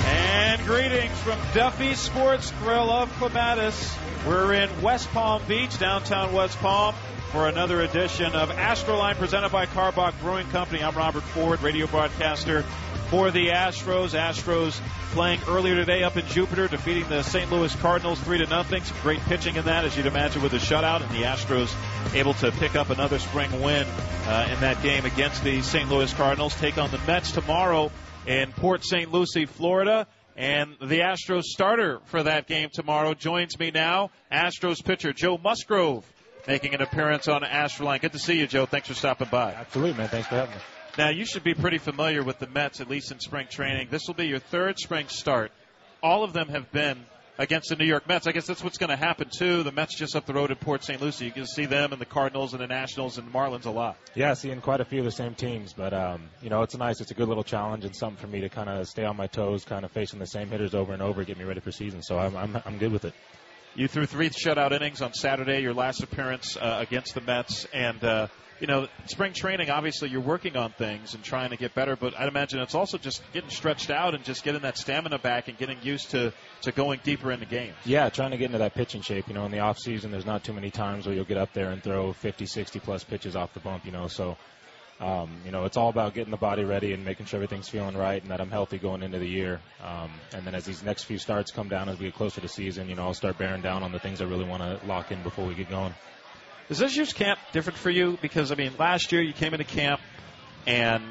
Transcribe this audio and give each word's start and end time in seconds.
And 0.07 0.63
greetings 0.67 1.19
from 1.21 1.39
Duffy 1.55 1.95
Sports 1.95 2.53
Grill 2.63 2.91
of 2.91 3.11
Clematis. 3.15 3.97
We're 4.27 4.53
in 4.55 4.83
West 4.83 5.09
Palm 5.13 5.41
Beach, 5.49 5.79
downtown 5.79 6.35
West 6.35 6.59
Palm, 6.59 6.95
for 7.31 7.47
another 7.47 7.83
edition 7.83 8.35
of 8.35 8.49
Astroline 8.51 9.15
presented 9.17 9.51
by 9.51 9.67
Karbach 9.67 10.19
Brewing 10.21 10.49
Company. 10.49 10.83
I'm 10.83 10.97
Robert 10.97 11.23
Ford, 11.23 11.61
radio 11.63 11.87
broadcaster 11.87 12.63
for 13.11 13.31
the 13.31 13.49
Astros. 13.49 14.19
Astros 14.19 14.81
playing 15.13 15.41
earlier 15.47 15.75
today 15.75 16.03
up 16.05 16.17
in 16.17 16.27
Jupiter, 16.29 16.69
defeating 16.69 17.07
the 17.09 17.23
St. 17.23 17.51
Louis 17.53 17.75
Cardinals 17.77 18.19
three 18.21 18.39
to 18.39 18.47
nothing. 18.47 18.83
Some 18.83 18.97
great 19.03 19.21
pitching 19.21 19.57
in 19.57 19.67
that, 19.67 19.85
as 19.85 19.95
you'd 19.97 20.07
imagine, 20.07 20.41
with 20.43 20.55
a 20.55 20.59
shutout, 20.59 21.03
and 21.03 21.11
the 21.11 21.25
Astros 21.25 21.75
able 22.15 22.33
to 22.35 22.51
pick 22.53 22.75
up 22.75 22.89
another 22.89 23.19
spring 23.19 23.61
win 23.61 23.87
uh, 24.27 24.49
in 24.51 24.61
that 24.61 24.83
game 24.83 25.05
against 25.05 25.45
the 25.45 25.61
St. 25.61 25.91
Louis 25.91 26.13
Cardinals. 26.15 26.55
Take 26.57 26.79
on 26.79 26.91
the 26.91 26.99
Mets 27.07 27.33
tomorrow 27.33 27.91
in 28.27 28.53
Port 28.53 28.85
St. 28.85 29.13
Lucie, 29.13 29.45
Florida. 29.45 30.07
And 30.35 30.77
the 30.81 31.01
Astros 31.01 31.43
starter 31.43 32.01
for 32.07 32.23
that 32.23 32.47
game 32.47 32.71
tomorrow 32.73 33.13
joins 33.13 33.59
me 33.59 33.71
now. 33.71 34.13
Astros 34.33 34.83
pitcher 34.83 35.13
Joe 35.13 35.37
Musgrove 35.37 36.05
making 36.49 36.75
an 36.75 36.81
appearance 36.81 37.29
on 37.29 37.43
Astroline. 37.43 38.01
Good 38.01 38.13
to 38.13 38.19
see 38.19 38.39
you, 38.39 38.47
Joe. 38.47 38.65
Thanks 38.65 38.89
for 38.89 38.95
stopping 38.95 39.29
by. 39.31 39.53
Absolutely, 39.53 39.97
man. 39.99 40.09
Thanks 40.09 40.29
for 40.29 40.37
having 40.37 40.55
me. 40.55 40.61
Now, 40.97 41.11
you 41.11 41.27
should 41.27 41.45
be 41.45 41.55
pretty 41.55 41.79
familiar 41.79 42.25
with 42.25 42.39
the 42.39 42.49
Mets, 42.49 42.81
at 42.81 42.89
least 42.89 43.13
in 43.13 43.21
spring 43.21 43.47
training. 43.49 43.89
This 43.91 44.03
will 44.09 44.15
be 44.15 44.27
your 44.27 44.41
third 44.41 44.79
spring 44.79 45.07
start. 45.09 45.53
All 46.03 46.25
of 46.25 46.33
them 46.33 46.49
have 46.49 46.73
been 46.73 47.05
against 47.37 47.69
the 47.69 47.77
New 47.77 47.85
York 47.85 48.09
Mets. 48.09 48.27
I 48.27 48.33
guess 48.33 48.47
that's 48.47 48.65
what's 48.65 48.79
going 48.79 48.91
to 48.91 48.97
happen, 48.97 49.29
too. 49.31 49.63
The 49.63 49.71
Mets 49.73 49.97
just 49.97 50.17
up 50.17 50.25
the 50.25 50.33
road 50.33 50.51
at 50.51 50.59
Port 50.59 50.83
St. 50.83 51.01
Lucie. 51.01 51.27
You 51.27 51.33
can 51.33 51.47
see 51.47 51.67
them 51.67 51.93
and 51.93 52.01
the 52.01 52.07
Cardinals 52.07 52.55
and 52.55 52.63
the 52.63 52.67
Nationals 52.67 53.19
and 53.19 53.29
the 53.29 53.31
Marlins 53.31 53.67
a 53.67 53.71
lot. 53.71 53.97
Yeah, 54.15 54.33
seeing 54.33 54.61
quite 54.63 54.81
a 54.81 54.87
few 54.87 55.01
of 55.01 55.05
the 55.05 55.13
same 55.13 55.35
teams, 55.35 55.75
but 55.75 55.93
um, 55.93 56.23
you 56.43 56.49
know, 56.49 56.63
it's 56.63 56.77
nice. 56.77 57.01
It's 57.01 57.11
a 57.11 57.15
good 57.15 57.29
little 57.29 57.45
challenge 57.45 57.85
and 57.85 57.95
something 57.95 58.19
for 58.19 58.27
me 58.27 58.41
to 58.41 58.49
kind 58.49 58.71
of 58.71 58.89
stay 58.89 59.05
on 59.05 59.17
my 59.17 59.27
toes, 59.27 59.65
kind 59.65 59.85
of 59.85 59.93
facing 59.93 60.19
the 60.19 60.27
same 60.27 60.49
hitters 60.49 60.75
over 60.75 60.95
and 60.95 61.03
over, 61.03 61.23
get 61.25 61.39
me 61.39 61.45
ready 61.45 61.61
for 61.61 61.71
season. 61.71 62.03
So 62.03 62.19
I'm 62.19 62.35
I'm, 62.37 62.61
I'm 62.65 62.79
good 62.79 62.91
with 62.91 63.05
it. 63.05 63.15
You 63.79 63.87
threw 63.87 64.07
three 64.07 64.29
shutout 64.29 64.73
innings 64.73 65.03
on 65.03 65.15
Saturday, 65.15 65.61
your 65.63 65.73
last 65.73 66.03
appearance 66.03 66.57
uh, 66.57 66.79
against 66.81 67.15
the 67.15 67.21
Mets, 67.21 67.65
and 67.73 68.03
uh, 68.03 68.27
you 68.59 68.67
know, 68.67 68.89
spring 69.07 69.33
training. 69.33 69.71
Obviously, 69.71 70.09
you're 70.09 70.21
working 70.21 70.57
on 70.57 70.73
things 70.73 71.15
and 71.15 71.23
trying 71.23 71.51
to 71.51 71.57
get 71.57 71.77
better, 71.77 71.95
but 71.95 72.19
I'd 72.19 72.27
imagine 72.27 72.59
it's 72.59 72.75
also 72.75 72.99
just 72.99 73.23
getting 73.33 73.51
stretched 73.51 73.91
out 73.91 74.17
and 74.17 74.25
just 74.25 74.43
getting 74.43 74.63
that 74.63 74.77
stamina 74.79 75.21
back 75.21 75.47
and 75.47 75.57
getting 75.57 75.79
used 75.81 76.11
to 76.11 76.33
to 76.63 76.73
going 76.73 76.99
deeper 77.05 77.31
into 77.31 77.47
games. 77.47 77.77
Yeah, 77.85 78.09
trying 78.09 78.33
to 78.33 78.37
get 78.37 78.47
into 78.47 78.59
that 78.59 78.75
pitching 78.75 79.01
shape. 79.01 79.29
You 79.29 79.35
know, 79.35 79.45
in 79.45 79.53
the 79.53 79.61
off 79.61 79.79
season, 79.79 80.11
there's 80.11 80.27
not 80.27 80.43
too 80.43 80.53
many 80.53 80.73
times 80.73 81.07
where 81.07 81.15
you'll 81.15 81.25
get 81.25 81.39
up 81.39 81.53
there 81.53 81.71
and 81.71 81.81
throw 81.81 82.13
50, 82.13 82.47
60 82.47 82.81
plus 82.81 83.05
pitches 83.05 83.37
off 83.37 83.55
the 83.55 83.61
bump. 83.61 83.87
You 83.87 83.93
know, 83.93 84.09
so. 84.09 84.37
Um, 85.01 85.31
you 85.45 85.53
know, 85.53 85.65
it's 85.65 85.77
all 85.77 85.91
about 85.91 86.15
getting 86.15 86.33
the 86.33 86.37
body 86.37 86.65
ready 86.65 86.93
and 86.93 87.05
making 87.05 87.27
sure 87.27 87.39
everything's 87.39 87.69
feeling 87.69 87.97
right 87.97 88.21
and 88.21 88.33
that 88.33 88.41
I'm 88.41 88.51
healthy 88.51 88.79
going 88.79 89.03
into 89.03 89.19
the 89.19 89.29
year. 89.29 89.61
Um, 89.83 90.11
and 90.35 90.45
then 90.45 90.57
as 90.57 90.65
these 90.65 90.83
next 90.83 91.05
few 91.05 91.19
starts 91.19 91.53
come 91.53 91.69
down 91.69 91.89
as 91.89 91.99
we 91.99 92.07
get 92.07 92.15
closer 92.15 92.41
to 92.41 92.49
season, 92.49 92.89
you 92.89 92.97
know, 92.97 93.05
I'll 93.05 93.15
start 93.15 93.39
bearing 93.39 93.63
down 93.63 93.85
on 93.85 93.93
the 93.93 94.01
things 94.01 94.21
I 94.21 94.25
really 94.25 94.45
want 94.45 94.63
to 94.63 94.85
lock 94.87 95.13
in 95.13 95.23
before 95.23 95.47
we 95.47 95.55
get 95.55 95.71
going. 95.71 95.95
Is 96.69 96.79
this 96.79 96.97
year's 96.97 97.13
camp 97.13 97.39
different 97.53 97.79
for 97.79 97.91
you? 97.91 98.19
Because 98.21 98.51
I 98.51 98.57
mean, 98.57 98.73
last 98.79 99.13
year 99.13 99.23
you 99.23 99.33
came 99.33 99.55
into 99.55 99.65
camp 99.65 100.01
and 100.67 101.03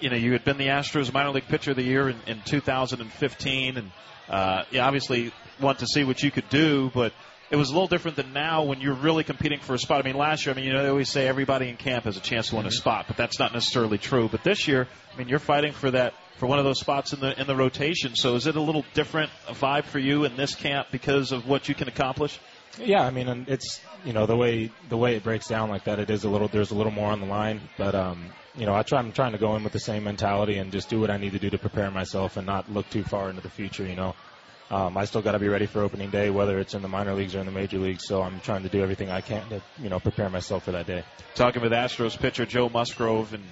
you 0.00 0.08
know 0.08 0.16
you 0.16 0.32
had 0.32 0.44
been 0.44 0.56
the 0.56 0.68
Astros 0.68 1.12
minor 1.12 1.30
league 1.30 1.48
pitcher 1.48 1.72
of 1.72 1.76
the 1.76 1.82
year 1.82 2.08
in, 2.08 2.16
in 2.26 2.40
2015, 2.44 3.76
and 3.76 3.90
uh, 4.28 4.64
you 4.70 4.80
obviously 4.80 5.32
want 5.60 5.80
to 5.80 5.86
see 5.86 6.04
what 6.04 6.22
you 6.22 6.30
could 6.30 6.48
do, 6.48 6.90
but 6.94 7.12
it 7.52 7.56
was 7.56 7.68
a 7.68 7.72
little 7.72 7.86
different 7.86 8.16
than 8.16 8.32
now 8.32 8.62
when 8.64 8.80
you're 8.80 8.94
really 8.94 9.24
competing 9.24 9.60
for 9.60 9.74
a 9.74 9.78
spot. 9.78 10.00
I 10.00 10.08
mean, 10.08 10.16
last 10.16 10.46
year, 10.46 10.54
I 10.54 10.56
mean, 10.56 10.64
you 10.64 10.72
know, 10.72 10.82
they 10.82 10.88
always 10.88 11.10
say 11.10 11.28
everybody 11.28 11.68
in 11.68 11.76
camp 11.76 12.06
has 12.06 12.16
a 12.16 12.20
chance 12.20 12.48
to 12.48 12.56
win 12.56 12.64
a 12.64 12.70
spot, 12.70 13.04
but 13.08 13.18
that's 13.18 13.38
not 13.38 13.52
necessarily 13.52 13.98
true. 13.98 14.26
But 14.32 14.42
this 14.42 14.66
year, 14.66 14.88
I 15.12 15.18
mean, 15.18 15.28
you're 15.28 15.38
fighting 15.38 15.74
for 15.74 15.90
that 15.90 16.14
for 16.38 16.46
one 16.46 16.58
of 16.58 16.64
those 16.64 16.80
spots 16.80 17.12
in 17.12 17.20
the 17.20 17.38
in 17.38 17.46
the 17.46 17.54
rotation. 17.54 18.16
So 18.16 18.36
is 18.36 18.46
it 18.46 18.56
a 18.56 18.60
little 18.60 18.86
different 18.94 19.30
vibe 19.48 19.84
for 19.84 19.98
you 19.98 20.24
in 20.24 20.34
this 20.34 20.54
camp 20.54 20.88
because 20.90 21.30
of 21.30 21.46
what 21.46 21.68
you 21.68 21.74
can 21.74 21.88
accomplish? 21.88 22.40
Yeah, 22.78 23.02
I 23.02 23.10
mean, 23.10 23.28
and 23.28 23.46
it's 23.46 23.82
you 24.02 24.14
know 24.14 24.24
the 24.24 24.36
way 24.36 24.70
the 24.88 24.96
way 24.96 25.16
it 25.16 25.22
breaks 25.22 25.46
down 25.46 25.68
like 25.68 25.84
that. 25.84 25.98
It 25.98 26.08
is 26.08 26.24
a 26.24 26.30
little 26.30 26.48
there's 26.48 26.70
a 26.70 26.74
little 26.74 26.90
more 26.90 27.12
on 27.12 27.20
the 27.20 27.26
line, 27.26 27.60
but 27.76 27.94
um, 27.94 28.30
you 28.56 28.64
know 28.64 28.74
I 28.74 28.82
try 28.82 28.98
I'm 28.98 29.12
trying 29.12 29.32
to 29.32 29.38
go 29.38 29.56
in 29.56 29.62
with 29.62 29.74
the 29.74 29.80
same 29.80 30.04
mentality 30.04 30.56
and 30.56 30.72
just 30.72 30.88
do 30.88 31.00
what 31.00 31.10
I 31.10 31.18
need 31.18 31.32
to 31.32 31.38
do 31.38 31.50
to 31.50 31.58
prepare 31.58 31.90
myself 31.90 32.38
and 32.38 32.46
not 32.46 32.72
look 32.72 32.88
too 32.88 33.04
far 33.04 33.28
into 33.28 33.42
the 33.42 33.50
future. 33.50 33.86
You 33.86 33.96
know, 33.96 34.14
um, 34.72 34.96
I 34.96 35.04
still 35.04 35.20
got 35.20 35.32
to 35.32 35.38
be 35.38 35.48
ready 35.48 35.66
for 35.66 35.82
opening 35.82 36.08
day, 36.08 36.30
whether 36.30 36.58
it's 36.58 36.72
in 36.72 36.80
the 36.80 36.88
minor 36.88 37.12
leagues 37.12 37.36
or 37.36 37.40
in 37.40 37.46
the 37.46 37.52
major 37.52 37.78
leagues. 37.78 38.06
So 38.06 38.22
I'm 38.22 38.40
trying 38.40 38.62
to 38.62 38.70
do 38.70 38.82
everything 38.82 39.10
I 39.10 39.20
can 39.20 39.46
to 39.50 39.60
you 39.78 39.90
know 39.90 40.00
prepare 40.00 40.30
myself 40.30 40.64
for 40.64 40.72
that 40.72 40.86
day. 40.86 41.04
Talking 41.34 41.60
with 41.60 41.72
Astros 41.72 42.18
pitcher 42.18 42.46
Joe 42.46 42.68
Musgrove 42.68 43.34
and. 43.34 43.44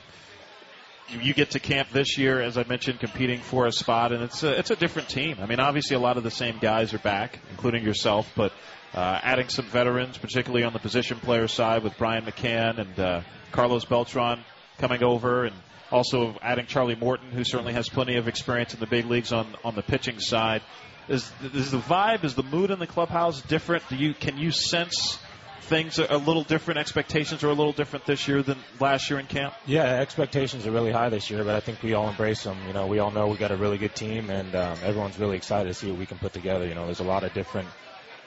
You 1.13 1.35
get 1.35 1.51
to 1.51 1.59
camp 1.59 1.89
this 1.91 2.19
year, 2.19 2.41
as 2.41 2.57
I 2.57 2.63
mentioned, 2.63 3.01
competing 3.01 3.41
for 3.41 3.67
a 3.67 3.73
spot, 3.73 4.13
and 4.13 4.23
it's 4.23 4.45
a, 4.45 4.57
it's 4.57 4.71
a 4.71 4.77
different 4.77 5.09
team. 5.09 5.39
I 5.41 5.47
mean, 5.47 5.59
obviously, 5.59 5.97
a 5.97 5.99
lot 5.99 6.17
of 6.17 6.23
the 6.23 6.31
same 6.31 6.59
guys 6.61 6.95
are 6.95 7.01
back, 7.01 7.41
including 7.51 7.83
yourself, 7.83 8.31
but 8.37 8.53
uh, 8.95 9.19
adding 9.21 9.49
some 9.49 9.65
veterans, 9.65 10.19
particularly 10.19 10.63
on 10.63 10.73
the 10.73 10.79
position 10.79 11.19
player 11.19 11.49
side 11.49 11.83
with 11.83 11.99
Brian 11.99 12.25
McCann 12.25 12.79
and 12.79 13.01
uh, 13.01 13.21
Carlos 13.51 13.85
Beltran 13.85 14.45
coming 14.79 15.03
over, 15.03 15.47
and 15.47 15.57
also 15.91 16.39
adding 16.43 16.67
Charlie 16.67 16.95
Morton, 16.95 17.33
who 17.33 17.43
certainly 17.43 17.73
has 17.73 17.89
plenty 17.89 18.15
of 18.17 18.29
experience 18.29 18.73
in 18.73 18.79
the 18.79 18.87
big 18.87 19.07
leagues 19.07 19.33
on 19.33 19.49
on 19.65 19.75
the 19.75 19.83
pitching 19.83 20.21
side. 20.21 20.63
Is 21.11 21.31
is 21.53 21.73
the 21.73 21.79
vibe, 21.79 22.23
is 22.23 22.37
the 22.37 22.45
mood 22.45 22.71
in 22.71 22.79
the 22.79 22.87
clubhouse 22.87 23.43
different? 23.43 23.83
Do 23.89 23.97
you 23.97 24.15
can 24.15 24.39
you 24.39 24.53
sense 24.53 25.19
things 25.63 25.99
are 25.99 26.07
a 26.09 26.17
little 26.17 26.45
different? 26.45 26.79
Expectations 26.79 27.43
are 27.43 27.49
a 27.49 27.53
little 27.53 27.73
different 27.73 28.07
this 28.07 28.29
year 28.29 28.45
than 28.45 28.59
last 28.79 29.11
year 29.11 29.19
in 29.19 29.27
camp. 29.27 29.53
Yeah, 29.67 29.83
expectations 29.83 30.69
are 30.69 30.71
really 30.71 30.93
high 30.93 31.09
this 31.09 31.29
year, 31.29 31.43
but 31.43 31.57
I 31.57 31.61
think 31.61 31.83
we 31.83 31.95
all 31.95 32.09
embrace 32.09 32.45
them. 32.45 32.57
You 32.69 32.73
know, 32.75 32.87
we 32.87 33.01
all 33.01 33.11
know 33.11 33.27
we 33.27 33.37
got 33.39 33.51
a 33.51 33.57
really 33.57 33.77
good 33.77 33.95
team, 33.97 34.31
and 34.31 34.55
um, 34.55 34.79
everyone's 34.85 35.19
really 35.19 35.37
excited 35.37 35.69
to 35.69 35.75
see 35.75 35.91
what 35.91 35.99
we 35.99 36.07
can 36.07 36.19
put 36.19 36.33
together. 36.33 36.65
You 36.65 36.75
know, 36.77 36.87
there's 36.87 37.01
a 37.01 37.05
lot 37.05 37.25
of 37.25 37.35
different 37.35 37.69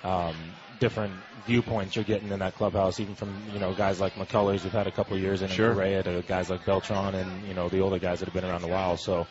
um, 0.03 0.35
different 0.81 1.13
viewpoints 1.45 1.95
you're 1.95 2.03
getting 2.03 2.31
in 2.31 2.39
that 2.39 2.55
clubhouse, 2.55 2.99
even 2.99 3.15
from 3.15 3.33
you 3.53 3.59
know 3.59 3.73
guys 3.73 4.01
like 4.01 4.15
McCullers 4.15 4.59
who've 4.59 4.73
had 4.73 4.87
a 4.87 4.91
couple 4.91 5.15
of 5.15 5.21
years 5.21 5.41
in 5.41 5.47
Sure. 5.47 5.73
Correa 5.73 6.03
to 6.03 6.21
guys 6.27 6.49
like 6.49 6.65
Beltran 6.65 7.15
and 7.15 7.47
you 7.47 7.53
know 7.53 7.69
the 7.69 7.79
older 7.79 7.99
guys 7.99 8.19
that 8.19 8.25
have 8.25 8.33
been 8.33 8.43
around 8.43 8.65
a 8.65 8.67
while. 8.67 8.97
So 8.97 9.25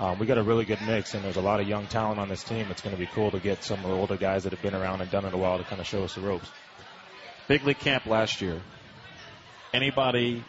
um, 0.00 0.18
we 0.18 0.26
got 0.26 0.38
a 0.38 0.42
really 0.42 0.64
good 0.64 0.80
mix, 0.86 1.14
and 1.14 1.24
there's 1.24 1.36
a 1.36 1.40
lot 1.40 1.60
of 1.60 1.68
young 1.68 1.86
talent 1.86 2.20
on 2.20 2.28
this 2.28 2.44
team. 2.44 2.66
It's 2.70 2.82
going 2.82 2.94
to 2.94 3.00
be 3.00 3.08
cool 3.14 3.30
to 3.32 3.40
get 3.40 3.64
some 3.64 3.78
of 3.80 3.90
the 3.90 3.96
older 3.96 4.16
guys 4.16 4.44
that 4.44 4.52
have 4.52 4.62
been 4.62 4.74
around 4.74 5.00
and 5.00 5.10
done 5.10 5.24
it 5.24 5.34
a 5.34 5.36
while 5.36 5.58
to 5.58 5.64
kind 5.64 5.80
of 5.80 5.86
show 5.86 6.04
us 6.04 6.14
the 6.14 6.20
ropes. 6.20 6.50
Big 7.48 7.64
league 7.64 7.78
camp 7.78 8.06
last 8.06 8.40
year. 8.40 8.60
Anybody 9.72 10.44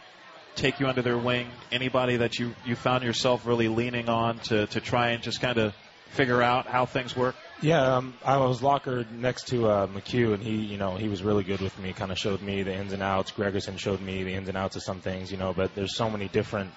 take 0.54 0.80
you 0.80 0.86
under 0.86 1.02
their 1.02 1.18
wing? 1.18 1.48
Anybody 1.72 2.18
that 2.18 2.38
you 2.38 2.54
you 2.64 2.76
found 2.76 3.04
yourself 3.04 3.46
really 3.46 3.68
leaning 3.68 4.08
on 4.08 4.38
to 4.40 4.66
to 4.68 4.80
try 4.80 5.10
and 5.10 5.22
just 5.22 5.40
kind 5.40 5.58
of 5.58 5.74
figure 6.10 6.42
out 6.42 6.66
how 6.66 6.86
things 6.86 7.16
work? 7.16 7.34
Yeah, 7.62 7.96
um, 7.96 8.14
I 8.24 8.38
was 8.38 8.62
locker 8.62 9.04
next 9.12 9.48
to 9.48 9.68
uh, 9.68 9.86
McHugh, 9.86 10.32
and 10.32 10.42
he, 10.42 10.56
you 10.56 10.78
know, 10.78 10.96
he 10.96 11.08
was 11.08 11.22
really 11.22 11.44
good 11.44 11.60
with 11.60 11.78
me. 11.78 11.92
Kind 11.92 12.10
of 12.10 12.18
showed 12.18 12.40
me 12.40 12.62
the 12.62 12.72
ins 12.72 12.92
and 12.92 13.02
outs. 13.02 13.32
Gregerson 13.32 13.78
showed 13.78 14.00
me 14.00 14.22
the 14.22 14.32
ins 14.32 14.48
and 14.48 14.56
outs 14.56 14.76
of 14.76 14.82
some 14.82 15.00
things, 15.00 15.30
you 15.30 15.36
know. 15.36 15.52
But 15.52 15.74
there's 15.74 15.94
so 15.94 16.08
many 16.08 16.28
different, 16.28 16.70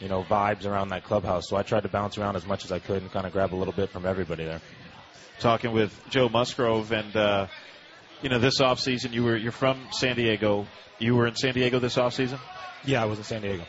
you 0.00 0.08
know, 0.08 0.22
vibes 0.22 0.66
around 0.66 0.88
that 0.90 1.04
clubhouse. 1.04 1.48
So 1.48 1.56
I 1.56 1.62
tried 1.62 1.82
to 1.82 1.88
bounce 1.88 2.18
around 2.18 2.36
as 2.36 2.46
much 2.46 2.64
as 2.64 2.72
I 2.72 2.78
could 2.78 3.02
and 3.02 3.10
kind 3.10 3.26
of 3.26 3.32
grab 3.32 3.52
a 3.52 3.56
little 3.56 3.74
bit 3.74 3.90
from 3.90 4.06
everybody 4.06 4.44
there. 4.44 4.60
Talking 5.40 5.72
with 5.72 5.92
Joe 6.10 6.28
Musgrove, 6.28 6.92
and 6.92 7.14
uh, 7.16 7.46
you 8.22 8.28
know, 8.28 8.38
this 8.38 8.60
off 8.60 8.80
season 8.80 9.12
you 9.12 9.24
were 9.24 9.36
you're 9.36 9.52
from 9.52 9.78
San 9.92 10.16
Diego. 10.16 10.66
You 10.98 11.14
were 11.14 11.26
in 11.26 11.36
San 11.36 11.54
Diego 11.54 11.78
this 11.78 11.96
off 11.96 12.14
season. 12.14 12.38
Yeah, 12.84 13.02
I 13.02 13.06
was 13.06 13.18
in 13.18 13.24
San 13.24 13.42
Diego. 13.42 13.64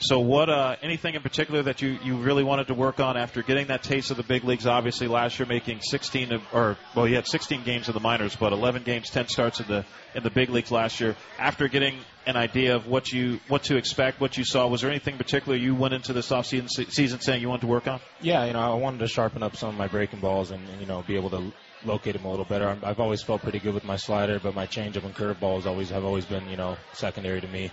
So, 0.00 0.20
what 0.20 0.48
uh, 0.48 0.76
anything 0.80 1.16
in 1.16 1.22
particular 1.22 1.62
that 1.64 1.82
you, 1.82 1.98
you 2.04 2.18
really 2.18 2.44
wanted 2.44 2.68
to 2.68 2.74
work 2.74 3.00
on 3.00 3.16
after 3.16 3.42
getting 3.42 3.66
that 3.66 3.82
taste 3.82 4.12
of 4.12 4.16
the 4.16 4.22
big 4.22 4.44
leagues? 4.44 4.64
Obviously, 4.64 5.08
last 5.08 5.38
year 5.40 5.46
making 5.46 5.80
16 5.80 6.32
of, 6.32 6.42
or 6.52 6.76
well, 6.94 7.08
you 7.08 7.16
had 7.16 7.26
16 7.26 7.64
games 7.64 7.88
in 7.88 7.94
the 7.94 8.00
minors, 8.00 8.36
but 8.36 8.52
11 8.52 8.84
games, 8.84 9.10
10 9.10 9.26
starts 9.26 9.58
in 9.58 9.66
the 9.66 9.84
in 10.14 10.22
the 10.22 10.30
big 10.30 10.50
leagues 10.50 10.70
last 10.70 11.00
year. 11.00 11.16
After 11.36 11.66
getting 11.66 11.98
an 12.26 12.36
idea 12.36 12.76
of 12.76 12.86
what 12.86 13.10
you 13.10 13.40
what 13.48 13.64
to 13.64 13.76
expect, 13.76 14.20
what 14.20 14.36
you 14.36 14.44
saw, 14.44 14.68
was 14.68 14.82
there 14.82 14.90
anything 14.90 15.16
particular 15.16 15.58
you 15.58 15.74
went 15.74 15.94
into 15.94 16.12
this 16.12 16.30
offseason 16.30 16.68
se- 16.70 16.90
season 16.90 17.20
saying 17.20 17.42
you 17.42 17.48
wanted 17.48 17.62
to 17.62 17.66
work 17.66 17.88
on? 17.88 17.98
Yeah, 18.20 18.44
you 18.44 18.52
know, 18.52 18.60
I 18.60 18.74
wanted 18.74 19.00
to 19.00 19.08
sharpen 19.08 19.42
up 19.42 19.56
some 19.56 19.70
of 19.70 19.74
my 19.76 19.88
breaking 19.88 20.20
balls 20.20 20.52
and, 20.52 20.62
and 20.68 20.80
you 20.80 20.86
know 20.86 21.02
be 21.02 21.16
able 21.16 21.30
to 21.30 21.52
locate 21.84 22.14
him 22.14 22.24
a 22.24 22.30
little 22.30 22.44
better. 22.44 22.68
I'm, 22.68 22.78
I've 22.84 23.00
always 23.00 23.22
felt 23.22 23.42
pretty 23.42 23.58
good 23.58 23.74
with 23.74 23.84
my 23.84 23.96
slider, 23.96 24.38
but 24.38 24.54
my 24.54 24.66
changeup 24.68 25.04
and 25.04 25.14
curveballs 25.14 25.66
always 25.66 25.90
have 25.90 26.04
always 26.04 26.24
been 26.24 26.48
you 26.48 26.56
know 26.56 26.76
secondary 26.92 27.40
to 27.40 27.48
me. 27.48 27.72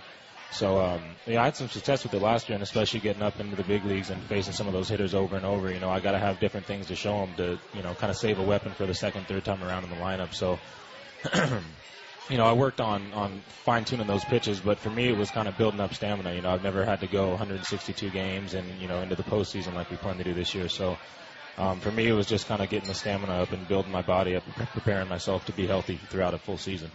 So 0.52 0.80
um, 0.80 1.02
yeah, 1.26 1.42
I 1.42 1.46
had 1.46 1.56
some 1.56 1.68
success 1.68 2.04
with 2.04 2.14
it 2.14 2.22
last 2.22 2.48
year, 2.48 2.54
and 2.54 2.62
especially 2.62 3.00
getting 3.00 3.22
up 3.22 3.40
into 3.40 3.56
the 3.56 3.64
big 3.64 3.84
leagues 3.84 4.10
and 4.10 4.22
facing 4.24 4.52
some 4.52 4.66
of 4.66 4.72
those 4.72 4.88
hitters 4.88 5.14
over 5.14 5.36
and 5.36 5.44
over. 5.44 5.72
You 5.72 5.80
know, 5.80 5.90
I 5.90 6.00
got 6.00 6.12
to 6.12 6.18
have 6.18 6.40
different 6.40 6.66
things 6.66 6.86
to 6.86 6.96
show 6.96 7.26
them 7.26 7.34
to 7.36 7.58
you 7.74 7.82
know 7.82 7.94
kind 7.94 8.10
of 8.10 8.16
save 8.16 8.38
a 8.38 8.42
weapon 8.42 8.72
for 8.72 8.86
the 8.86 8.94
second, 8.94 9.26
third 9.26 9.44
time 9.44 9.62
around 9.62 9.84
in 9.84 9.90
the 9.90 9.96
lineup. 9.96 10.34
So. 10.34 10.58
you 12.28 12.36
know, 12.36 12.44
I 12.44 12.52
worked 12.52 12.80
on 12.80 13.12
on 13.12 13.40
fine 13.64 13.84
tuning 13.84 14.06
those 14.06 14.24
pitches, 14.24 14.60
but 14.60 14.78
for 14.78 14.90
me, 14.90 15.08
it 15.08 15.16
was 15.16 15.30
kind 15.30 15.48
of 15.48 15.56
building 15.56 15.80
up 15.80 15.94
stamina. 15.94 16.34
You 16.34 16.42
know, 16.42 16.50
I've 16.50 16.62
never 16.62 16.84
had 16.84 17.00
to 17.00 17.06
go 17.06 17.30
162 17.30 18.10
games 18.10 18.54
and 18.54 18.68
you 18.80 18.88
know 18.88 19.00
into 19.00 19.14
the 19.14 19.22
postseason 19.22 19.74
like 19.74 19.90
we 19.90 19.96
plan 19.96 20.18
to 20.18 20.24
do 20.24 20.34
this 20.34 20.54
year. 20.54 20.68
So 20.68 20.98
um, 21.58 21.80
for 21.80 21.90
me, 21.90 22.06
it 22.06 22.12
was 22.12 22.26
just 22.26 22.48
kind 22.48 22.62
of 22.62 22.68
getting 22.68 22.88
the 22.88 22.94
stamina 22.94 23.32
up 23.32 23.52
and 23.52 23.66
building 23.66 23.92
my 23.92 24.02
body 24.02 24.36
up, 24.36 24.44
preparing 24.72 25.08
myself 25.08 25.46
to 25.46 25.52
be 25.52 25.66
healthy 25.66 25.96
throughout 26.10 26.34
a 26.34 26.38
full 26.38 26.58
season. 26.58 26.90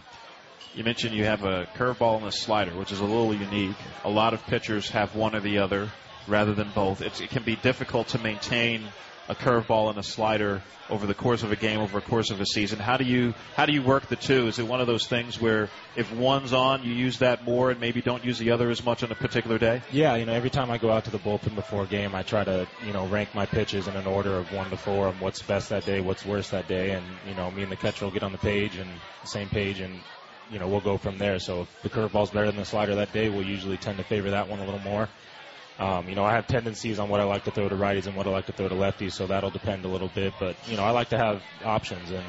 You 0.74 0.84
mentioned 0.84 1.14
you 1.14 1.24
have 1.24 1.44
a 1.44 1.66
curveball 1.76 2.18
and 2.18 2.26
a 2.26 2.32
slider, 2.32 2.70
which 2.72 2.92
is 2.92 3.00
a 3.00 3.04
little 3.04 3.34
unique. 3.34 3.76
A 4.04 4.10
lot 4.10 4.32
of 4.32 4.42
pitchers 4.46 4.88
have 4.90 5.14
one 5.14 5.34
or 5.34 5.40
the 5.40 5.58
other 5.58 5.90
rather 6.26 6.54
than 6.54 6.70
both. 6.74 7.02
It's, 7.02 7.20
it 7.20 7.30
can 7.30 7.42
be 7.42 7.56
difficult 7.56 8.08
to 8.08 8.18
maintain 8.18 8.84
a 9.28 9.34
curveball 9.34 9.90
and 9.90 9.98
a 9.98 10.02
slider 10.02 10.62
over 10.90 11.06
the 11.06 11.14
course 11.14 11.42
of 11.42 11.52
a 11.52 11.56
game, 11.56 11.80
over 11.80 12.00
the 12.00 12.06
course 12.06 12.30
of 12.30 12.40
a 12.40 12.46
season. 12.46 12.78
How 12.78 12.96
do 12.96 13.04
you 13.04 13.34
how 13.54 13.66
do 13.66 13.72
you 13.72 13.82
work 13.82 14.08
the 14.08 14.16
two? 14.16 14.46
Is 14.46 14.58
it 14.58 14.66
one 14.66 14.80
of 14.80 14.86
those 14.86 15.06
things 15.06 15.40
where 15.40 15.68
if 15.96 16.12
one's 16.12 16.52
on, 16.52 16.82
you 16.82 16.92
use 16.92 17.18
that 17.18 17.44
more 17.44 17.70
and 17.70 17.80
maybe 17.80 18.02
don't 18.02 18.24
use 18.24 18.38
the 18.38 18.50
other 18.50 18.68
as 18.70 18.84
much 18.84 19.02
on 19.02 19.10
a 19.12 19.14
particular 19.14 19.58
day? 19.58 19.82
Yeah, 19.92 20.16
you 20.16 20.26
know, 20.26 20.32
every 20.32 20.50
time 20.50 20.70
I 20.70 20.78
go 20.78 20.90
out 20.90 21.04
to 21.04 21.10
the 21.10 21.18
bullpen 21.18 21.54
before 21.54 21.84
a 21.84 21.86
game, 21.86 22.14
I 22.14 22.22
try 22.22 22.44
to 22.44 22.66
you 22.84 22.92
know 22.92 23.06
rank 23.06 23.34
my 23.34 23.46
pitches 23.46 23.88
in 23.88 23.96
an 23.96 24.06
order 24.06 24.36
of 24.36 24.52
one 24.52 24.70
to 24.70 24.76
four, 24.76 25.08
and 25.08 25.20
what's 25.20 25.42
best 25.42 25.68
that 25.68 25.84
day, 25.84 26.00
what's 26.00 26.26
worst 26.26 26.50
that 26.50 26.66
day, 26.66 26.90
and 26.90 27.04
you 27.26 27.34
know, 27.34 27.50
me 27.50 27.62
and 27.62 27.70
the 27.70 27.76
catcher 27.76 28.04
will 28.04 28.12
get 28.12 28.22
on 28.22 28.32
the 28.32 28.38
page 28.38 28.76
and 28.76 28.90
same 29.24 29.48
page 29.48 29.80
and. 29.80 30.00
You 30.50 30.58
know, 30.58 30.68
we'll 30.68 30.80
go 30.80 30.98
from 30.98 31.18
there. 31.18 31.38
So 31.38 31.62
if 31.62 31.82
the 31.82 31.88
curveball's 31.88 32.30
better 32.30 32.46
than 32.46 32.56
the 32.56 32.64
slider 32.64 32.94
that 32.96 33.12
day, 33.12 33.28
we'll 33.28 33.46
usually 33.46 33.76
tend 33.76 33.98
to 33.98 34.04
favor 34.04 34.30
that 34.30 34.48
one 34.48 34.60
a 34.60 34.64
little 34.64 34.80
more. 34.80 35.08
Um, 35.78 36.08
you 36.08 36.14
know, 36.14 36.24
I 36.24 36.32
have 36.32 36.46
tendencies 36.46 36.98
on 36.98 37.08
what 37.08 37.20
I 37.20 37.24
like 37.24 37.44
to 37.44 37.50
throw 37.50 37.68
to 37.68 37.74
righties 37.74 38.06
and 38.06 38.14
what 38.14 38.26
I 38.26 38.30
like 38.30 38.46
to 38.46 38.52
throw 38.52 38.68
to 38.68 38.74
lefties, 38.74 39.12
so 39.12 39.26
that'll 39.26 39.50
depend 39.50 39.84
a 39.84 39.88
little 39.88 40.08
bit. 40.14 40.34
But 40.38 40.56
you 40.68 40.76
know, 40.76 40.84
I 40.84 40.90
like 40.90 41.08
to 41.10 41.18
have 41.18 41.42
options, 41.64 42.10
and 42.10 42.24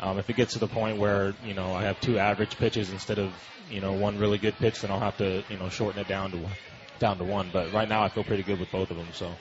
um, 0.00 0.18
if 0.18 0.28
it 0.28 0.36
gets 0.36 0.54
to 0.54 0.58
the 0.58 0.66
point 0.66 0.98
where 0.98 1.34
you 1.44 1.54
know 1.54 1.72
I 1.72 1.82
have 1.84 2.00
two 2.00 2.18
average 2.18 2.56
pitches 2.56 2.90
instead 2.90 3.18
of 3.18 3.32
you 3.70 3.80
know 3.80 3.92
one 3.92 4.18
really 4.18 4.38
good 4.38 4.54
pitch, 4.56 4.80
then 4.80 4.90
I'll 4.90 5.00
have 5.00 5.16
to 5.18 5.44
you 5.48 5.56
know 5.56 5.68
shorten 5.68 6.00
it 6.00 6.08
down 6.08 6.32
to 6.32 6.40
down 6.98 7.18
to 7.18 7.24
one. 7.24 7.50
But 7.52 7.72
right 7.72 7.88
now, 7.88 8.02
I 8.02 8.08
feel 8.08 8.24
pretty 8.24 8.42
good 8.42 8.58
with 8.60 8.70
both 8.70 8.90
of 8.90 8.96
them. 8.96 9.08
So. 9.12 9.32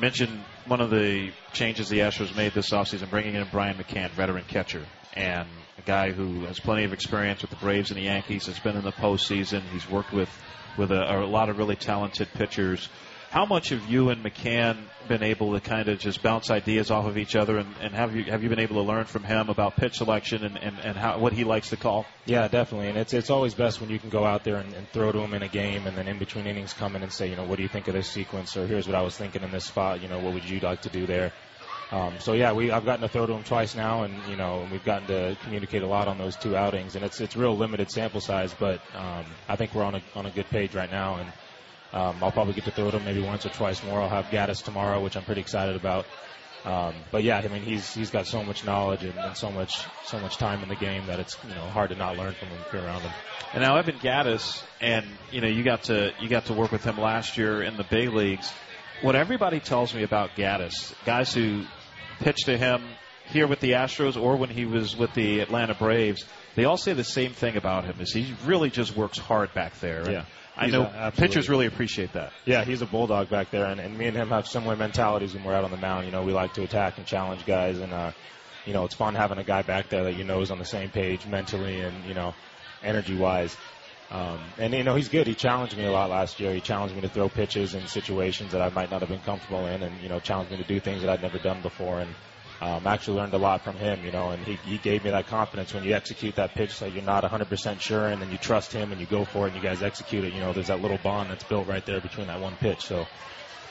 Mentioned 0.00 0.44
one 0.66 0.80
of 0.80 0.88
the 0.88 1.30
changes 1.52 1.90
the 1.90 1.98
Astros 1.98 2.34
made 2.34 2.54
this 2.54 2.70
offseason, 2.70 3.10
bringing 3.10 3.34
in 3.34 3.46
Brian 3.50 3.76
McCann, 3.76 4.08
veteran 4.10 4.44
catcher, 4.48 4.86
and 5.14 5.46
a 5.80 5.86
guy 5.86 6.12
who 6.12 6.44
has 6.44 6.60
plenty 6.60 6.84
of 6.84 6.92
experience 6.92 7.40
with 7.40 7.50
the 7.50 7.56
Braves 7.56 7.90
and 7.90 7.98
the 7.98 8.04
Yankees. 8.04 8.46
Has 8.46 8.58
been 8.58 8.76
in 8.76 8.84
the 8.84 8.92
postseason. 8.92 9.62
He's 9.72 9.88
worked 9.88 10.12
with 10.12 10.30
with 10.76 10.90
a, 10.92 11.20
a 11.20 11.26
lot 11.26 11.48
of 11.48 11.58
really 11.58 11.76
talented 11.76 12.28
pitchers. 12.34 12.88
How 13.30 13.46
much 13.46 13.68
have 13.68 13.86
you 13.88 14.08
and 14.10 14.24
McCann 14.24 14.76
been 15.06 15.22
able 15.22 15.52
to 15.52 15.60
kind 15.60 15.88
of 15.88 16.00
just 16.00 16.20
bounce 16.20 16.50
ideas 16.50 16.90
off 16.90 17.06
of 17.06 17.16
each 17.16 17.36
other, 17.36 17.58
and, 17.58 17.68
and 17.80 17.94
have 17.94 18.14
you 18.14 18.24
have 18.24 18.42
you 18.42 18.48
been 18.48 18.58
able 18.58 18.76
to 18.76 18.82
learn 18.82 19.04
from 19.04 19.22
him 19.22 19.48
about 19.48 19.76
pitch 19.76 19.98
selection 19.98 20.44
and, 20.44 20.56
and, 20.58 20.78
and 20.80 20.96
how 20.96 21.18
what 21.18 21.32
he 21.32 21.44
likes 21.44 21.70
to 21.70 21.76
call? 21.76 22.06
Yeah, 22.26 22.48
definitely, 22.48 22.88
and 22.88 22.98
it's 22.98 23.14
it's 23.14 23.30
always 23.30 23.54
best 23.54 23.80
when 23.80 23.88
you 23.88 23.98
can 23.98 24.10
go 24.10 24.24
out 24.24 24.44
there 24.44 24.56
and, 24.56 24.72
and 24.74 24.88
throw 24.88 25.12
to 25.12 25.20
him 25.20 25.32
in 25.32 25.42
a 25.42 25.48
game, 25.48 25.86
and 25.86 25.96
then 25.96 26.08
in 26.08 26.18
between 26.18 26.46
innings 26.46 26.72
come 26.72 26.96
in 26.96 27.02
and 27.02 27.12
say, 27.12 27.30
you 27.30 27.36
know, 27.36 27.44
what 27.44 27.56
do 27.56 27.62
you 27.62 27.68
think 27.68 27.88
of 27.88 27.94
this 27.94 28.08
sequence, 28.08 28.56
or 28.56 28.66
here's 28.66 28.86
what 28.86 28.96
I 28.96 29.02
was 29.02 29.16
thinking 29.16 29.42
in 29.42 29.50
this 29.52 29.64
spot, 29.64 30.02
you 30.02 30.08
know, 30.08 30.18
what 30.18 30.34
would 30.34 30.48
you 30.48 30.60
like 30.60 30.82
to 30.82 30.90
do 30.90 31.06
there? 31.06 31.32
Um, 31.92 32.20
so 32.20 32.34
yeah, 32.34 32.52
we 32.52 32.70
I've 32.70 32.84
gotten 32.84 33.00
to 33.02 33.08
throw 33.08 33.26
to 33.26 33.32
him 33.32 33.42
twice 33.42 33.74
now, 33.74 34.04
and 34.04 34.14
you 34.28 34.36
know 34.36 34.66
we've 34.70 34.84
gotten 34.84 35.08
to 35.08 35.36
communicate 35.42 35.82
a 35.82 35.88
lot 35.88 36.06
on 36.06 36.18
those 36.18 36.36
two 36.36 36.56
outings, 36.56 36.94
and 36.94 37.04
it's 37.04 37.20
it's 37.20 37.34
real 37.36 37.56
limited 37.56 37.90
sample 37.90 38.20
size, 38.20 38.54
but 38.54 38.80
um, 38.94 39.24
I 39.48 39.56
think 39.56 39.74
we're 39.74 39.82
on 39.82 39.96
a 39.96 40.02
on 40.14 40.26
a 40.26 40.30
good 40.30 40.48
page 40.50 40.74
right 40.74 40.90
now, 40.90 41.16
and 41.16 41.32
um, 41.92 42.22
I'll 42.22 42.30
probably 42.30 42.54
get 42.54 42.64
to 42.66 42.70
throw 42.70 42.90
to 42.90 42.98
him 42.98 43.04
maybe 43.04 43.20
once 43.20 43.44
or 43.44 43.48
twice 43.48 43.82
more. 43.82 44.00
I'll 44.00 44.08
have 44.08 44.26
Gattis 44.26 44.62
tomorrow, 44.62 45.02
which 45.02 45.16
I'm 45.16 45.24
pretty 45.24 45.40
excited 45.40 45.74
about. 45.74 46.06
Um, 46.64 46.94
but 47.10 47.24
yeah, 47.24 47.38
I 47.38 47.48
mean 47.48 47.62
he's 47.62 47.92
he's 47.92 48.10
got 48.10 48.26
so 48.26 48.44
much 48.44 48.64
knowledge 48.64 49.02
and, 49.02 49.18
and 49.18 49.36
so 49.36 49.50
much 49.50 49.82
so 50.04 50.20
much 50.20 50.36
time 50.36 50.62
in 50.62 50.68
the 50.68 50.76
game 50.76 51.06
that 51.06 51.18
it's 51.18 51.36
you 51.42 51.54
know 51.54 51.62
hard 51.62 51.90
to 51.90 51.96
not 51.96 52.16
learn 52.16 52.34
from 52.34 52.48
him 52.48 52.58
if 52.66 52.72
you're 52.72 52.84
around 52.84 53.00
him. 53.00 53.12
And 53.52 53.62
now 53.62 53.78
Evan 53.78 53.98
Gattis, 53.98 54.62
and 54.80 55.06
you 55.32 55.40
know 55.40 55.48
you 55.48 55.64
got 55.64 55.84
to 55.84 56.12
you 56.20 56.28
got 56.28 56.44
to 56.46 56.52
work 56.52 56.70
with 56.70 56.84
him 56.84 56.98
last 56.98 57.36
year 57.36 57.62
in 57.62 57.76
the 57.76 57.84
big 57.84 58.10
leagues. 58.10 58.52
What 59.00 59.16
everybody 59.16 59.58
tells 59.58 59.94
me 59.94 60.02
about 60.02 60.36
Gattis, 60.36 60.94
guys 61.06 61.32
who 61.32 61.64
pitched 62.20 62.46
to 62.46 62.56
him 62.56 62.82
here 63.26 63.46
with 63.46 63.60
the 63.60 63.72
Astros 63.72 64.20
or 64.20 64.36
when 64.36 64.50
he 64.50 64.64
was 64.64 64.96
with 64.96 65.12
the 65.14 65.40
Atlanta 65.40 65.74
Braves, 65.74 66.24
they 66.54 66.64
all 66.64 66.76
say 66.76 66.92
the 66.92 67.04
same 67.04 67.32
thing 67.32 67.56
about 67.56 67.84
him: 67.84 68.00
is 68.00 68.12
he 68.12 68.34
really 68.44 68.70
just 68.70 68.96
works 68.96 69.18
hard 69.18 69.52
back 69.54 69.78
there. 69.80 70.10
Yeah. 70.10 70.24
I 70.56 70.66
know 70.66 70.90
a, 70.94 71.10
pitchers 71.10 71.48
really 71.48 71.66
appreciate 71.66 72.12
that. 72.12 72.32
Yeah, 72.44 72.64
he's 72.64 72.82
a 72.82 72.86
bulldog 72.86 73.30
back 73.30 73.50
there, 73.50 73.64
and, 73.64 73.80
and 73.80 73.96
me 73.96 74.06
and 74.06 74.16
him 74.16 74.28
have 74.28 74.46
similar 74.46 74.76
mentalities 74.76 75.32
when 75.32 75.42
we're 75.44 75.54
out 75.54 75.64
on 75.64 75.70
the 75.70 75.78
mound. 75.78 76.04
You 76.04 76.12
know, 76.12 76.22
we 76.22 76.32
like 76.32 76.52
to 76.54 76.62
attack 76.62 76.98
and 76.98 77.06
challenge 77.06 77.46
guys, 77.46 77.78
and 77.78 77.92
uh, 77.92 78.12
you 78.66 78.74
know, 78.74 78.84
it's 78.84 78.94
fun 78.94 79.14
having 79.14 79.38
a 79.38 79.44
guy 79.44 79.62
back 79.62 79.88
there 79.88 80.04
that 80.04 80.16
you 80.16 80.24
know 80.24 80.42
is 80.42 80.50
on 80.50 80.58
the 80.58 80.64
same 80.64 80.90
page 80.90 81.26
mentally 81.26 81.80
and 81.80 82.04
you 82.04 82.14
know, 82.14 82.34
energy 82.82 83.16
wise. 83.16 83.56
Um, 84.10 84.40
and 84.58 84.74
you 84.74 84.82
know, 84.82 84.96
he's 84.96 85.08
good. 85.08 85.26
He 85.26 85.34
challenged 85.34 85.76
me 85.76 85.84
a 85.84 85.92
lot 85.92 86.10
last 86.10 86.40
year. 86.40 86.52
He 86.52 86.60
challenged 86.60 86.94
me 86.94 87.00
to 87.02 87.08
throw 87.08 87.28
pitches 87.28 87.74
in 87.74 87.86
situations 87.86 88.52
that 88.52 88.60
I 88.60 88.68
might 88.70 88.90
not 88.90 89.00
have 89.00 89.08
been 89.08 89.20
comfortable 89.20 89.66
in, 89.66 89.82
and 89.82 90.00
you 90.02 90.08
know, 90.08 90.18
challenged 90.18 90.50
me 90.50 90.58
to 90.58 90.64
do 90.64 90.80
things 90.80 91.02
that 91.02 91.10
I'd 91.10 91.22
never 91.22 91.38
done 91.38 91.62
before. 91.62 92.00
And 92.00 92.10
um, 92.60 92.86
actually 92.86 93.18
learned 93.18 93.32
a 93.32 93.38
lot 93.38 93.62
from 93.62 93.76
him, 93.76 94.04
you 94.04 94.12
know, 94.12 94.30
and 94.30 94.44
he, 94.44 94.56
he 94.56 94.76
gave 94.78 95.02
me 95.04 95.10
that 95.10 95.26
confidence 95.28 95.72
when 95.72 95.82
you 95.82 95.94
execute 95.94 96.34
that 96.34 96.54
pitch 96.54 96.78
that 96.80 96.92
you're 96.92 97.02
not 97.02 97.24
100% 97.24 97.80
sure 97.80 98.08
and 98.08 98.20
then 98.20 98.30
you 98.30 98.36
trust 98.36 98.70
him 98.70 98.92
and 98.92 99.00
you 99.00 99.06
go 99.06 99.24
for 99.24 99.46
it 99.46 99.54
and 99.54 99.56
you 99.56 99.66
guys 99.66 99.82
execute 99.82 100.24
it. 100.24 100.34
You 100.34 100.40
know, 100.40 100.52
there's 100.52 100.66
that 100.66 100.82
little 100.82 100.98
bond 100.98 101.30
that's 101.30 101.44
built 101.44 101.66
right 101.66 101.84
there 101.86 102.02
between 102.02 102.26
that 102.26 102.38
one 102.38 102.56
pitch. 102.56 102.84
So 102.84 103.06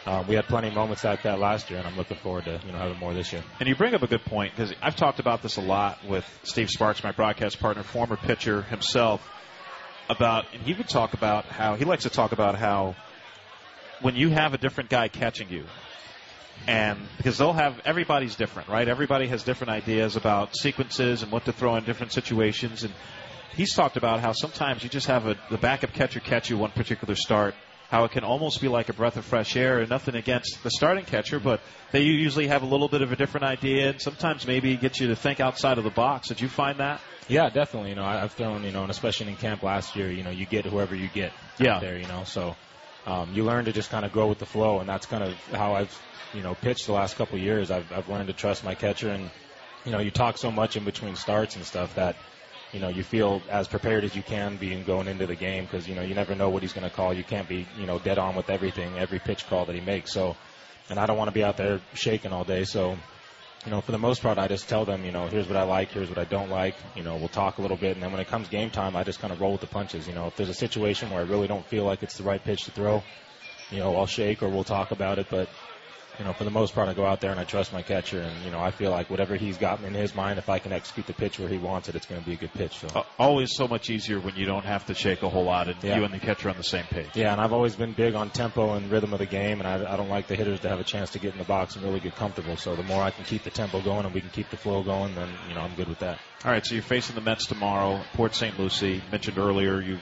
um, 0.07 0.25
we 0.27 0.33
had 0.33 0.45
plenty 0.47 0.69
of 0.69 0.74
moments 0.74 1.03
like 1.03 1.21
that 1.24 1.39
last 1.39 1.69
year, 1.69 1.77
and 1.77 1.88
I'm 1.88 1.97
looking 1.97 2.18
forward 2.18 2.45
to 2.45 2.59
you 2.65 2.71
know 2.71 2.80
having 2.80 2.97
more 2.97 3.13
this 3.13 3.31
year. 3.31 3.44
And 3.59 3.69
you 3.69 3.75
bring 3.75 3.94
up 3.94 4.01
a 4.01 4.07
good 4.07 4.25
point 4.25 4.56
because 4.56 4.74
I've 4.81 4.95
talked 4.95 5.19
about 5.19 5.44
this 5.44 5.57
a 5.57 5.62
lot 5.62 6.03
with 6.07 6.25
Steve 6.44 6.69
Sparks, 6.69 7.03
my 7.03 7.12
broadcast 7.12 7.59
partner, 7.59 7.83
former 7.83 8.15
pitcher 8.15 8.63
himself 8.63 9.21
about, 10.09 10.45
and 10.53 10.61
he 10.63 10.73
would 10.73 10.89
talk 10.89 11.13
about 11.13 11.45
how 11.45 11.75
he 11.75 11.85
likes 11.85 12.03
to 12.03 12.09
talk 12.09 12.31
about 12.31 12.56
how 12.56 12.95
when 14.01 14.15
you 14.15 14.29
have 14.29 14.53
a 14.53 14.57
different 14.57 14.89
guy 14.89 15.07
catching 15.07 15.50
you, 15.50 15.65
and 16.67 17.00
because 17.17 17.38
they'll 17.38 17.53
have 17.53 17.79
everybody's 17.85 18.35
different, 18.35 18.67
right? 18.67 18.88
Everybody 18.88 19.27
has 19.27 19.44
different 19.44 19.71
ideas 19.71 20.15
about 20.15 20.56
sequences 20.56 21.21
and 21.21 21.31
what 21.31 21.45
to 21.45 21.53
throw 21.53 21.75
in 21.75 21.83
different 21.83 22.11
situations, 22.11 22.83
and 22.83 22.94
he's 23.56 23.73
talked 23.73 23.97
about 23.97 24.19
how 24.19 24.31
sometimes 24.31 24.83
you 24.83 24.89
just 24.89 25.07
have 25.07 25.28
a, 25.28 25.37
the 25.49 25.57
backup 25.57 25.94
catcher 25.94 26.19
catch 26.19 26.49
you 26.49 26.57
one 26.57 26.71
particular 26.71 27.16
start. 27.16 27.56
How 27.89 28.04
it 28.04 28.11
can 28.11 28.23
almost 28.23 28.61
be 28.61 28.68
like 28.68 28.89
a 28.89 28.94
breath 28.94 29.18
of 29.18 29.25
fresh 29.25 29.56
air, 29.56 29.80
and 29.80 29.89
nothing 29.89 30.16
against 30.16 30.63
the 30.63 30.69
starting 30.69 31.06
catcher, 31.06 31.39
but 31.39 31.59
they 31.92 32.01
usually 32.01 32.45
have 32.47 32.61
a 32.61 32.68
little 32.68 32.87
bit 32.87 33.01
of 33.01 33.11
a 33.11 33.16
different 33.16 33.47
idea, 33.47 33.89
and 33.89 34.01
sometimes 34.01 34.45
maybe 34.45 34.78
get 34.78 34.99
you 34.99 35.07
to 35.07 35.16
think 35.16 35.39
outside 35.39 35.80
of 35.80 35.83
the 35.83 35.89
box. 35.89 36.28
Did 36.28 36.39
you 36.39 36.49
find 36.49 36.80
that? 36.80 37.01
Yeah, 37.30 37.50
definitely. 37.50 37.90
You 37.90 37.95
know, 37.95 38.06
I've 38.06 38.33
thrown, 38.33 38.64
you 38.64 38.71
know, 38.71 38.81
and 38.81 38.92
especially 38.92 39.28
in 39.28 39.36
camp 39.38 39.62
last 39.62 39.95
year, 39.95 40.12
you 40.12 40.24
know, 40.24 40.31
you 40.31 40.48
get 40.48 40.66
whoever 40.66 40.95
you 40.95 41.07
get 41.07 41.31
yeah. 41.59 41.80
there, 41.80 41.98
you 41.98 42.07
know, 42.07 42.24
so 42.26 42.56
um, 43.06 43.31
you 43.33 43.44
learn 43.44 43.66
to 43.66 43.71
just 43.71 43.92
kind 43.92 44.04
of 44.04 44.12
go 44.12 44.28
with 44.28 44.40
the 44.40 44.45
flow, 44.45 44.80
and 44.80 44.90
that's 44.90 45.06
kind 45.06 45.24
of 45.24 45.36
how 45.54 45.74
I've, 45.74 45.95
you 46.33 46.42
know, 46.42 46.56
pitched 46.56 46.88
the 46.88 46.94
last 46.94 47.16
couple 47.16 47.38
of 47.38 47.44
years. 47.44 47.71
I've, 47.71 47.92
I've 47.92 48.09
learned 48.09 48.28
to 48.28 48.33
trust 48.33 48.66
my 48.66 48.74
catcher, 48.74 49.09
and 49.09 49.30
you 49.86 49.92
know, 49.92 50.00
you 50.00 50.12
talk 50.12 50.38
so 50.38 50.52
much 50.52 50.76
in 50.76 50.83
between 50.83 51.16
starts 51.16 51.56
and 51.56 51.64
stuff 51.64 51.95
that, 51.95 52.16
you 52.74 52.80
know, 52.80 52.90
you 52.90 53.04
feel 53.04 53.42
as 53.50 53.68
prepared 53.68 54.04
as 54.04 54.16
you 54.16 54.21
can 54.21 54.57
be 54.57 54.74
in 54.74 54.83
going 54.83 55.07
into 55.07 55.26
the 55.26 55.36
game 55.36 55.66
because 55.66 55.88
you 55.88 55.95
know 55.95 56.02
you 56.02 56.14
never 56.14 56.36
know 56.36 56.50
what 56.50 56.62
he's 56.62 56.74
going 56.74 56.88
to 56.88 56.95
call. 56.95 57.14
You 57.14 57.24
can't 57.24 57.48
be, 57.48 57.66
you 57.78 57.86
know, 57.86 58.00
dead 58.00 58.18
on 58.18 58.36
with 58.36 58.50
everything, 58.50 58.98
every 58.98 59.19
pitch 59.19 59.48
call 59.48 59.66
that 59.66 59.76
he 59.76 59.81
makes. 59.81 60.14
So, 60.14 60.36
and 60.90 61.00
I 61.00 61.06
don't 61.06 61.18
want 61.18 61.30
to 61.30 61.33
be 61.33 61.44
out 61.44 61.57
there 61.57 61.80
shaking 61.94 62.31
all 62.31 62.44
day, 62.44 62.64
so 62.66 62.98
you 63.66 63.71
know, 63.71 63.81
for 63.81 63.92
the 63.92 63.97
most 63.97 64.21
part, 64.21 64.37
I 64.37 64.47
just 64.47 64.69
tell 64.69 64.85
them, 64.85 65.04
you 65.04 65.11
know, 65.11 65.28
here's 65.28 65.47
what 65.47 65.57
I 65.57 65.63
like, 65.63 65.92
here's 65.92 66.07
what 66.07 66.18
I 66.18 66.23
don't 66.23 66.49
like. 66.49 66.75
You 66.95 67.04
know, 67.04 67.18
we'll 67.18 67.28
talk 67.28 67.57
a 67.57 67.61
little 67.61 67.75
bit, 67.75 67.92
and 67.92 68.01
then 68.01 68.11
when 68.11 68.21
it 68.21 68.28
comes 68.28 68.47
game 68.47 68.69
time, 68.69 68.95
I 68.95 69.04
just 69.04 69.19
kind 69.19 69.33
of 69.33 69.42
roll 69.42 69.51
with 69.51 69.61
the 69.61 69.68
punches. 69.68 70.07
You 70.07 70.13
know, 70.13 70.28
if 70.28 70.35
there's 70.37 70.49
a 70.49 70.54
situation 70.54 71.09
where 71.09 71.19
I 71.19 71.25
really 71.25 71.47
don't 71.47 71.66
feel 71.66 71.83
like 71.83 72.01
it's 72.01 72.18
the 72.18 72.23
right 72.23 72.42
pitch 72.42 72.63
to 72.66 72.71
throw, 72.71 73.04
you 73.69 73.80
know, 73.80 73.97
I'll 73.97 74.06
shake 74.06 74.42
or 74.42 74.49
we'll 74.49 74.63
talk 74.63 74.92
about 74.92 75.19
it. 75.19 75.28
But 75.30 75.49
you 76.19 76.26
know, 76.26 76.33
for 76.33 76.44
the 76.44 76.52
most 76.52 76.76
part, 76.76 76.90
I 76.90 76.94
go 76.94 77.06
out 77.06 77.21
there 77.21 77.31
and 77.31 77.40
I 77.40 77.45
trust 77.45 77.71
my 77.71 77.81
catcher, 77.81 78.19
and 78.19 78.44
you 78.44 78.52
know, 78.52 78.59
I 78.59 78.71
feel 78.71 78.92
like 78.92 79.09
whatever 79.09 79.35
he's 79.35 79.57
got 79.57 79.81
in 79.81 79.94
his 79.94 80.14
mind, 80.14 80.38
if 80.38 80.49
I 80.49 80.59
can 80.59 80.73
execute 80.73 81.07
the 81.07 81.14
pitch 81.14 81.40
where 81.40 81.47
he 81.47 81.57
wants 81.57 81.88
it, 81.88 81.95
it's 81.95 82.06
going 82.06 82.19
to 82.19 82.28
be 82.28 82.33
a 82.33 82.38
good 82.38 82.54
pitch. 82.54 82.78
So 82.80 82.88
uh, 82.94 83.04
always 83.18 83.56
so 83.56 83.69
much 83.69 83.90
easier 83.90 84.19
when 84.19 84.35
you 84.35 84.45
don't 84.45 84.66
have 84.66 84.85
to 84.88 84.94
shake 84.94 85.23
a 85.23 85.30
whole 85.30 85.45
lot, 85.45 85.69
and 85.69 85.81
yeah. 85.81 85.97
you 85.97 86.04
and 86.04 86.14
the 86.14 86.19
catcher 86.19 86.49
on 86.49 86.57
the 86.57 86.64
same 86.64 86.83
page. 86.85 87.09
Yeah, 87.16 87.31
and 87.31 87.40
I've 87.40 87.54
always 87.54 87.78
been 87.78 87.94
big 87.94 88.16
on 88.16 88.31
tempo 88.31 88.73
and 88.73 88.92
rhythm 88.92 89.14
of 89.14 89.19
the 89.19 89.26
game, 89.26 89.59
and 89.59 89.68
I, 89.68 89.94
I 89.94 89.95
don't 89.95 90.09
like 90.09 90.28
the 90.28 90.35
hitters 90.35 90.59
to 90.59 90.69
have 90.69 90.80
a 90.80 90.83
chance 90.83 91.11
to 91.11 91.19
get 91.19 91.31
in 91.31 91.40
the 91.40 91.45
box 91.45 91.78
and 91.78 91.85
really 91.85 92.02
get 92.02 92.16
comfortable. 92.16 92.57
So 92.57 92.76
the 92.76 92.83
more 92.83 93.02
I 93.02 93.11
can 93.11 93.23
keep 93.23 93.44
the 93.44 93.49
tempo 93.49 93.81
going 93.81 94.06
and 94.06 94.14
we 94.14 94.19
can 94.19 94.30
keep 94.30 94.49
the 94.49 94.57
flow 94.57 94.83
going, 94.83 95.16
then 95.16 95.30
you 95.47 95.56
know, 95.56 95.61
I'm 95.61 95.76
good 95.76 95.88
with 95.88 95.99
that. 95.99 96.19
All 96.44 96.52
right, 96.52 96.66
so 96.66 96.73
you're 96.73 96.83
facing 96.83 97.16
the 97.16 97.21
Mets 97.21 97.45
tomorrow, 97.45 98.02
Port 98.14 98.35
St. 98.35 98.59
Lucie. 98.59 99.02
Mentioned 99.09 99.38
earlier, 99.38 99.80
you 99.80 99.99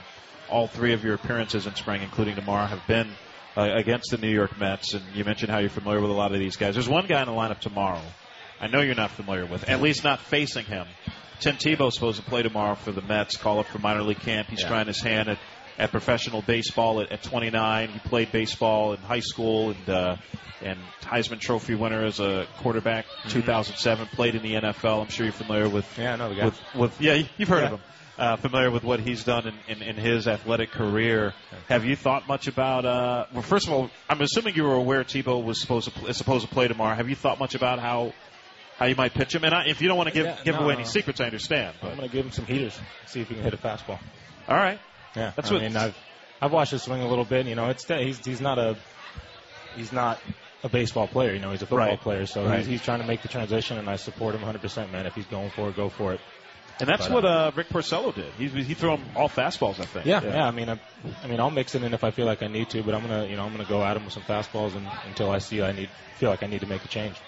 all 0.50 0.66
three 0.66 0.94
of 0.94 1.04
your 1.04 1.14
appearances 1.14 1.66
in 1.66 1.74
spring, 1.74 2.02
including 2.02 2.34
tomorrow, 2.34 2.66
have 2.66 2.86
been 2.86 3.08
uh, 3.58 3.74
against 3.74 4.10
the 4.12 4.18
New 4.18 4.30
York 4.30 4.58
Mets, 4.58 4.94
and 4.94 5.02
you 5.14 5.24
mentioned 5.24 5.50
how 5.50 5.58
you're 5.58 5.68
familiar 5.70 6.00
with 6.00 6.10
a 6.10 6.14
lot 6.14 6.32
of 6.32 6.38
these 6.38 6.56
guys. 6.56 6.74
There's 6.74 6.88
one 6.88 7.06
guy 7.06 7.20
in 7.20 7.26
the 7.26 7.32
lineup 7.34 7.58
tomorrow 7.58 8.00
I 8.60 8.66
know 8.66 8.80
you're 8.80 8.94
not 8.96 9.10
familiar 9.12 9.46
with, 9.46 9.68
at 9.68 9.80
least 9.80 10.02
not 10.02 10.18
facing 10.20 10.64
him. 10.64 10.86
Tim 11.40 11.54
Tebow's 11.56 11.94
supposed 11.94 12.18
to 12.18 12.28
play 12.28 12.42
tomorrow 12.42 12.74
for 12.74 12.90
the 12.90 13.02
Mets. 13.02 13.36
Call 13.36 13.60
up 13.60 13.66
for 13.66 13.78
minor 13.78 14.02
league 14.02 14.18
camp. 14.18 14.48
He's 14.48 14.62
Yeah. 14.62 14.68
trying 14.68 14.86
his 14.88 15.00
hand 15.00 15.28
at, 15.28 15.38
at 15.78 15.92
professional 15.92 16.42
baseball 16.42 17.00
at, 17.00 17.12
at 17.12 17.22
29. 17.22 17.88
He 17.90 17.98
played 18.00 18.32
baseball 18.32 18.94
in 18.94 18.98
high 18.98 19.20
school 19.20 19.70
and 19.70 19.88
uh, 19.88 20.16
and 20.60 20.76
Heisman 21.02 21.38
Trophy 21.38 21.76
winner 21.76 22.04
as 22.04 22.18
a 22.18 22.48
quarterback. 22.56 23.06
2007 23.28 24.06
played 24.08 24.34
in 24.34 24.42
the 24.42 24.54
NFL. 24.54 25.02
I'm 25.02 25.08
sure 25.08 25.24
you're 25.26 25.32
familiar 25.32 25.68
with 25.68 25.86
Yeah, 25.96 26.14
I 26.14 26.16
know 26.16 26.28
the 26.30 26.34
guy. 26.34 26.44
with, 26.46 26.60
with 26.74 27.00
yeah, 27.00 27.22
you've 27.36 27.48
heard 27.48 27.62
of 27.62 27.70
him. 27.70 27.80
Uh, 28.18 28.34
familiar 28.36 28.68
with 28.68 28.82
what 28.82 28.98
he's 28.98 29.22
done 29.22 29.46
in, 29.46 29.54
in, 29.76 29.80
in 29.90 29.96
his 29.96 30.26
athletic 30.26 30.72
career. 30.72 31.34
Have 31.68 31.84
you 31.84 31.94
thought 31.94 32.26
much 32.26 32.48
about? 32.48 32.84
Uh, 32.84 33.26
well, 33.32 33.42
first 33.42 33.68
of 33.68 33.72
all, 33.72 33.90
I'm 34.10 34.20
assuming 34.20 34.56
you 34.56 34.64
were 34.64 34.74
aware 34.74 35.04
Tebow 35.04 35.40
was 35.44 35.60
supposed 35.60 35.84
to 35.86 35.92
pl- 35.92 36.08
is 36.08 36.16
supposed 36.16 36.44
to 36.48 36.52
play 36.52 36.66
tomorrow. 36.66 36.96
Have 36.96 37.08
you 37.08 37.14
thought 37.14 37.38
much 37.38 37.54
about 37.54 37.78
how 37.78 38.12
how 38.76 38.86
you 38.86 38.96
might 38.96 39.14
pitch 39.14 39.36
him? 39.36 39.44
And 39.44 39.54
I, 39.54 39.66
if 39.68 39.80
you 39.80 39.86
don't 39.86 39.96
want 39.96 40.08
to 40.08 40.14
give 40.14 40.26
Yeah, 40.26 40.36
give 40.42 40.56
no, 40.56 40.62
away 40.62 40.72
no. 40.74 40.80
any 40.80 40.84
secrets, 40.88 41.20
I 41.20 41.26
understand. 41.26 41.76
I'm 41.80 41.96
going 41.96 42.08
to 42.08 42.12
give 42.12 42.24
him 42.26 42.32
some 42.32 42.44
heaters, 42.44 42.76
see 43.06 43.20
if 43.20 43.28
he 43.28 43.34
can 43.36 43.44
hit 43.44 43.54
a 43.54 43.56
fastball. 43.56 44.00
all 44.48 44.56
right, 44.56 44.80
Yeah, 45.14 45.30
That's 45.36 45.50
I 45.50 45.54
what- 45.54 45.62
mean, 45.62 45.76
I've 45.76 45.96
I've 46.42 46.52
watched 46.52 46.72
his 46.72 46.82
swing 46.82 47.00
a 47.02 47.08
little 47.08 47.24
bit. 47.24 47.46
You 47.46 47.54
know, 47.54 47.68
it's 47.68 47.84
he's 47.86 48.18
he's 48.24 48.40
not 48.40 48.58
a 48.58 48.76
he's 49.76 49.92
not 49.92 50.18
a 50.64 50.68
baseball 50.68 51.06
player. 51.06 51.32
You 51.34 51.38
know, 51.38 51.52
he's 51.52 51.62
a 51.62 51.66
football 51.66 51.86
Right. 51.86 52.00
player. 52.00 52.26
So 52.26 52.44
Right. 52.44 52.58
he's, 52.58 52.66
he's 52.66 52.82
trying 52.82 53.00
to 53.00 53.06
make 53.06 53.22
the 53.22 53.28
transition, 53.28 53.78
and 53.78 53.88
I 53.88 53.94
support 53.94 54.34
him 54.34 54.40
100%, 54.40 54.90
man. 54.90 55.06
If 55.06 55.14
he's 55.14 55.26
going 55.26 55.50
for 55.50 55.68
it, 55.68 55.76
go 55.76 55.88
for 55.88 56.14
it. 56.14 56.20
And 56.80 56.88
that's 56.88 57.08
But, 57.08 57.14
what 57.14 57.24
uh, 57.24 57.50
Rick 57.54 57.68
Porcello 57.68 58.14
did. 58.14 58.32
He 58.34 58.48
he 58.62 58.74
threw 58.74 58.94
him 58.94 59.04
all 59.16 59.28
fastballs, 59.28 59.80
I 59.80 59.84
think. 59.84 60.06
Yeah, 60.06 60.22
yeah. 60.22 60.46
I 60.46 60.50
mean, 60.50 60.68
I, 60.68 60.78
I 61.24 61.26
mean, 61.26 61.40
I'll 61.40 61.50
mix 61.50 61.74
it 61.74 61.82
in 61.82 61.92
if 61.94 62.04
I 62.04 62.10
feel 62.10 62.26
like 62.26 62.42
I 62.42 62.48
need 62.48 62.70
to, 62.70 62.82
but 62.82 62.94
I'm 62.94 63.02
gonna, 63.02 63.26
you 63.26 63.36
know, 63.36 63.44
I'm 63.44 63.52
gonna 63.52 63.68
go 63.68 63.82
at 63.84 63.96
him 63.96 64.04
with 64.04 64.12
some 64.14 64.22
fastballs 64.22 64.76
and, 64.76 64.86
until 65.06 65.30
I 65.30 65.38
see 65.38 65.62
I 65.62 65.72
need 65.72 65.88
feel 66.16 66.30
like 66.30 66.42
I 66.42 66.46
need 66.46 66.60
to 66.60 66.66
make 66.66 66.84
a 66.84 66.88
change. 66.88 67.20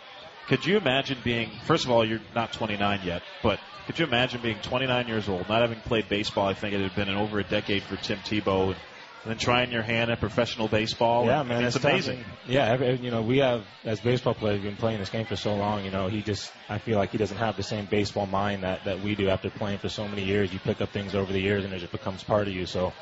Could 0.49 0.67
you 0.67 0.77
imagine 0.77 1.19
being, 1.23 1.49
first 1.65 1.85
of 1.85 1.93
all, 1.93 2.05
you're 2.07 2.21
not 2.35 2.53
29 2.53 3.03
yet, 3.05 3.23
but 3.43 3.61
could 3.87 3.99
you 3.99 4.05
imagine 4.05 4.41
being 4.43 4.59
29 4.61 5.07
years 5.07 5.29
old, 5.29 5.49
not 5.49 5.63
having 5.63 5.81
played 5.81 6.09
baseball? 6.09 6.49
I 6.49 6.55
think 6.55 6.75
it 6.75 6.81
had 6.81 6.95
been 6.95 7.09
in 7.09 7.17
over 7.17 7.39
a 7.39 7.45
decade 7.45 7.83
for 7.83 7.97
Tim 7.97 8.19
Tebow, 8.19 8.69
and, 8.69 8.77
then 9.25 9.37
trying 9.37 9.71
your 9.71 9.83
hand 9.83 10.11
at 10.11 10.19
professional 10.19 10.67
baseball. 10.69 11.27
Yeah, 11.27 11.41
and 11.41 11.49
man, 11.49 11.65
it's 11.65 11.75
that's 11.75 11.83
tough. 11.83 11.93
amazing. 11.93 12.25
Yeah, 12.49 12.73
every, 12.73 12.97
you 12.97 13.11
know, 13.11 13.23
we 13.23 13.39
have 13.39 13.67
as 13.85 14.01
baseball 14.01 14.35
players 14.35 14.63
been 14.63 14.77
playing 14.77 14.99
this 14.99 15.11
game 15.11 15.27
for 15.27 15.37
so 15.37 15.55
long. 15.55 15.85
You 15.85 15.91
know, 15.91 16.09
he 16.09 16.23
just, 16.23 16.51
I 16.69 16.79
feel 16.79 16.97
like 16.99 17.11
he 17.11 17.19
doesn't 17.19 17.37
have 17.37 17.57
the 17.57 17.63
same 17.63 17.87
baseball 17.87 18.27
mind 18.27 18.63
that 18.63 18.85
that 18.85 19.01
we 19.01 19.15
do 19.15 19.29
after 19.29 19.51
playing 19.51 19.79
for 19.79 19.89
so 19.89 20.09
many 20.09 20.25
years. 20.25 20.53
You 20.53 20.59
pick 20.59 20.81
up 20.81 20.91
things 20.91 21.15
over 21.15 21.33
the 21.33 21.41
years, 21.41 21.65
and 21.65 21.73
it 21.75 21.81
just 21.81 21.93
becomes 21.93 22.23
part 22.23 22.49
of 22.49 22.55
you. 22.55 22.65
So, 22.65 22.93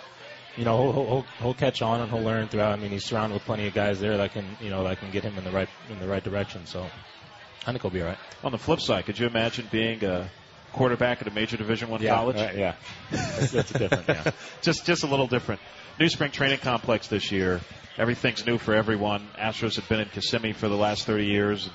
you 0.57 0.65
know, 0.65 0.93
he'll, 0.93 1.07
he'll, 1.07 1.27
he'll 1.39 1.55
catch 1.55 1.83
on 1.83 2.01
and 2.01 2.11
he'll 2.11 2.23
learn 2.23 2.49
throughout. 2.49 2.73
I 2.73 2.77
mean, 2.83 2.91
he's 2.91 3.05
surrounded 3.05 3.35
with 3.35 3.45
plenty 3.45 3.69
of 3.69 3.75
guys 3.75 4.01
there 4.01 4.17
that 4.17 4.33
can, 4.33 4.45
you 4.61 4.71
know, 4.71 4.83
that 4.85 4.99
can 4.99 5.13
get 5.13 5.23
him 5.23 5.39
in 5.39 5.45
the 5.45 5.53
right 5.53 5.69
in 5.89 6.01
the 6.01 6.09
right 6.09 6.25
direction. 6.25 6.67
So, 6.67 6.83
I 7.65 7.71
think 7.71 7.83
he'll 7.83 7.93
be 7.93 8.03
all 8.03 8.09
right. 8.09 8.19
On 8.43 8.51
the 8.51 8.59
flip 8.59 8.81
side, 8.81 9.05
could 9.07 9.19
you 9.19 9.27
imagine 9.27 9.69
being 9.71 10.03
a 10.05 10.29
quarterback 10.73 11.21
at 11.23 11.29
a 11.29 11.31
major 11.31 11.57
Division 11.57 11.89
One 11.89 12.05
college? 12.05 12.37
right, 12.37 12.57
yeah, 12.57 12.75
that's, 13.11 13.53
that's 13.53 13.73
different. 13.73 14.09
Yeah. 14.09 14.31
just 14.63 14.87
just 14.87 15.05
a 15.05 15.07
little 15.07 15.27
different. 15.27 15.61
New 15.99 16.09
spring 16.09 16.31
training 16.31 16.59
complex 16.59 17.09
this 17.09 17.33
year. 17.33 17.61
Everything's 17.99 18.47
new 18.47 18.59
for 18.59 18.75
everyone. 18.75 19.27
Astros 19.37 19.75
have 19.77 19.89
been 19.89 20.01
in 20.01 20.09
Kissimmee 20.09 20.53
for 20.53 20.69
the 20.69 20.77
last 20.77 21.05
30 21.07 21.27
years. 21.27 21.69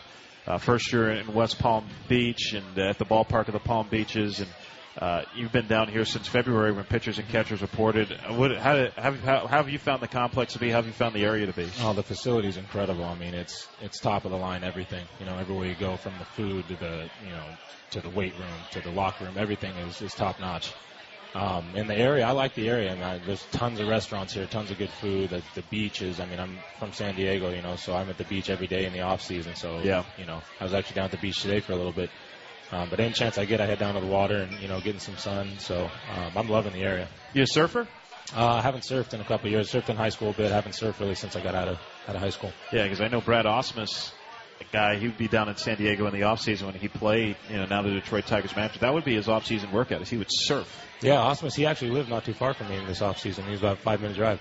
Uh, 0.48 0.58
first 0.58 0.92
year 0.92 1.12
in 1.12 1.34
West 1.34 1.60
Palm 1.60 1.86
Beach 2.08 2.54
and 2.54 2.78
uh, 2.78 2.90
at 2.90 2.98
the 2.98 3.06
ballpark 3.06 3.48
of 3.48 3.54
the 3.54 3.60
Palm 3.60 3.88
Beaches. 3.90 4.40
And 4.40 4.50
uh, 4.98 5.24
you've 5.36 5.52
been 5.52 5.68
down 5.68 5.88
here 5.88 6.06
since 6.06 6.28
February 6.28 6.72
when 6.72 6.84
pitchers 6.86 7.18
and 7.18 7.28
catchers 7.28 7.62
reported. 7.62 8.12
Uh, 8.12 8.34
What, 8.36 8.56
how, 8.58 8.76
have, 8.96 9.20
how, 9.24 9.48
how 9.48 9.58
have 9.58 9.70
you 9.70 9.80
found 9.80 10.02
the 10.02 10.08
complex 10.08 10.54
to 10.54 10.60
be? 10.60 10.70
How 10.70 10.78
have 10.78 10.86
you 10.86 10.92
found 10.94 11.16
the 11.16 11.24
area 11.24 11.48
to 11.48 11.54
be? 11.54 11.68
Oh, 11.82 11.94
the 11.94 12.04
facility's 12.04 12.58
incredible. 12.58 13.04
I 13.04 13.16
mean, 13.16 13.34
it's 13.34 13.68
it's 13.82 14.00
top 14.00 14.26
of 14.26 14.32
the 14.32 14.38
line. 14.38 14.64
Everything, 14.64 15.06
you 15.20 15.26
know, 15.26 15.38
everywhere 15.38 15.68
you 15.68 15.76
go, 15.76 15.98
from 15.98 16.18
the 16.20 16.26
food 16.26 16.68
to 16.68 16.76
the 16.76 17.10
you 17.24 17.32
know 17.32 17.46
to 17.92 18.02
the 18.02 18.10
weight 18.10 18.34
room 18.38 18.50
to 18.72 18.82
the 18.82 18.92
locker 18.92 19.26
room, 19.26 19.36
everything 19.38 19.76
is 19.78 20.02
is 20.02 20.14
top 20.14 20.40
notch. 20.40 20.72
Um, 21.36 21.76
in 21.76 21.88
the 21.88 21.98
area, 21.98 22.28
I 22.28 22.32
like 22.32 22.54
the 22.54 22.70
area. 22.70 22.92
I 22.92 22.94
mean, 22.94 23.04
I, 23.04 23.18
there's 23.18 23.44
tons 23.48 23.80
of 23.80 23.88
restaurants 23.88 24.36
here, 24.36 24.46
tons 24.46 24.70
of 24.70 24.78
good 24.78 24.92
food. 24.92 25.32
The, 25.32 25.42
the 25.56 25.64
beaches. 25.64 26.20
I 26.20 26.26
mean, 26.28 26.40
I'm 26.40 26.60
from 26.78 26.94
San 26.94 27.16
Diego, 27.16 27.50
you 27.50 27.64
know, 27.64 27.76
so 27.76 27.96
I'm 27.96 28.08
at 28.12 28.20
the 28.20 28.24
beach 28.26 28.52
every 28.52 28.68
day 28.68 28.86
in 28.86 28.94
the 28.94 29.02
off 29.02 29.24
season. 29.24 29.56
So 29.56 29.80
Yeah. 29.80 30.04
you 30.16 30.28
know, 30.28 30.44
I 30.60 30.64
was 30.64 30.76
actually 30.76 30.94
down 30.98 31.06
at 31.06 31.12
the 31.12 31.18
beach 31.18 31.42
today 31.42 31.60
for 31.60 31.72
a 31.72 31.76
little 31.76 31.92
bit. 31.92 32.12
Um, 32.74 32.90
but 32.90 33.00
any 33.00 33.14
chance 33.14 33.38
I 33.38 33.46
get, 33.46 33.62
I 33.62 33.66
head 33.66 33.80
down 33.80 33.94
to 33.94 34.02
the 34.02 34.08
water 34.08 34.38
and 34.38 34.52
you 34.60 34.68
know, 34.68 34.80
getting 34.80 35.00
some 35.00 35.18
sun. 35.18 35.48
So 35.60 35.90
um, 36.16 36.32
I'm 36.36 36.50
loving 36.50 36.74
the 36.74 36.82
area. 36.82 37.08
You 37.34 37.44
a 37.44 37.48
surfer? 37.48 37.88
Uh, 38.36 38.56
I 38.56 38.62
haven't 38.62 38.84
surfed 38.84 39.14
in 39.14 39.22
a 39.22 39.24
couple 39.24 39.48
of 39.48 39.52
years. 39.52 39.72
Surfed 39.72 39.90
in 39.90 39.96
high 39.96 40.10
school 40.10 40.32
a 40.32 40.34
bit. 40.34 40.52
haven't 40.52 40.74
surfed 40.74 41.00
really 41.00 41.16
since 41.16 41.36
I 41.36 41.42
got 41.42 41.54
out 41.54 41.68
of 41.68 41.78
out 42.08 42.16
of 42.16 42.22
high 42.22 42.32
school. 42.32 42.52
Yeah, 42.72 42.84
because 42.84 43.00
I 43.00 43.08
know 43.08 43.22
Brad 43.22 43.46
Ausmus, 43.46 44.12
a 44.60 44.64
guy, 44.72 44.98
he 44.98 45.08
would 45.08 45.18
be 45.18 45.28
down 45.28 45.50
in 45.50 45.58
San 45.58 45.78
Diego 45.78 46.08
in 46.08 46.14
the 46.14 46.24
off 46.24 46.40
season 46.40 46.66
when 46.68 46.76
he 46.76 46.88
played. 46.88 47.36
You 47.50 47.58
know, 47.58 47.66
now 47.66 47.84
the 47.84 47.92
Detroit 47.92 48.26
Tigers 48.26 48.56
manager. 48.56 48.80
That 48.80 48.94
would 48.94 49.06
be 49.06 49.16
his 49.16 49.28
off 49.28 49.46
season 49.46 49.72
workout. 49.72 50.02
Is 50.02 50.10
he 50.10 50.18
would 50.18 50.30
surf. 50.30 50.84
Yeah, 51.02 51.18
Ausmus, 51.18 51.54
he 51.54 51.66
actually 51.66 51.92
lived 51.92 52.10
not 52.10 52.24
too 52.26 52.34
far 52.34 52.54
from 52.54 52.70
me 52.70 52.78
in 52.78 52.88
this 52.88 53.02
off 53.02 53.20
season. 53.20 53.44
He 53.46 53.52
was 53.52 53.60
about 53.60 53.80
five 53.80 54.02
minute 54.02 54.16
drive. 54.16 54.40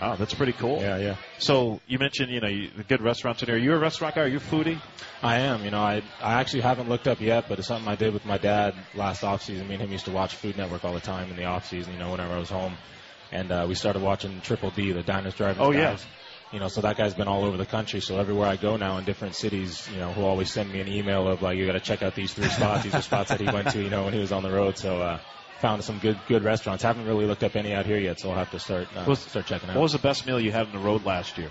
Oh, 0.00 0.16
that's 0.16 0.34
pretty 0.34 0.52
cool. 0.52 0.80
Yeah, 0.80 0.98
yeah. 0.98 1.16
So 1.38 1.80
you 1.88 1.98
mentioned, 1.98 2.30
you 2.30 2.40
know, 2.40 2.48
you, 2.48 2.70
the 2.76 2.84
good 2.84 3.02
restaurants 3.02 3.42
in 3.42 3.48
here. 3.48 3.56
Are 3.56 3.58
you 3.58 3.72
a 3.72 3.78
restaurant 3.78 4.14
guy? 4.14 4.22
Are 4.22 4.28
you 4.28 4.36
a 4.36 4.40
foodie? 4.40 4.80
I 5.22 5.40
am. 5.40 5.64
You 5.64 5.70
know, 5.70 5.80
I 5.80 6.02
I 6.22 6.34
actually 6.34 6.62
haven't 6.62 6.88
looked 6.88 7.08
up 7.08 7.20
yet, 7.20 7.46
but 7.48 7.58
it's 7.58 7.68
something 7.68 7.88
I 7.88 7.96
did 7.96 8.14
with 8.14 8.24
my 8.24 8.38
dad 8.38 8.74
last 8.94 9.24
off 9.24 9.42
season. 9.42 9.66
Me 9.66 9.74
and 9.74 9.82
him 9.82 9.92
used 9.92 10.04
to 10.04 10.12
watch 10.12 10.36
Food 10.36 10.56
Network 10.56 10.84
all 10.84 10.94
the 10.94 11.00
time 11.00 11.30
in 11.30 11.36
the 11.36 11.44
off 11.44 11.66
season. 11.68 11.92
You 11.94 11.98
know, 11.98 12.10
whenever 12.12 12.32
I 12.32 12.38
was 12.38 12.50
home, 12.50 12.76
and 13.32 13.50
uh, 13.50 13.66
we 13.68 13.74
started 13.74 14.02
watching 14.02 14.40
Triple 14.40 14.70
D, 14.70 14.92
the 14.92 15.02
Diners, 15.02 15.34
Drivers, 15.34 15.58
Oh, 15.60 15.72
yeah. 15.72 15.96
You 16.52 16.60
know, 16.60 16.68
so 16.68 16.80
that 16.80 16.96
guy's 16.96 17.12
been 17.12 17.28
all 17.28 17.44
over 17.44 17.58
the 17.58 17.66
country. 17.66 18.00
So 18.00 18.18
everywhere 18.18 18.48
I 18.48 18.56
go 18.56 18.76
now 18.76 18.96
in 18.96 19.04
different 19.04 19.34
cities, 19.34 19.86
you 19.92 19.98
know, 19.98 20.12
he'll 20.14 20.24
always 20.24 20.50
send 20.50 20.72
me 20.72 20.80
an 20.80 20.88
email 20.88 21.28
of 21.28 21.42
like, 21.42 21.58
you 21.58 21.66
got 21.66 21.72
to 21.72 21.80
check 21.80 22.02
out 22.02 22.14
these 22.14 22.32
three 22.32 22.48
spots. 22.48 22.84
These 22.84 22.94
are 22.94 23.02
spots 23.02 23.28
that 23.28 23.38
he 23.38 23.46
went 23.46 23.68
to, 23.72 23.82
you 23.82 23.90
know, 23.90 24.04
when 24.04 24.14
he 24.14 24.20
was 24.20 24.32
on 24.32 24.42
the 24.42 24.50
road. 24.50 24.78
So 24.78 24.96
uh, 25.02 25.18
found 25.60 25.84
some 25.84 25.98
good 25.98 26.18
good 26.26 26.44
restaurants. 26.44 26.82
Haven't 26.82 27.06
really 27.06 27.26
looked 27.26 27.42
up 27.44 27.56
any 27.56 27.72
out 27.74 27.86
here 27.86 27.98
yet, 27.98 28.18
so 28.20 28.30
I'll 28.30 28.36
have 28.36 28.50
to 28.52 28.58
start 28.58 28.88
uh, 28.96 29.04
Was- 29.06 29.20
start 29.20 29.46
checking 29.46 29.68
out. 29.70 29.76
What 29.76 29.82
was 29.82 29.92
the 29.92 29.98
best 29.98 30.26
meal 30.26 30.40
you 30.40 30.52
had 30.52 30.66
on 30.66 30.72
the 30.72 30.78
road 30.78 31.04
last 31.04 31.38
year? 31.38 31.50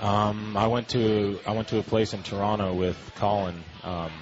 Um, 0.00 0.56
I 0.56 0.66
went 0.66 0.88
to 0.90 1.38
I 1.46 1.52
went 1.52 1.68
to 1.68 1.78
a 1.78 1.82
place 1.82 2.14
in 2.14 2.22
Toronto 2.22 2.72
with 2.74 3.12
Colin. 3.16 3.62
Um, 3.84 4.12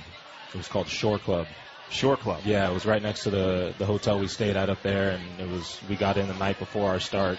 it 0.52 0.56
was 0.56 0.68
called 0.68 0.88
Shore 0.88 1.18
Club. 1.18 1.46
Shore 1.90 2.16
Club. 2.16 2.42
Yeah, 2.44 2.68
it 2.68 2.74
was 2.74 2.84
right 2.84 3.02
next 3.02 3.24
to 3.24 3.30
the 3.30 3.74
the 3.78 3.86
hotel 3.86 4.18
we 4.18 4.26
stayed 4.28 4.56
at 4.56 4.68
up 4.68 4.82
there, 4.82 5.10
and 5.10 5.40
it 5.40 5.48
was 5.48 5.80
we 5.88 5.96
got 5.96 6.16
in 6.16 6.26
the 6.28 6.34
night 6.34 6.58
before 6.58 6.90
our 6.90 7.00
start, 7.00 7.38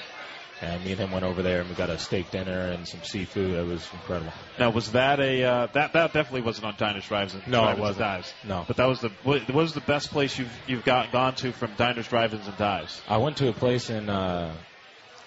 and 0.62 0.84
me 0.84 0.92
and 0.92 1.00
him 1.00 1.12
went 1.12 1.26
over 1.26 1.42
there 1.42 1.62
and 1.62 1.70
we 1.70 1.76
got 1.76 1.90
a 1.90 1.98
steak 1.98 2.32
dinner 2.32 2.70
and 2.72 2.88
some 2.88 3.02
seafood. 3.04 3.52
It 3.52 3.66
was 3.66 3.88
incredible. 3.94 4.34
Now, 4.58 4.72
was 4.72 4.92
that 4.92 5.20
a 5.20 5.44
uh, 5.44 5.68
that 5.74 5.94
that 5.94 6.14
definitely 6.14 6.42
wasn't 6.42 6.68
on 6.68 6.76
Diners, 6.78 7.08
Drives, 7.08 7.34
and 7.34 7.48
No, 7.48 7.62
it 7.70 7.76
Drive-Ins 7.78 7.90
and. 7.90 7.98
Dives. 8.00 8.34
No. 8.44 8.66
but 8.68 8.78
that 8.78 8.88
was 8.88 9.02
the 9.02 9.10
what 9.24 9.42
what 9.48 9.56
was 9.56 9.74
the 9.74 9.82
best 9.82 10.12
place 10.12 10.38
you've 10.38 10.52
you've 10.68 10.86
got 10.86 11.12
gone 11.12 11.36
to 11.36 11.52
from 11.52 11.74
Diners, 11.76 12.08
Drive-Ins, 12.08 12.48
and 12.48 12.58
Dives? 12.58 13.02
I 13.08 13.18
went 13.18 13.38
to 13.38 13.50
a 13.50 13.54
place 13.54 13.90
in 13.90 14.10
uh, 14.10 14.54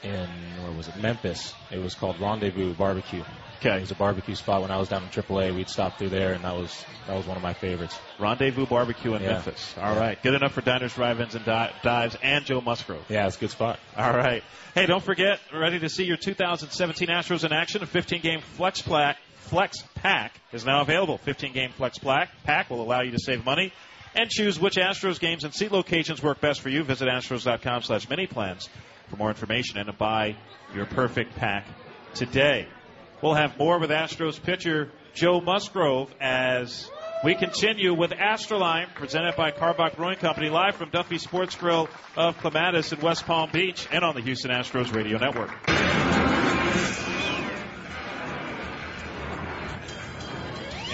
in 0.04 0.28
where 0.62 0.72
was 0.76 0.88
it 0.88 0.96
Memphis? 0.96 1.54
It 1.70 1.78
was 1.78 1.94
called 1.94 2.18
Rendezvous 2.20 2.74
Barbecue. 2.74 3.22
Okay. 3.60 3.76
It 3.76 3.80
was 3.82 3.90
a 3.92 3.94
barbecue 3.94 4.34
spot 4.34 4.60
when 4.62 4.70
I 4.72 4.76
was 4.78 4.88
down 4.88 5.04
in 5.04 5.08
AAA. 5.10 5.54
We'd 5.54 5.68
stop 5.68 5.96
through 5.96 6.08
there, 6.08 6.32
and 6.32 6.42
that 6.44 6.54
was 6.54 6.84
that 7.06 7.16
was 7.16 7.26
one 7.26 7.36
of 7.36 7.42
my 7.42 7.52
favorites. 7.54 7.96
Rendezvous 8.18 8.66
Barbecue 8.66 9.14
in 9.14 9.22
Yeah. 9.22 9.34
Memphis. 9.34 9.74
All 9.80 9.94
Yeah. 9.94 10.00
right, 10.00 10.22
good 10.22 10.34
enough 10.34 10.52
for 10.52 10.60
Diners, 10.62 10.94
Drive-Ins, 10.94 11.34
and 11.36 11.44
Di- 11.44 11.72
Dives, 11.82 12.16
and 12.22 12.44
Joe 12.44 12.60
Musgrove. 12.60 13.04
Yeah, 13.08 13.26
it's 13.26 13.36
a 13.36 13.40
good 13.40 13.50
spot. 13.50 13.78
All 13.96 14.12
right. 14.12 14.42
Hey, 14.74 14.86
don't 14.86 15.02
forget, 15.02 15.38
ready 15.54 15.78
to 15.78 15.88
see 15.88 16.04
your 16.04 16.16
2017 16.16 17.08
Astros 17.08 17.44
in 17.44 17.52
action? 17.52 17.82
A 17.82 17.86
15-game 17.86 18.40
flex 18.40 18.82
pack, 18.82 19.18
flex 19.36 19.76
pack 19.96 20.32
is 20.52 20.64
now 20.64 20.80
available. 20.80 21.18
15-game 21.24 21.70
flex 21.72 21.98
pack 21.98 22.30
pack 22.44 22.68
will 22.70 22.82
allow 22.82 23.02
you 23.02 23.12
to 23.12 23.18
save 23.20 23.44
money 23.44 23.72
and 24.16 24.28
choose 24.28 24.58
which 24.58 24.74
Astros 24.74 25.20
games 25.20 25.44
and 25.44 25.54
seat 25.54 25.70
locations 25.70 26.22
work 26.22 26.40
best 26.40 26.60
for 26.60 26.68
you. 26.68 26.82
Visit 26.84 27.08
astros.com 27.08 27.82
slash 27.82 28.08
mini 28.08 28.26
plans 28.26 28.68
for 29.12 29.16
more 29.18 29.28
information 29.28 29.76
and 29.76 29.86
to 29.88 29.92
buy 29.92 30.34
your 30.74 30.86
perfect 30.86 31.36
pack 31.36 31.66
today. 32.14 32.66
We'll 33.20 33.34
have 33.34 33.58
more 33.58 33.78
with 33.78 33.90
Astros 33.90 34.42
pitcher 34.42 34.90
Joe 35.12 35.42
Musgrove 35.42 36.10
as 36.18 36.90
we 37.22 37.34
continue 37.34 37.92
with 37.92 38.12
Astroline, 38.12 38.92
presented 38.94 39.36
by 39.36 39.50
Karbach 39.50 39.96
Brewing 39.96 40.16
Company, 40.16 40.48
live 40.48 40.76
from 40.76 40.88
Duffy 40.88 41.18
Sports 41.18 41.54
Grill 41.56 41.90
of 42.16 42.38
Clematis 42.38 42.90
in 42.92 43.00
West 43.00 43.26
Palm 43.26 43.50
Beach 43.52 43.86
and 43.92 44.02
on 44.02 44.14
the 44.14 44.22
Houston 44.22 44.50
Astros 44.50 44.94
Radio 44.94 45.18
Network. 45.18 45.50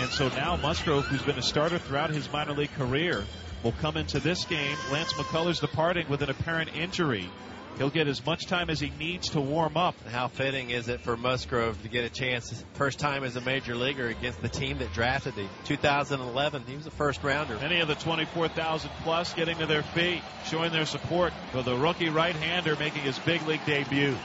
And 0.01 0.11
so 0.11 0.29
now 0.31 0.57
Musgrove, 0.57 1.07
who's 1.07 1.23
been 1.23 1.39
a 1.39 1.43
starter 1.43 1.79
throughout 1.79 2.11
his 2.11 2.31
minor 2.33 2.53
league 2.53 2.75
career, 2.75 3.25
will 3.63 3.73
come 3.81 3.97
into 3.97 4.19
this 4.19 4.45
game. 4.45 4.77
Lance 4.91 5.13
McCullers 5.13 5.61
departing 5.61 6.09
with 6.09 6.23
an 6.23 6.31
apparent 6.31 6.75
injury. 6.75 7.31
He'll 7.79 7.91
get 7.91 8.09
as 8.09 8.27
much 8.27 8.47
time 8.47 8.71
as 8.71 8.81
he 8.81 8.91
needs 8.99 9.31
to 9.31 9.41
warm 9.41 9.77
up. 9.77 9.95
How 10.09 10.27
fitting 10.27 10.71
is 10.71 10.89
it 10.89 11.01
for 11.01 11.17
Musgrove 11.17 11.81
to 11.83 11.89
get 11.89 12.05
a 12.05 12.11
chance, 12.11 12.65
first 12.73 12.99
time 12.99 13.23
as 13.23 13.37
a 13.37 13.41
major 13.41 13.77
leaguer 13.77 14.09
against 14.09 14.43
the 14.43 14.49
team 14.49 14.79
that 14.79 14.93
drafted 14.93 15.35
him? 15.35 15.49
2011, 15.65 16.65
he 16.67 16.77
was 16.77 16.89
a 16.89 16.91
first 16.91 17.23
rounder. 17.23 17.57
Many 17.57 17.79
of 17.79 17.87
the 17.87 17.95
24,000 17.95 18.91
plus 19.05 19.33
getting 19.33 19.59
to 19.59 19.67
their 19.67 19.85
feet, 19.85 20.23
showing 20.47 20.73
their 20.73 20.87
support 20.87 21.33
for 21.53 21.63
the 21.63 21.77
rookie 21.77 22.09
right-hander 22.09 22.75
making 22.75 23.03
his 23.03 23.17
big 23.21 23.47
league 23.47 23.65
debut. 23.65 24.17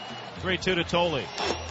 3-2 0.42 0.62
to 0.64 0.84
Tolley. 0.84 1.26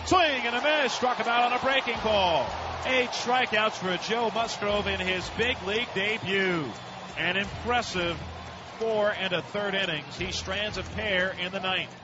Swing 0.07 0.23
and 0.23 0.55
a 0.55 0.63
miss, 0.63 0.93
struck 0.93 1.17
him 1.17 1.27
out 1.27 1.51
on 1.51 1.53
a 1.53 1.63
breaking 1.65 1.99
ball. 2.05 2.49
Eight 2.87 3.11
strikeouts 3.11 3.73
for 3.73 3.97
Joe 4.09 4.31
Musgrove 4.33 4.87
in 4.87 5.01
his 5.01 5.29
big 5.31 5.61
league 5.67 5.89
debut. 5.97 6.65
An 7.19 7.37
impressive 7.37 8.17
four 8.83 9.13
and 9.13 9.33
a 9.33 9.41
third 9.41 9.77
innings. 9.77 10.17
He 10.19 10.33
strands 10.33 10.77
a 10.77 10.83
pair 10.83 11.37
in 11.41 11.53
the 11.53 11.61
ninth. 11.61 11.95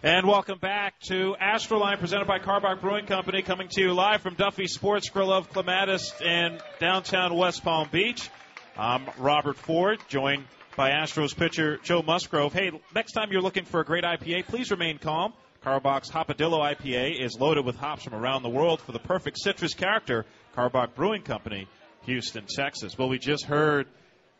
And 0.00 0.28
welcome 0.28 0.58
back 0.58 1.00
to 1.08 1.34
Astroline, 1.42 1.98
presented 1.98 2.28
by 2.28 2.38
Karbach 2.38 2.80
Brewing 2.80 3.06
Company, 3.06 3.42
coming 3.42 3.66
to 3.72 3.80
you 3.80 3.94
live 3.94 4.22
from 4.22 4.34
Duffy 4.34 4.68
Sports 4.68 5.08
Grill 5.08 5.32
of 5.32 5.50
Clematis 5.50 6.12
in 6.20 6.60
downtown 6.78 7.34
West 7.34 7.64
Palm 7.64 7.88
Beach. 7.90 8.30
I'm 8.78 9.08
Robert 9.18 9.56
Ford, 9.56 9.98
joined 10.06 10.44
by 10.76 10.90
Astros 10.90 11.36
pitcher 11.36 11.78
Joe 11.78 12.02
Musgrove. 12.02 12.52
Hey, 12.52 12.70
next 12.94 13.10
time 13.10 13.32
you're 13.32 13.42
looking 13.42 13.64
for 13.64 13.80
a 13.80 13.84
great 13.84 14.04
IPA, 14.04 14.46
please 14.46 14.70
remain 14.70 14.98
calm. 14.98 15.32
Karbach's 15.64 16.12
Hopadillo 16.12 16.60
IPA 16.60 17.20
is 17.20 17.36
loaded 17.40 17.64
with 17.64 17.74
hops 17.74 18.04
from 18.04 18.14
around 18.14 18.44
the 18.44 18.50
world 18.50 18.80
for 18.80 18.92
the 18.92 19.00
perfect 19.00 19.40
citrus 19.40 19.74
character. 19.74 20.26
Karbach 20.56 20.94
Brewing 20.94 21.22
Company, 21.22 21.66
Houston, 22.02 22.44
Texas. 22.46 22.96
Well, 22.96 23.08
we 23.08 23.18
just 23.18 23.46
heard 23.46 23.88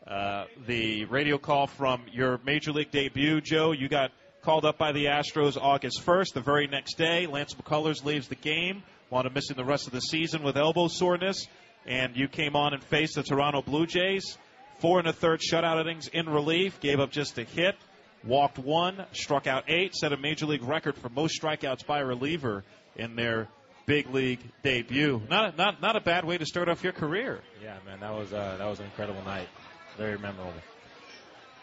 uh, 0.07 0.45
the 0.67 1.07
radio 1.07 1.39
call 1.39 1.67
from 1.67 2.03
your 2.13 2.39
major 2.45 2.73
league 2.73 2.91
debut, 2.91 3.41
Joe. 3.41 3.73
You 3.73 3.89
got 3.89 4.11
called 4.43 4.65
up 4.67 4.77
by 4.77 4.93
the 4.93 5.07
Astros 5.07 5.57
August 5.57 6.05
1st. 6.05 6.35
The 6.35 6.41
very 6.41 6.67
next 6.67 6.99
day, 6.99 7.27
Lance 7.27 7.55
McCullers 7.55 8.05
leaves 8.05 8.29
the 8.29 8.35
game, 8.35 8.83
wound 9.09 9.27
up 9.27 9.35
missing 9.35 9.57
the 9.57 9.65
rest 9.65 9.87
of 9.87 9.93
the 9.93 10.01
season 10.01 10.43
with 10.43 10.59
elbow 10.59 10.89
soreness, 10.89 11.47
and 11.87 12.17
you 12.17 12.29
came 12.29 12.55
on 12.55 12.75
and 12.75 12.85
faced 12.85 13.15
the 13.15 13.23
Toronto 13.23 13.63
Blue 13.63 13.87
Jays. 13.87 14.37
Four 14.81 14.99
and 14.99 15.09
a 15.09 15.13
third 15.13 15.41
shutout 15.41 15.81
innings 15.81 16.09
in 16.09 16.29
relief, 16.29 16.81
gave 16.81 17.01
up 17.01 17.11
just 17.11 17.39
a 17.39 17.45
hit, 17.45 17.77
walked 18.25 18.59
one, 18.59 19.07
struck 19.13 19.47
out 19.47 19.65
eight, 19.69 19.95
set 19.95 20.13
a 20.13 20.19
major 20.19 20.45
league 20.45 20.65
record 20.65 20.97
for 20.97 21.09
most 21.09 21.41
strikeouts 21.41 21.87
by 21.87 22.01
a 22.01 22.05
reliever 22.05 22.65
in 22.97 23.17
their 23.17 23.49
big 23.87 24.11
league 24.11 24.41
debut. 24.63 25.23
Not 25.31 25.57
not 25.57 25.81
not 25.81 25.97
a 25.97 26.01
bad 26.01 26.25
way 26.25 26.37
to 26.37 26.45
start 26.45 26.69
off 26.69 26.83
your 26.83 26.93
career. 26.93 27.41
Yeah, 27.63 27.77
man, 27.87 28.01
that 28.01 28.13
was 28.13 28.33
uh, 28.33 28.57
that 28.59 28.67
was 28.67 28.81
an 28.81 28.87
incredible 28.87 29.23
night. 29.23 29.49
Very 29.97 30.19
memorable. 30.19 30.53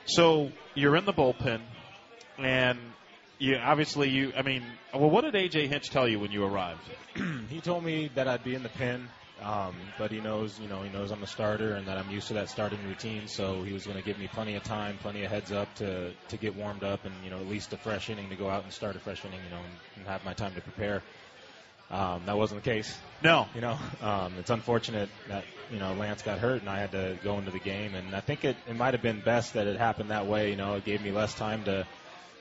So 0.05 0.51
you're 0.73 0.95
in 0.95 1.05
the 1.05 1.13
bullpen, 1.13 1.61
and 2.37 2.79
you 3.39 3.57
obviously 3.57 4.09
you. 4.09 4.33
I 4.35 4.41
mean, 4.41 4.63
well, 4.93 5.09
what 5.09 5.23
did 5.23 5.33
AJ 5.33 5.67
Hinch 5.67 5.89
tell 5.89 6.07
you 6.07 6.19
when 6.19 6.31
you 6.31 6.43
arrived? 6.43 6.81
he 7.49 7.59
told 7.61 7.83
me 7.83 8.09
that 8.15 8.27
I'd 8.27 8.43
be 8.43 8.55
in 8.55 8.63
the 8.63 8.69
pen, 8.69 9.09
um, 9.41 9.75
but 9.97 10.11
he 10.11 10.21
knows, 10.21 10.59
you 10.59 10.67
know, 10.67 10.81
he 10.81 10.89
knows 10.89 11.11
I'm 11.11 11.23
a 11.23 11.27
starter 11.27 11.73
and 11.73 11.87
that 11.87 11.97
I'm 11.97 12.09
used 12.09 12.27
to 12.27 12.33
that 12.35 12.49
starting 12.49 12.79
routine. 12.87 13.27
So 13.27 13.63
he 13.63 13.73
was 13.73 13.85
going 13.85 13.97
to 13.97 14.03
give 14.03 14.17
me 14.17 14.27
plenty 14.27 14.55
of 14.55 14.63
time, 14.63 14.97
plenty 15.01 15.23
of 15.23 15.31
heads 15.31 15.51
up 15.51 15.73
to 15.75 16.11
to 16.29 16.37
get 16.37 16.55
warmed 16.55 16.83
up, 16.83 17.05
and 17.05 17.13
you 17.23 17.29
know, 17.29 17.37
at 17.37 17.47
least 17.47 17.73
a 17.73 17.77
fresh 17.77 18.09
inning 18.09 18.29
to 18.29 18.35
go 18.35 18.49
out 18.49 18.63
and 18.63 18.71
start 18.71 18.95
a 18.95 18.99
fresh 18.99 19.25
inning, 19.25 19.39
you 19.43 19.49
know, 19.49 19.61
and, 19.61 19.73
and 19.97 20.07
have 20.07 20.23
my 20.23 20.33
time 20.33 20.53
to 20.55 20.61
prepare. 20.61 21.03
Um, 21.91 22.21
that 22.25 22.37
wasn't 22.37 22.63
the 22.63 22.69
case. 22.69 22.97
No. 23.21 23.47
You 23.53 23.61
know, 23.61 23.77
um, 24.01 24.33
it's 24.39 24.49
unfortunate 24.49 25.09
that 25.27 25.43
you 25.71 25.77
know 25.77 25.93
Lance 25.93 26.21
got 26.21 26.39
hurt 26.39 26.61
and 26.61 26.69
I 26.69 26.79
had 26.79 26.91
to 26.93 27.17
go 27.23 27.37
into 27.37 27.51
the 27.51 27.59
game, 27.59 27.93
and 27.95 28.15
I 28.15 28.21
think 28.21 28.45
it 28.45 28.55
it 28.67 28.75
might 28.75 28.93
have 28.93 29.03
been 29.03 29.19
best 29.19 29.53
that 29.53 29.67
it 29.67 29.77
happened 29.77 30.09
that 30.09 30.25
way. 30.25 30.49
You 30.49 30.55
know, 30.55 30.75
it 30.75 30.85
gave 30.85 31.03
me 31.03 31.11
less 31.11 31.33
time 31.35 31.63
to 31.65 31.85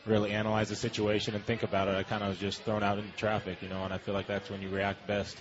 really 0.06 0.30
analyze 0.30 0.68
the 0.68 0.76
situation 0.76 1.34
and 1.34 1.44
think 1.44 1.62
about 1.62 1.88
it. 1.88 1.94
I 1.94 2.02
kind 2.04 2.22
of 2.22 2.30
was 2.30 2.38
just 2.38 2.62
thrown 2.62 2.82
out 2.82 2.98
into 2.98 3.10
traffic, 3.16 3.60
you 3.60 3.68
know, 3.68 3.84
and 3.84 3.92
I 3.92 3.98
feel 3.98 4.14
like 4.14 4.26
that's 4.26 4.48
when 4.48 4.62
you 4.62 4.68
react 4.68 5.06
best. 5.06 5.36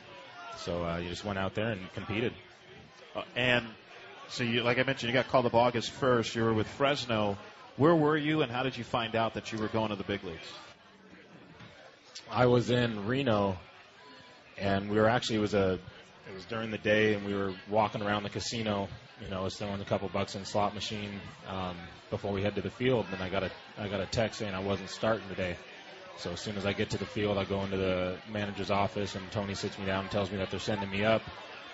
So 0.57 0.83
uh, 0.83 0.97
you 0.97 1.09
just 1.09 1.23
went 1.23 1.39
out 1.39 1.55
there 1.55 1.71
and 1.71 1.93
competed. 1.93 2.33
Uh, 3.15 3.23
and 3.35 3.65
so, 4.27 4.43
you, 4.43 4.61
like 4.61 4.77
I 4.77 4.83
mentioned, 4.83 5.09
you 5.09 5.13
got 5.13 5.27
called 5.29 5.45
up 5.45 5.55
August 5.55 5.91
1st. 5.99 6.35
You 6.35 6.43
were 6.43 6.53
with 6.53 6.67
Fresno. 6.67 7.37
Where 7.77 7.95
were 7.95 8.17
you, 8.17 8.41
and 8.41 8.51
how 8.51 8.63
did 8.63 8.77
you 8.77 8.83
find 8.83 9.15
out 9.15 9.33
that 9.35 9.51
you 9.51 9.57
were 9.57 9.69
going 9.69 9.89
to 9.89 9.95
the 9.95 10.03
big 10.03 10.23
leagues? 10.23 10.47
I 12.29 12.45
was 12.45 12.69
in 12.69 13.07
Reno, 13.07 13.57
and 14.59 14.89
we 14.89 14.97
were 14.97 15.09
actually 15.09 15.37
it 15.37 15.41
was 15.41 15.53
a 15.53 15.73
it 16.29 16.35
was 16.35 16.45
during 16.45 16.71
the 16.71 16.77
day, 16.77 17.15
and 17.15 17.25
we 17.25 17.33
were 17.33 17.53
walking 17.69 18.01
around 18.01 18.23
the 18.23 18.29
casino. 18.29 18.87
You 19.21 19.29
know, 19.29 19.41
I 19.41 19.43
was 19.43 19.55
throwing 19.57 19.81
a 19.81 19.85
couple 19.85 20.07
bucks 20.09 20.35
in 20.35 20.41
the 20.41 20.47
slot 20.47 20.73
machine 20.73 21.19
um, 21.47 21.75
before 22.09 22.31
we 22.31 22.41
head 22.41 22.55
to 22.55 22.61
the 22.61 22.69
field. 22.69 23.05
And 23.09 23.15
then 23.15 23.21
I 23.21 23.29
got 23.29 23.43
a 23.43 23.51
I 23.77 23.87
got 23.87 23.99
a 23.99 24.05
text 24.05 24.39
saying 24.39 24.53
I 24.53 24.59
wasn't 24.59 24.89
starting 24.89 25.27
today. 25.29 25.55
So 26.17 26.31
as 26.31 26.41
soon 26.41 26.57
as 26.57 26.65
I 26.65 26.73
get 26.73 26.89
to 26.91 26.97
the 26.97 27.05
field, 27.05 27.37
I 27.37 27.45
go 27.45 27.63
into 27.63 27.77
the 27.77 28.17
manager's 28.31 28.71
office, 28.71 29.15
and 29.15 29.31
Tony 29.31 29.55
sits 29.55 29.77
me 29.79 29.85
down 29.85 30.01
and 30.01 30.11
tells 30.11 30.29
me 30.31 30.37
that 30.37 30.51
they're 30.51 30.59
sending 30.59 30.89
me 30.89 31.05
up, 31.05 31.21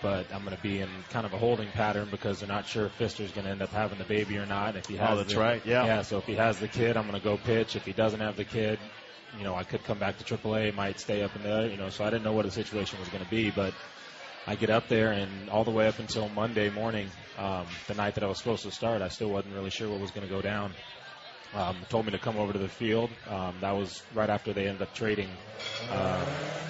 but 0.03 0.31
I'm 0.31 0.43
going 0.43 0.55
to 0.55 0.61
be 0.61 0.81
in 0.81 0.89
kind 1.09 1.25
of 1.25 1.33
a 1.33 1.37
holding 1.37 1.69
pattern 1.71 2.09
because 2.11 2.39
they're 2.39 2.47
not 2.47 2.67
sure 2.67 2.85
if 2.85 2.91
Fister's 2.91 3.31
going 3.31 3.45
to 3.45 3.51
end 3.51 3.63
up 3.63 3.71
having 3.71 3.97
the 3.97 4.03
baby 4.03 4.37
or 4.37 4.45
not. 4.45 4.75
If 4.75 4.85
he 4.85 4.97
has, 4.97 5.09
Oh, 5.09 5.15
that's 5.17 5.33
the, 5.33 5.39
right, 5.39 5.65
yeah. 5.65 5.83
yeah. 5.85 6.01
So 6.03 6.19
if 6.19 6.25
he 6.25 6.35
has 6.35 6.59
the 6.59 6.67
kid, 6.67 6.95
I'm 6.95 7.07
going 7.07 7.19
to 7.19 7.23
go 7.23 7.37
pitch. 7.37 7.75
If 7.75 7.85
he 7.85 7.93
doesn't 7.93 8.19
have 8.19 8.35
the 8.35 8.45
kid, 8.45 8.77
you 9.37 9.43
know, 9.43 9.55
I 9.55 9.63
could 9.63 9.83
come 9.83 9.99
back 9.99 10.17
to 10.17 10.23
AAA, 10.23 10.73
might 10.75 10.99
stay 10.99 11.21
up 11.23 11.35
in 11.35 11.43
there, 11.43 11.67
you 11.67 11.77
know. 11.77 11.89
So 11.89 12.03
I 12.03 12.09
didn't 12.09 12.23
know 12.23 12.33
what 12.33 12.45
the 12.45 12.51
situation 12.51 12.99
was 12.99 13.09
going 13.09 13.23
to 13.23 13.29
be, 13.29 13.51
but 13.51 13.73
I 14.47 14.55
get 14.55 14.69
up 14.69 14.87
there, 14.87 15.11
and 15.11 15.49
all 15.49 15.63
the 15.63 15.71
way 15.71 15.87
up 15.87 15.99
until 15.99 16.29
Monday 16.29 16.69
morning, 16.69 17.09
um, 17.37 17.65
the 17.87 17.95
night 17.95 18.15
that 18.15 18.23
I 18.23 18.27
was 18.27 18.37
supposed 18.37 18.63
to 18.63 18.71
start, 18.71 19.01
I 19.01 19.09
still 19.09 19.29
wasn't 19.29 19.55
really 19.55 19.71
sure 19.71 19.89
what 19.89 19.99
was 19.99 20.11
going 20.11 20.27
to 20.27 20.33
go 20.33 20.41
down. 20.41 20.73
Um, 21.53 21.77
told 21.89 22.05
me 22.05 22.11
to 22.11 22.19
come 22.19 22.37
over 22.37 22.51
to 22.53 22.59
the 22.59 22.67
field. 22.67 23.09
Um, 23.29 23.55
that 23.61 23.75
was 23.75 24.03
right 24.13 24.29
after 24.29 24.51
they 24.51 24.67
ended 24.67 24.81
up 24.81 24.93
trading 24.93 25.29
uh, 25.89 26.25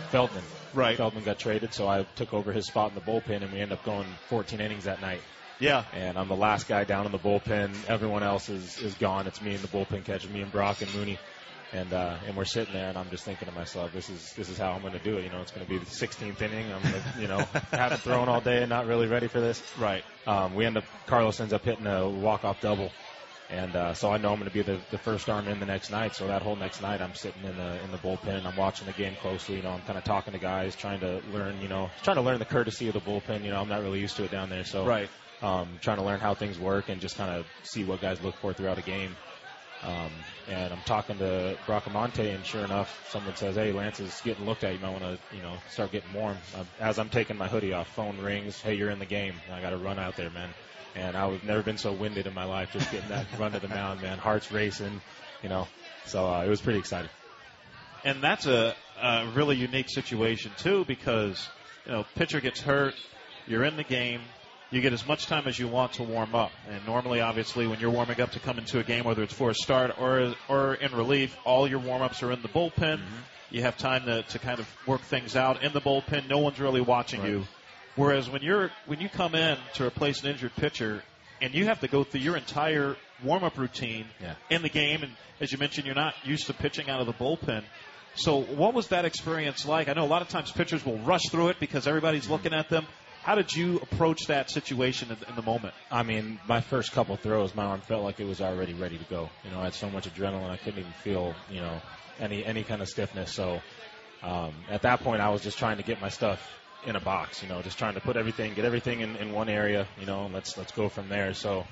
Feldman. 0.09 0.43
Right. 0.73 0.95
Feldman 0.95 1.23
got 1.23 1.39
traded, 1.39 1.73
so 1.73 1.87
I 1.87 2.03
took 2.15 2.33
over 2.33 2.51
his 2.51 2.67
spot 2.67 2.89
in 2.89 2.95
the 2.95 3.01
bullpen, 3.01 3.41
and 3.41 3.51
we 3.51 3.59
ended 3.59 3.79
up 3.79 3.83
going 3.83 4.05
14 4.29 4.59
innings 4.61 4.83
that 4.83 5.01
night. 5.01 5.21
Yeah. 5.59 5.83
And 5.93 6.17
I'm 6.17 6.27
the 6.27 6.35
last 6.35 6.67
guy 6.67 6.83
down 6.83 7.05
in 7.05 7.11
the 7.11 7.17
bullpen. 7.19 7.73
Everyone 7.87 8.23
else 8.23 8.49
is 8.49 8.77
is 8.79 8.93
gone. 8.95 9.25
It's 9.27 9.41
me 9.41 9.55
in 9.55 9.61
the 9.61 9.67
bullpen 9.67 10.03
catching 10.03 10.33
me 10.33 10.41
and 10.41 10.51
Brock 10.51 10.81
and 10.81 10.93
Mooney. 10.93 11.17
And 11.73 11.91
uh, 11.93 12.17
and 12.25 12.37
we're 12.37 12.45
sitting 12.45 12.73
there, 12.73 12.87
and 12.89 12.97
I'm 12.97 13.09
just 13.09 13.25
thinking 13.25 13.47
to 13.47 13.53
myself, 13.53 13.91
this 13.91 14.09
is 14.09 14.33
this 14.37 14.49
is 14.49 14.57
how 14.57 14.71
I'm 14.71 14.81
going 14.81 14.93
to 14.93 14.99
do 14.99 15.17
it. 15.17 15.23
You 15.23 15.29
know, 15.29 15.41
it's 15.41 15.51
going 15.51 15.65
to 15.65 15.69
be 15.69 15.77
the 15.77 15.85
16th 15.85 16.41
inning. 16.41 16.71
I'm 16.71 16.81
gonna, 16.81 17.03
you 17.19 17.27
know 17.27 17.39
haven't 17.71 18.01
thrown 18.01 18.29
all 18.29 18.39
day 18.39 18.59
and 18.59 18.69
not 18.69 18.85
really 18.85 19.07
ready 19.07 19.27
for 19.27 19.41
this. 19.41 19.61
Right. 19.77 20.03
Um, 20.25 20.55
we 20.55 20.65
end 20.65 20.77
up 20.77 20.85
Carlos 21.07 21.39
ends 21.41 21.53
up 21.53 21.65
hitting 21.65 21.85
a 21.87 22.07
walk 22.07 22.45
off 22.45 22.61
double, 22.61 22.91
and 23.49 23.75
uh, 23.75 23.93
so 23.93 24.09
I 24.09 24.17
know 24.17 24.29
I'm 24.29 24.39
going 24.39 24.49
to 24.49 24.53
be 24.53 24.61
the, 24.61 24.79
the 24.91 24.97
first 24.97 25.27
arm 25.29 25.47
in 25.47 25.59
the 25.59 25.65
next 25.65 25.89
night. 25.91 26.15
So 26.15 26.27
that 26.27 26.41
whole 26.41 26.55
next 26.55 26.81
night, 26.81 27.01
I'm 27.01 27.13
sitting 27.15 27.43
in 27.43 27.57
the 27.57 27.83
in 27.83 27.91
the 27.91 27.97
bullpen 27.97 28.45
I'm 28.45 28.55
watching 28.55 28.85
the 28.87 28.93
game 28.93 29.15
closely. 29.21 29.57
You 29.57 29.63
know, 29.63 29.71
I'm 29.71 29.81
kind 29.81 29.97
of 29.97 30.03
talking 30.03 30.33
to 30.33 30.39
guys, 30.39 30.75
trying 30.75 30.99
to 31.01 31.19
learn. 31.31 31.59
You 31.61 31.67
know, 31.67 31.89
trying 32.03 32.17
to 32.17 32.21
learn 32.23 32.39
the 32.39 32.45
courtesy 32.45 32.87
of 32.87 32.93
the 32.93 33.01
bullpen. 33.01 33.43
You 33.43 33.49
know, 33.51 33.59
I'm 33.59 33.69
not 33.69 33.81
really 33.81 33.99
used 33.99 34.15
to 34.17 34.23
it 34.23 34.31
down 34.31 34.49
there, 34.49 34.63
so 34.63 34.85
Right. 34.85 35.09
um, 35.41 35.77
trying 35.81 35.97
to 35.97 36.03
learn 36.03 36.19
how 36.21 36.35
things 36.35 36.57
work 36.57 36.89
and 36.89 37.01
just 37.01 37.17
kind 37.17 37.31
of 37.31 37.45
see 37.63 37.83
what 37.83 37.99
guys 38.01 38.21
look 38.21 38.35
for 38.35 38.53
throughout 38.53 38.77
a 38.77 38.81
game. 38.83 39.15
Um, 39.83 40.11
and 40.47 40.71
I'm 40.73 40.81
talking 40.81 41.17
to 41.19 41.57
Bracamonte, 41.65 42.33
and 42.33 42.45
sure 42.45 42.63
enough, 42.63 43.07
someone 43.09 43.35
says, 43.35 43.55
"Hey, 43.55 43.71
Lance 43.71 43.99
is 43.99 44.21
getting 44.23 44.45
looked 44.45 44.63
at. 44.63 44.73
You 44.73 44.79
might 44.79 44.91
want 44.91 45.03
to, 45.03 45.17
you 45.35 45.41
know, 45.41 45.57
start 45.69 45.91
getting 45.91 46.13
warm." 46.13 46.37
Uh, 46.55 46.63
as 46.79 46.99
I'm 46.99 47.09
taking 47.09 47.37
my 47.37 47.47
hoodie 47.47 47.73
off, 47.73 47.87
phone 47.89 48.17
rings. 48.19 48.61
Hey, 48.61 48.75
you're 48.75 48.89
in 48.89 48.99
the 48.99 49.05
game. 49.05 49.35
I 49.51 49.61
got 49.61 49.71
to 49.71 49.77
run 49.77 49.99
out 49.99 50.15
there, 50.15 50.29
man. 50.29 50.49
And 50.95 51.17
I've 51.17 51.43
never 51.43 51.61
been 51.61 51.77
so 51.77 51.91
winded 51.91 52.25
in 52.25 52.33
my 52.33 52.45
life, 52.45 52.71
just 52.71 52.91
getting 52.91 53.09
that 53.09 53.25
run 53.37 53.51
to 53.51 53.59
the 53.59 53.67
mound, 53.67 54.01
man. 54.01 54.17
Heart's 54.17 54.51
racing, 54.51 55.01
you 55.43 55.49
know. 55.49 55.67
So 56.05 56.27
uh, 56.27 56.43
it 56.45 56.49
was 56.49 56.61
pretty 56.61 56.79
exciting. 56.79 57.09
And 58.03 58.21
that's 58.23 58.45
a, 58.45 58.75
a 59.01 59.27
really 59.33 59.55
unique 59.57 59.89
situation 59.89 60.51
too, 60.57 60.85
because 60.85 61.49
you 61.85 61.91
know 61.91 62.05
pitcher 62.15 62.39
gets 62.39 62.61
hurt, 62.61 62.93
you're 63.47 63.63
in 63.63 63.75
the 63.75 63.83
game, 63.83 64.21
you 64.71 64.81
get 64.81 64.93
as 64.93 65.07
much 65.07 65.27
time 65.27 65.47
as 65.47 65.57
you 65.57 65.67
want 65.67 65.93
to 65.93 66.03
warm 66.03 66.35
up. 66.35 66.51
And 66.69 66.85
normally, 66.85 67.21
obviously, 67.21 67.67
when 67.67 67.79
you're 67.79 67.91
warming 67.91 68.19
up 68.19 68.31
to 68.31 68.39
come 68.39 68.57
into 68.57 68.79
a 68.79 68.83
game, 68.83 69.03
whether 69.05 69.23
it's 69.23 69.33
for 69.33 69.49
a 69.49 69.55
start 69.55 69.99
or 69.99 70.35
or 70.49 70.75
in 70.75 70.93
relief, 70.93 71.37
all 71.45 71.67
your 71.67 71.79
warm 71.79 72.01
ups 72.01 72.23
are 72.23 72.31
in 72.31 72.41
the 72.41 72.47
bullpen. 72.49 72.97
Mm-hmm. 72.97 73.15
You 73.51 73.61
have 73.61 73.77
time 73.77 74.05
to, 74.05 74.23
to 74.23 74.39
kind 74.39 74.59
of 74.59 74.67
work 74.87 75.01
things 75.01 75.35
out 75.35 75.63
in 75.63 75.71
the 75.71 75.81
bullpen. 75.81 76.27
No 76.27 76.39
one's 76.39 76.59
really 76.59 76.81
watching 76.81 77.21
Right. 77.21 77.29
you. 77.29 77.43
Whereas 77.95 78.29
when 78.29 78.41
you're 78.41 78.71
when 78.87 78.99
you 78.99 79.07
come 79.07 79.35
in 79.35 79.57
to 79.75 79.85
replace 79.85 80.23
an 80.23 80.31
injured 80.31 80.55
pitcher, 80.55 81.03
and 81.41 81.53
you 81.53 81.65
have 81.65 81.79
to 81.81 81.87
go 81.87 82.03
through 82.03 82.21
your 82.21 82.35
entire 82.35 82.95
warm 83.23 83.43
up 83.43 83.57
routine 83.57 84.05
Yeah. 84.21 84.35
in 84.49 84.61
the 84.61 84.69
game, 84.69 85.03
and 85.03 85.13
as 85.39 85.51
you 85.51 85.57
mentioned, 85.57 85.85
you're 85.85 85.95
not 85.95 86.15
used 86.23 86.47
to 86.47 86.53
pitching 86.53 86.89
out 86.89 86.99
of 86.99 87.07
the 87.07 87.13
bullpen. 87.13 87.63
So, 88.15 88.41
what 88.41 88.73
was 88.73 88.87
that 88.89 89.05
experience 89.05 89.65
like? 89.65 89.89
I 89.89 89.93
know 89.93 90.05
a 90.05 90.07
lot 90.07 90.21
of 90.21 90.29
times 90.29 90.51
pitchers 90.51 90.85
will 90.85 90.97
rush 90.99 91.23
through 91.29 91.49
it 91.49 91.59
because 91.59 91.87
everybody's 91.87 92.23
mm-hmm. 92.23 92.33
looking 92.33 92.53
at 92.53 92.69
them. 92.69 92.85
How 93.25 93.33
did 93.33 93.51
you 93.51 93.77
approach 93.77 94.27
that 94.27 94.51
situation 94.51 95.09
in, 95.27 95.35
the 95.35 95.41
moment? 95.41 95.73
I 95.89 96.03
mean, 96.03 96.37
my 96.47 96.61
first 96.61 96.91
couple 96.91 97.15
throws, 97.17 97.55
my 97.55 97.65
arm 97.65 97.81
felt 97.81 98.03
like 98.03 98.19
it 98.19 98.27
was 98.27 98.39
already 98.39 98.73
ready 98.73 98.99
to 98.99 99.03
go. 99.05 99.31
You 99.43 99.49
know, 99.49 99.61
I 99.61 99.63
had 99.63 99.73
so 99.73 99.89
much 99.89 100.07
adrenaline, 100.07 100.51
I 100.51 100.57
couldn't 100.57 100.79
even 100.79 100.91
feel, 100.91 101.33
you 101.49 101.59
know, 101.59 101.81
any 102.19 102.45
any 102.45 102.63
kind 102.63 102.83
of 102.83 102.87
stiffness. 102.87 103.33
So 103.33 103.61
um, 104.21 104.53
at 104.69 104.83
that 104.83 104.99
point, 104.99 105.21
I 105.21 105.29
was 105.29 105.41
just 105.41 105.57
trying 105.57 105.77
to 105.77 105.83
get 105.83 105.99
my 105.99 106.09
stuff 106.09 106.39
in 106.85 106.95
a 106.95 106.99
box. 106.99 107.41
You 107.41 107.49
know, 107.49 107.63
just 107.63 107.79
trying 107.79 107.95
to 107.95 107.99
put 107.99 108.15
everything, 108.15 108.53
get 108.53 108.63
everything 108.63 108.99
in, 108.99 109.15
in 109.15 109.31
one 109.31 109.49
area. 109.49 109.87
You 109.99 110.05
know, 110.05 110.25
and 110.25 110.33
let's 110.35 110.55
let's 110.55 110.71
go 110.71 110.87
from 110.87 111.09
there. 111.09 111.33
So, 111.33 111.65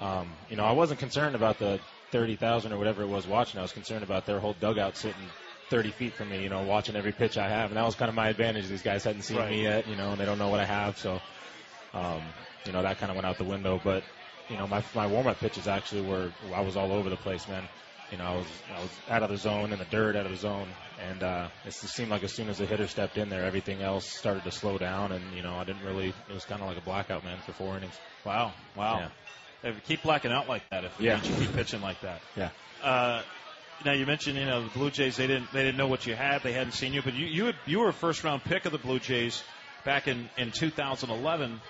um, 0.00 0.32
you 0.50 0.56
know, 0.56 0.64
I 0.64 0.72
wasn't 0.72 0.98
concerned 0.98 1.36
about 1.36 1.60
the 1.60 1.78
thirty 2.10 2.34
thousand 2.34 2.72
or 2.72 2.78
whatever 2.78 3.02
it 3.02 3.08
was 3.08 3.28
watching. 3.28 3.60
I 3.60 3.62
was 3.62 3.70
concerned 3.70 4.02
about 4.02 4.26
their 4.26 4.40
whole 4.40 4.54
dugout 4.54 4.96
sitting. 4.96 5.30
30 5.68 5.90
feet 5.92 6.14
from 6.14 6.28
me, 6.30 6.42
you 6.42 6.48
know, 6.48 6.62
watching 6.62 6.94
every 6.96 7.12
pitch 7.12 7.36
I 7.38 7.48
have, 7.48 7.70
and 7.70 7.76
that 7.76 7.84
was 7.84 7.94
kind 7.96 8.08
of 8.08 8.14
my 8.14 8.28
advantage. 8.28 8.68
These 8.68 8.82
guys 8.82 9.02
hadn't 9.04 9.22
seen 9.22 9.38
Right. 9.38 9.50
me 9.50 9.62
yet, 9.62 9.88
you 9.88 9.96
know, 9.96 10.10
and 10.12 10.20
they 10.20 10.24
don't 10.24 10.38
know 10.38 10.48
what 10.48 10.60
I 10.60 10.64
have, 10.66 10.98
so 10.98 11.20
um, 11.94 12.22
you 12.64 12.72
know 12.72 12.82
that 12.82 12.98
kind 12.98 13.10
of 13.10 13.16
went 13.16 13.26
out 13.26 13.38
the 13.38 13.44
window. 13.44 13.80
But 13.82 14.04
you 14.48 14.56
know, 14.56 14.66
my 14.66 14.82
my 14.94 15.06
warm 15.06 15.26
up 15.26 15.40
pitches 15.40 15.66
actually 15.66 16.02
were 16.02 16.30
I 16.54 16.60
was 16.60 16.76
all 16.76 16.92
over 16.92 17.10
the 17.10 17.16
place, 17.16 17.48
man. 17.48 17.64
you 18.12 18.18
know, 18.18 18.24
I 18.24 18.36
was 18.36 18.46
I 18.76 18.80
was 18.82 18.90
out 19.10 19.22
of 19.24 19.30
the 19.30 19.36
zone 19.36 19.72
in 19.72 19.78
the 19.78 19.84
dirt, 19.86 20.14
out 20.14 20.26
of 20.26 20.30
the 20.32 20.38
zone, 20.38 20.68
and 21.02 21.22
uh, 21.22 21.48
it 21.64 21.72
seemed 21.72 22.10
like 22.10 22.22
as 22.22 22.32
soon 22.32 22.48
as 22.48 22.58
the 22.58 22.66
hitter 22.66 22.86
stepped 22.86 23.18
in 23.18 23.28
there, 23.28 23.44
everything 23.44 23.82
else 23.82 24.08
started 24.08 24.44
to 24.44 24.52
slow 24.52 24.78
down, 24.78 25.10
and 25.12 25.34
you 25.34 25.42
know, 25.42 25.56
I 25.56 25.64
didn't 25.64 25.82
really. 25.84 26.14
It 26.28 26.32
was 26.34 26.44
kind 26.44 26.62
of 26.62 26.68
like 26.68 26.78
a 26.78 26.82
blackout, 26.82 27.24
man, 27.24 27.38
for 27.44 27.52
four 27.52 27.76
innings. 27.76 27.98
Wow, 28.24 28.52
wow. 28.76 28.98
Yeah. 28.98 29.70
If 29.70 29.74
you 29.74 29.80
keep 29.80 30.02
blacking 30.04 30.30
out 30.30 30.48
like 30.48 30.68
that, 30.70 30.84
if 30.84 31.00
Yeah. 31.00 31.20
you 31.24 31.34
keep 31.46 31.52
pitching 31.54 31.80
like 31.80 32.00
that. 32.02 32.20
Yeah. 32.36 32.50
Uh, 32.82 33.22
now 33.84 33.92
you 33.92 34.06
mentioned, 34.06 34.38
you 34.38 34.44
know, 34.44 34.62
the 34.64 34.70
Blue 34.70 34.90
Jays. 34.90 35.16
They 35.16 35.26
didn't 35.26 35.52
they 35.52 35.62
didn't 35.62 35.76
know 35.76 35.88
what 35.88 36.06
you 36.06 36.14
had. 36.14 36.42
They 36.42 36.52
hadn't 36.52 36.72
seen 36.72 36.92
you, 36.92 37.02
but 37.02 37.14
you 37.14 37.26
you 37.26 37.46
had, 37.46 37.56
you 37.66 37.80
were 37.80 37.88
a 37.88 37.92
first 37.92 38.24
round 38.24 38.44
pick 38.44 38.64
of 38.64 38.72
the 38.72 38.78
Blue 38.78 38.98
Jays 38.98 39.42
back 39.84 40.08
in 40.08 40.28
in 40.36 40.50
2011. 40.50 41.60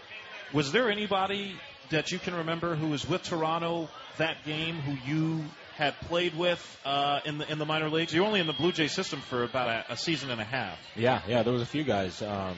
Was 0.52 0.72
there 0.72 0.90
anybody 0.90 1.56
that 1.90 2.12
you 2.12 2.18
can 2.18 2.34
remember 2.34 2.74
who 2.74 2.88
was 2.88 3.08
with 3.08 3.22
Toronto 3.22 3.88
that 4.18 4.44
game 4.44 4.76
who 4.76 4.96
you 5.10 5.44
had 5.76 5.94
played 6.02 6.36
with 6.36 6.80
uh, 6.84 7.20
in 7.24 7.38
the 7.38 7.50
in 7.50 7.58
the 7.58 7.66
minor 7.66 7.90
leagues? 7.90 8.14
You're 8.14 8.26
only 8.26 8.40
in 8.40 8.46
the 8.46 8.52
Blue 8.52 8.72
Jay 8.72 8.88
system 8.88 9.20
for 9.20 9.42
about 9.42 9.68
a, 9.68 9.92
a 9.92 9.96
season 9.96 10.30
and 10.30 10.40
a 10.40 10.44
half. 10.44 10.78
Yeah, 10.94 11.22
yeah, 11.26 11.42
there 11.42 11.52
was 11.52 11.62
a 11.62 11.66
few 11.66 11.84
guys. 11.84 12.22
Um, 12.22 12.56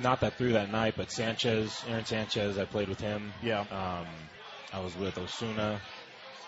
not 0.00 0.20
that 0.20 0.34
through 0.34 0.52
that 0.52 0.70
night, 0.70 0.94
but 0.96 1.10
Sanchez, 1.10 1.82
Aaron 1.88 2.04
Sanchez, 2.04 2.58
I 2.58 2.64
played 2.64 2.88
with 2.88 3.00
him. 3.00 3.32
Yeah. 3.42 3.60
Um, 3.60 4.06
I 4.72 4.80
was 4.80 4.96
with 4.96 5.16
Osuna, 5.16 5.80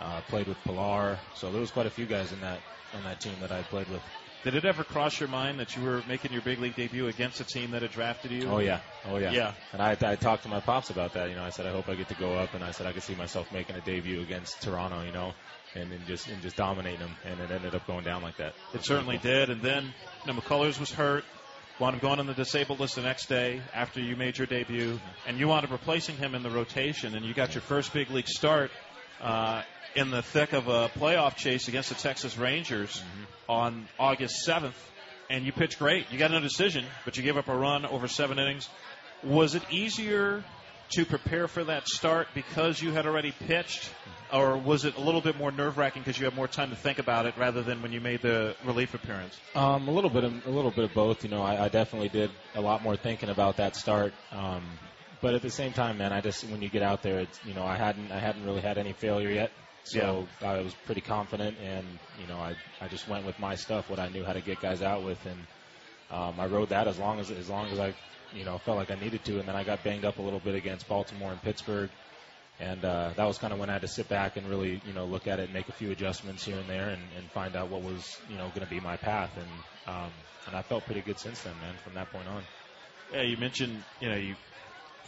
uh, 0.00 0.20
played 0.28 0.46
with 0.46 0.62
Pilar. 0.64 1.18
So 1.34 1.50
there 1.50 1.60
was 1.60 1.70
quite 1.70 1.86
a 1.86 1.90
few 1.90 2.06
guys 2.06 2.32
in 2.32 2.40
that 2.40 2.60
in 2.94 3.02
that 3.04 3.20
team 3.20 3.34
that 3.40 3.52
I 3.52 3.62
played 3.62 3.88
with. 3.88 4.02
Did 4.44 4.54
it 4.54 4.64
ever 4.64 4.84
cross 4.84 5.18
your 5.18 5.28
mind 5.28 5.58
that 5.58 5.74
you 5.74 5.82
were 5.82 6.02
making 6.06 6.32
your 6.32 6.42
big 6.42 6.60
league 6.60 6.76
debut 6.76 7.08
against 7.08 7.40
a 7.40 7.44
team 7.44 7.72
that 7.72 7.82
had 7.82 7.90
drafted 7.90 8.30
you? 8.30 8.48
Oh 8.48 8.60
yeah, 8.60 8.80
oh 9.06 9.16
yeah, 9.16 9.32
Yeah. 9.32 9.52
And 9.72 9.82
I, 9.82 9.96
I 10.00 10.14
talked 10.14 10.44
to 10.44 10.48
my 10.48 10.60
pops 10.60 10.90
about 10.90 11.14
that. 11.14 11.28
You 11.28 11.34
know, 11.34 11.42
I 11.42 11.50
said 11.50 11.66
I 11.66 11.72
hope 11.72 11.88
I 11.88 11.96
get 11.96 12.08
to 12.08 12.14
go 12.14 12.34
up, 12.34 12.54
and 12.54 12.62
I 12.62 12.70
said 12.70 12.86
I 12.86 12.92
could 12.92 13.02
see 13.02 13.16
myself 13.16 13.50
making 13.52 13.76
a 13.76 13.80
debut 13.80 14.20
against 14.20 14.62
Toronto. 14.62 15.02
You 15.02 15.12
know, 15.12 15.32
and, 15.74 15.92
and 15.92 16.06
just 16.06 16.28
and 16.28 16.40
just 16.40 16.56
dominating 16.56 17.00
them, 17.00 17.16
and 17.24 17.40
it 17.40 17.50
ended 17.50 17.74
up 17.74 17.86
going 17.86 18.04
down 18.04 18.22
like 18.22 18.36
that. 18.36 18.54
It 18.74 18.84
certainly 18.84 19.18
did. 19.18 19.50
And 19.50 19.60
then, 19.60 19.92
you 20.24 20.32
know, 20.32 20.40
McCullers 20.40 20.78
was 20.78 20.92
hurt. 20.92 21.24
Wound 21.80 21.94
up 21.94 22.02
going 22.02 22.18
on 22.18 22.26
the 22.26 22.34
disabled 22.34 22.80
list 22.80 22.96
the 22.96 23.02
next 23.02 23.28
day 23.28 23.62
after 23.72 24.00
you 24.00 24.16
made 24.16 24.36
your 24.36 24.48
debut, 24.48 24.98
and 25.28 25.38
you 25.38 25.46
wound 25.46 25.64
up 25.64 25.70
replacing 25.70 26.16
him 26.16 26.34
in 26.34 26.42
the 26.42 26.50
rotation, 26.50 27.14
and 27.14 27.24
you 27.24 27.34
got 27.34 27.54
your 27.54 27.62
first 27.62 27.92
big 27.92 28.10
league 28.10 28.26
start 28.26 28.72
uh, 29.20 29.62
in 29.94 30.10
the 30.10 30.22
thick 30.22 30.52
of 30.52 30.68
a 30.68 30.88
playoff 30.88 31.36
chase 31.36 31.68
against 31.68 31.88
the 31.88 31.94
Texas 31.94 32.36
Rangers 32.36 33.02
on 33.48 33.88
August 33.98 34.46
7th, 34.46 34.74
and 35.30 35.44
you 35.44 35.52
pitched 35.52 35.78
great. 35.78 36.10
You 36.10 36.18
got 36.18 36.30
no 36.30 36.40
decision, 36.40 36.84
but 37.04 37.16
you 37.16 37.22
gave 37.22 37.36
up 37.36 37.48
a 37.48 37.56
run 37.56 37.86
over 37.86 38.08
seven 38.08 38.38
innings. 38.38 38.68
Was 39.22 39.54
it 39.54 39.62
easier 39.70 40.44
to 40.90 41.04
prepare 41.04 41.48
for 41.48 41.64
that 41.64 41.86
start 41.86 42.28
because 42.34 42.80
you 42.80 42.92
had 42.92 43.06
already 43.06 43.32
pitched, 43.46 43.90
or 44.32 44.56
was 44.56 44.84
it 44.84 44.96
a 44.96 45.00
little 45.00 45.20
bit 45.20 45.36
more 45.36 45.50
nerve 45.50 45.76
wracking 45.76 46.02
because 46.02 46.18
you 46.18 46.24
had 46.24 46.34
more 46.34 46.48
time 46.48 46.70
to 46.70 46.76
think 46.76 46.98
about 46.98 47.26
it 47.26 47.34
rather 47.36 47.62
than 47.62 47.82
when 47.82 47.92
you 47.92 48.00
made 48.00 48.22
the 48.22 48.54
relief 48.64 48.94
appearance? 48.94 49.38
Um, 49.54 49.88
a 49.88 49.90
little 49.90 50.10
bit, 50.10 50.24
of, 50.24 50.46
a 50.46 50.50
little 50.50 50.70
bit 50.70 50.84
of 50.84 50.94
both. 50.94 51.24
You 51.24 51.30
know, 51.30 51.42
I, 51.42 51.64
I 51.64 51.68
definitely 51.68 52.08
did 52.08 52.30
a 52.54 52.60
lot 52.60 52.82
more 52.82 52.96
thinking 52.96 53.28
about 53.28 53.58
that 53.58 53.76
start. 53.76 54.14
Um, 54.32 54.64
but 55.20 55.34
at 55.34 55.42
the 55.42 55.50
same 55.50 55.72
time, 55.72 55.98
man, 55.98 56.12
I 56.12 56.20
just 56.20 56.44
when 56.48 56.62
you 56.62 56.68
get 56.68 56.82
out 56.82 57.02
there, 57.02 57.20
it's 57.20 57.40
you 57.44 57.54
know, 57.54 57.64
I 57.64 57.76
hadn't, 57.76 58.12
I 58.12 58.18
hadn't 58.18 58.44
really 58.44 58.60
had 58.60 58.78
any 58.78 58.92
failure 58.92 59.30
yet, 59.30 59.50
so 59.84 60.26
I 60.42 60.60
was 60.60 60.74
pretty 60.86 61.00
confident, 61.00 61.56
and 61.62 61.86
you 62.20 62.26
know, 62.26 62.38
I, 62.38 62.54
I 62.80 62.88
just 62.88 63.08
went 63.08 63.24
with 63.24 63.38
my 63.38 63.54
stuff, 63.54 63.88
what 63.88 63.98
I 63.98 64.08
knew 64.08 64.24
how 64.24 64.32
to 64.32 64.40
get 64.40 64.60
guys 64.60 64.82
out 64.82 65.02
with, 65.02 65.24
and 65.26 65.38
um, 66.10 66.38
I 66.38 66.46
rode 66.46 66.70
that 66.70 66.88
as 66.88 66.98
long 66.98 67.20
as, 67.20 67.30
as 67.30 67.48
long 67.48 67.66
as 67.68 67.78
I, 67.78 67.94
you 68.34 68.44
know, 68.44 68.58
felt 68.58 68.78
like 68.78 68.90
I 68.90 68.96
needed 68.96 69.24
to, 69.24 69.38
and 69.38 69.48
then 69.48 69.56
I 69.56 69.64
got 69.64 69.82
banged 69.84 70.04
up 70.04 70.18
a 70.18 70.22
little 70.22 70.40
bit 70.40 70.54
against 70.54 70.88
Baltimore 70.88 71.32
and 71.32 71.42
Pittsburgh. 71.42 71.90
And 72.60 72.84
uh, 72.84 73.12
that 73.16 73.24
was 73.24 73.38
kind 73.38 73.52
of 73.52 73.60
when 73.60 73.70
I 73.70 73.74
had 73.74 73.82
to 73.82 73.88
sit 73.88 74.08
back 74.08 74.36
and 74.36 74.48
really, 74.48 74.82
you 74.84 74.92
know, 74.92 75.04
look 75.04 75.28
at 75.28 75.38
it 75.38 75.44
and 75.44 75.54
make 75.54 75.68
a 75.68 75.72
few 75.72 75.92
adjustments 75.92 76.44
here 76.44 76.58
and 76.58 76.68
there, 76.68 76.88
and, 76.88 77.02
and 77.16 77.30
find 77.30 77.54
out 77.54 77.70
what 77.70 77.82
was, 77.82 78.18
you 78.28 78.36
know, 78.36 78.48
going 78.48 78.66
to 78.66 78.70
be 78.70 78.80
my 78.80 78.96
path. 78.96 79.30
And 79.36 79.94
um, 79.94 80.10
and 80.48 80.56
I 80.56 80.62
felt 80.62 80.84
pretty 80.84 81.02
good 81.02 81.20
since 81.20 81.42
then, 81.42 81.54
man. 81.62 81.74
From 81.84 81.94
that 81.94 82.10
point 82.10 82.26
on. 82.26 82.42
Yeah, 83.12 83.22
you 83.22 83.36
mentioned, 83.36 83.84
you 84.00 84.08
know, 84.08 84.16
you 84.16 84.34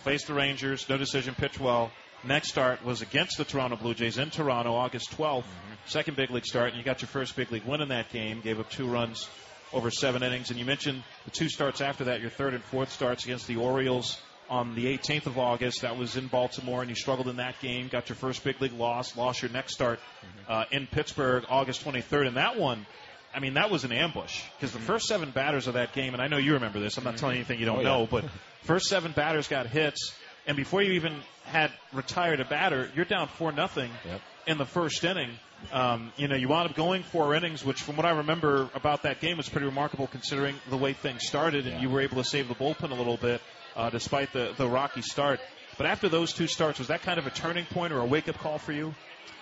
faced 0.01 0.27
the 0.27 0.35
Rangers, 0.35 0.89
no 0.89 0.97
decision, 0.97 1.35
pitched 1.35 1.61
well. 1.61 1.91
Next 2.23 2.49
start 2.49 2.85
was 2.85 3.01
against 3.01 3.39
the 3.39 3.45
Toronto 3.45 3.77
Blue 3.77 3.95
Jays 3.95 4.19
in 4.19 4.31
Toronto, 4.31 4.75
August 4.75 5.11
12th. 5.17 5.39
Mm-hmm. 5.39 5.75
Second 5.87 6.17
big 6.17 6.31
league 6.31 6.45
start, 6.45 6.69
and 6.69 6.77
you 6.77 6.85
got 6.85 7.01
your 7.01 7.09
first 7.09 7.35
big 7.35 7.51
league 7.51 7.65
win 7.65 7.81
in 7.81 7.89
that 7.89 8.11
game. 8.11 8.41
Gave 8.41 8.61
up 8.61 8.71
two 8.71 8.87
runs 8.87 9.29
over 9.73 9.91
seven 9.91 10.23
innings, 10.23 10.51
and 10.51 10.59
you 10.59 10.65
mentioned 10.65 11.03
the 11.25 11.31
two 11.31 11.49
starts 11.49 11.81
after 11.81 12.05
that, 12.05 12.21
your 12.21 12.31
third 12.31 12.55
and 12.55 12.63
fourth 12.65 12.93
starts 12.93 13.25
against 13.25 13.47
the 13.47 13.57
Orioles 13.57 14.21
on 14.51 14.75
the 14.75 14.87
18th 14.87 15.27
of 15.27 15.39
August. 15.39 15.83
That 15.83 15.97
was 15.97 16.17
in 16.17 16.27
Baltimore, 16.27 16.81
and 16.83 16.91
you 16.91 16.97
struggled 16.97 17.29
in 17.29 17.37
that 17.37 17.61
game. 17.61 17.89
Got 17.89 18.09
your 18.09 18.17
first 18.17 18.43
big 18.45 18.61
league 18.61 18.73
loss. 18.73 19.17
Lost 19.17 19.43
your 19.43 19.51
next 19.53 19.75
start 19.75 19.99
mm-hmm. 19.99 20.53
uh, 20.53 20.65
in 20.73 20.87
Pittsburgh, 20.89 21.45
August 21.49 21.85
23rd, 21.85 22.29
and 22.29 22.37
that 22.37 22.59
one. 22.59 22.87
I 23.33 23.39
mean, 23.39 23.55
that 23.55 23.71
was 23.71 23.85
an 23.85 23.93
ambush 23.93 24.43
because 24.57 24.73
the 24.73 24.79
mm-hmm. 24.79 24.89
first 24.89 25.07
seven 25.07 25.31
batters 25.31 25.69
of 25.69 25.75
that 25.75 25.93
game, 25.93 26.15
and 26.15 26.23
I 26.23 26.27
know 26.27 26.37
you 26.37 26.55
remember 26.55 26.81
this. 26.81 26.99
I'm 26.99 27.05
not 27.05 27.17
telling 27.17 27.37
you 27.37 27.41
anything 27.41 27.61
you 27.61 27.67
oh, 27.67 27.77
don't 27.77 27.87
Oh, 27.87 27.89
yeah. 27.89 27.99
know, 27.99 28.09
but 28.11 28.25
first 28.63 28.87
seven 28.87 29.13
batters 29.13 29.49
got 29.49 29.67
hits, 29.67 30.13
and 30.47 30.57
before 30.57 30.83
you 30.83 30.93
even 30.93 31.15
had 31.45 31.71
retired 31.93 32.41
a 32.41 32.45
batter, 32.45 32.91
you're 32.95 33.05
down 33.05 33.29
four 33.29 33.53
nothing 33.53 33.91
Yep. 34.05 34.21
in 34.47 34.59
the 34.59 34.67
first 34.67 35.05
inning. 35.05 35.31
Um, 35.73 36.13
you 36.17 36.27
know, 36.29 36.37
you 36.37 36.49
wound 36.49 36.71
up 36.71 36.75
going 36.77 37.03
four 37.03 37.35
innings, 37.35 37.63
which, 37.65 37.83
from 37.83 37.97
what 37.97 38.07
I 38.07 38.11
remember 38.13 38.69
about 38.75 39.03
that 39.03 39.21
game, 39.21 39.37
was 39.37 39.49
pretty 39.49 39.67
remarkable 39.67 40.07
considering 40.07 40.55
the 40.71 40.77
way 40.79 40.93
things 40.95 41.27
started, 41.27 41.67
and 41.67 41.75
Yeah. 41.77 41.83
you 41.83 41.91
were 41.91 42.01
able 42.01 42.17
to 42.23 42.25
save 42.29 42.49
the 42.49 42.55
bullpen 42.55 42.91
a 42.91 42.95
little 42.95 43.19
bit 43.19 43.43
uh, 43.77 43.91
despite 43.91 44.33
the 44.33 44.55
the 44.57 44.67
rocky 44.69 45.03
start. 45.03 45.39
But 45.77 45.87
after 45.87 46.09
those 46.09 46.33
two 46.33 46.47
starts, 46.47 46.79
was 46.79 46.89
that 46.89 47.03
kind 47.03 47.19
of 47.19 47.27
a 47.27 47.31
turning 47.31 47.65
point 47.67 47.93
or 47.93 48.01
a 48.01 48.05
wake 48.07 48.29
up 48.29 48.39
call 48.39 48.59
for 48.59 48.73
you? 48.73 48.95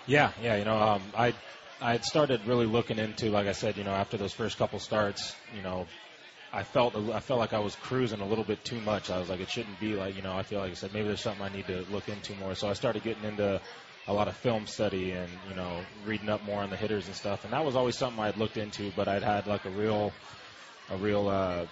Yeah, 0.06 0.32
yeah. 0.42 0.56
You 0.56 0.64
know, 0.64 0.80
um, 0.80 1.02
I 1.16 1.34
I 1.80 1.92
had 1.92 2.04
started 2.04 2.40
really 2.46 2.66
looking 2.66 2.98
into, 2.98 3.30
like 3.30 3.46
I 3.46 3.52
said, 3.52 3.76
you 3.76 3.84
know, 3.84 3.92
after 3.92 4.16
those 4.16 4.32
first 4.32 4.58
couple 4.58 4.80
starts, 4.80 5.34
you 5.54 5.62
know, 5.62 5.86
I 6.52 6.62
felt 6.62 6.96
I 6.96 7.20
felt 7.20 7.38
like 7.38 7.52
I 7.52 7.58
was 7.58 7.74
cruising 7.76 8.20
a 8.20 8.26
little 8.26 8.44
bit 8.44 8.64
too 8.64 8.80
much. 8.80 9.10
I 9.10 9.18
was 9.18 9.28
like, 9.28 9.40
it 9.40 9.50
shouldn't 9.50 9.78
be 9.78 9.94
like, 9.94 10.16
you 10.16 10.22
know, 10.22 10.32
I 10.32 10.42
feel 10.42 10.60
like 10.60 10.70
I 10.70 10.74
said 10.74 10.92
maybe 10.92 11.08
there's 11.08 11.22
something 11.22 11.42
I 11.44 11.50
need 11.50 11.66
to 11.66 11.84
look 11.90 12.08
into 12.08 12.34
more. 12.34 12.54
So 12.54 12.68
I 12.68 12.72
started 12.72 13.02
getting 13.02 13.24
into 13.24 13.60
a 14.06 14.12
lot 14.12 14.26
of 14.26 14.36
film 14.38 14.66
study 14.66 15.10
and 15.10 15.30
you 15.46 15.54
know 15.54 15.84
reading 16.02 16.30
up 16.30 16.42
more 16.42 16.62
on 16.62 16.70
the 16.70 16.76
hitters 16.76 17.06
and 17.06 17.14
stuff. 17.14 17.44
And 17.44 17.52
that 17.52 17.64
was 17.64 17.76
always 17.76 17.98
something 17.98 18.18
I 18.20 18.26
had 18.26 18.38
looked 18.38 18.56
into, 18.56 18.90
but 18.96 19.06
I'd 19.06 19.22
had 19.22 19.46
like 19.46 19.66
a 19.66 19.70
real 19.70 20.14
a 20.88 20.96
real 20.96 21.28
uh, 21.28 21.66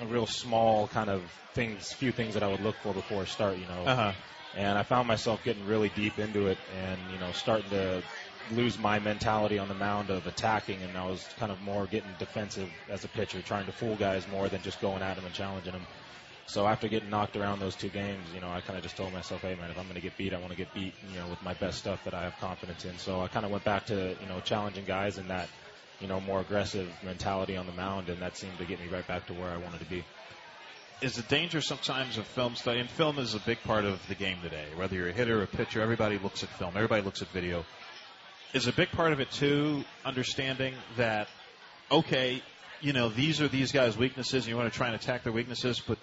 a 0.00 0.06
real 0.06 0.26
small 0.26 0.86
kind 0.86 1.10
of 1.10 1.30
things, 1.54 1.84
few 1.98 2.12
things 2.12 2.34
that 2.34 2.44
I 2.44 2.48
would 2.48 2.60
look 2.60 2.80
for 2.82 2.94
before 2.94 3.22
a 3.22 3.26
start. 3.26 3.58
You 3.58 3.66
know, 3.66 3.84
huh. 3.84 4.12
and 4.54 4.78
I 4.78 4.84
found 4.84 5.08
myself 5.08 5.42
getting 5.42 5.66
really 5.66 5.88
deep 5.88 6.20
into 6.20 6.46
it 6.46 6.58
and 6.72 7.10
you 7.10 7.18
know 7.18 7.32
starting 7.32 7.70
to 7.70 8.04
lose 8.50 8.78
my 8.78 8.98
mentality 8.98 9.58
on 9.58 9.68
the 9.68 9.74
mound 9.74 10.10
of 10.10 10.26
attacking 10.26 10.80
and 10.82 10.96
I 10.96 11.06
was 11.06 11.26
kind 11.38 11.52
of 11.52 11.60
more 11.62 11.86
getting 11.86 12.10
defensive 12.18 12.68
as 12.90 13.04
a 13.04 13.08
pitcher 13.08 13.40
trying 13.42 13.66
to 13.66 13.72
fool 13.72 13.96
guys 13.96 14.26
more 14.28 14.48
than 14.48 14.62
just 14.62 14.80
going 14.80 15.02
at 15.02 15.16
them 15.16 15.24
and 15.24 15.34
challenging 15.34 15.72
them 15.72 15.86
so 16.46 16.66
after 16.66 16.88
getting 16.88 17.08
knocked 17.08 17.36
around 17.36 17.60
those 17.60 17.76
two 17.76 17.88
games 17.88 18.26
you 18.34 18.40
know 18.40 18.50
I 18.50 18.60
kind 18.60 18.76
of 18.76 18.82
just 18.82 18.96
told 18.96 19.12
myself 19.12 19.42
hey 19.42 19.54
man 19.54 19.70
if 19.70 19.78
I'm 19.78 19.84
going 19.84 19.94
to 19.94 20.00
get 20.00 20.16
beat 20.16 20.34
I 20.34 20.38
want 20.38 20.50
to 20.50 20.56
get 20.56 20.72
beat 20.74 20.92
you 21.10 21.18
know 21.18 21.28
with 21.28 21.42
my 21.42 21.54
best 21.54 21.78
stuff 21.78 22.04
that 22.04 22.14
I 22.14 22.22
have 22.22 22.36
confidence 22.38 22.84
in. 22.84 22.98
So 22.98 23.20
I 23.20 23.28
kind 23.28 23.46
of 23.46 23.52
went 23.52 23.64
back 23.64 23.86
to 23.86 24.16
you 24.20 24.28
know 24.28 24.40
challenging 24.40 24.84
guys 24.84 25.18
and 25.18 25.30
that 25.30 25.48
you 26.00 26.08
know 26.08 26.20
more 26.20 26.40
aggressive 26.40 26.88
mentality 27.04 27.56
on 27.56 27.66
the 27.66 27.72
mound 27.72 28.08
and 28.08 28.20
that 28.20 28.36
seemed 28.36 28.58
to 28.58 28.64
get 28.64 28.80
me 28.80 28.88
right 28.88 29.06
back 29.06 29.26
to 29.26 29.34
where 29.34 29.50
I 29.50 29.56
wanted 29.56 29.80
to 29.80 29.86
be. 29.86 30.04
Is 31.00 31.16
the 31.16 31.22
danger 31.22 31.60
sometimes 31.60 32.16
of 32.16 32.28
film 32.28 32.54
study, 32.54 32.78
and 32.78 32.88
film 32.88 33.18
is 33.18 33.34
a 33.34 33.40
big 33.40 33.60
part 33.64 33.84
of 33.84 34.06
the 34.06 34.14
game 34.14 34.36
today. 34.40 34.66
Whether 34.76 34.94
you're 34.94 35.08
a 35.08 35.12
hitter 35.12 35.40
or 35.40 35.42
a 35.42 35.48
pitcher, 35.48 35.82
everybody 35.82 36.16
looks 36.16 36.44
at 36.44 36.48
film, 36.50 36.74
everybody 36.76 37.02
looks 37.02 37.22
at 37.22 37.28
video. 37.28 37.64
Is 38.52 38.66
a 38.66 38.72
big 38.72 38.90
part 38.90 39.12
of 39.12 39.20
it 39.20 39.30
too 39.30 39.84
understanding 40.04 40.74
that, 40.96 41.28
okay, 41.90 42.42
you 42.82 42.92
know, 42.92 43.08
these 43.08 43.40
are 43.40 43.48
these 43.48 43.72
guys' 43.72 43.96
weaknesses, 43.96 44.44
and 44.44 44.50
you 44.50 44.56
want 44.56 44.70
to 44.70 44.76
try 44.76 44.88
and 44.88 44.96
attack 44.96 45.22
their 45.22 45.32
weaknesses, 45.32 45.80
but 45.80 45.98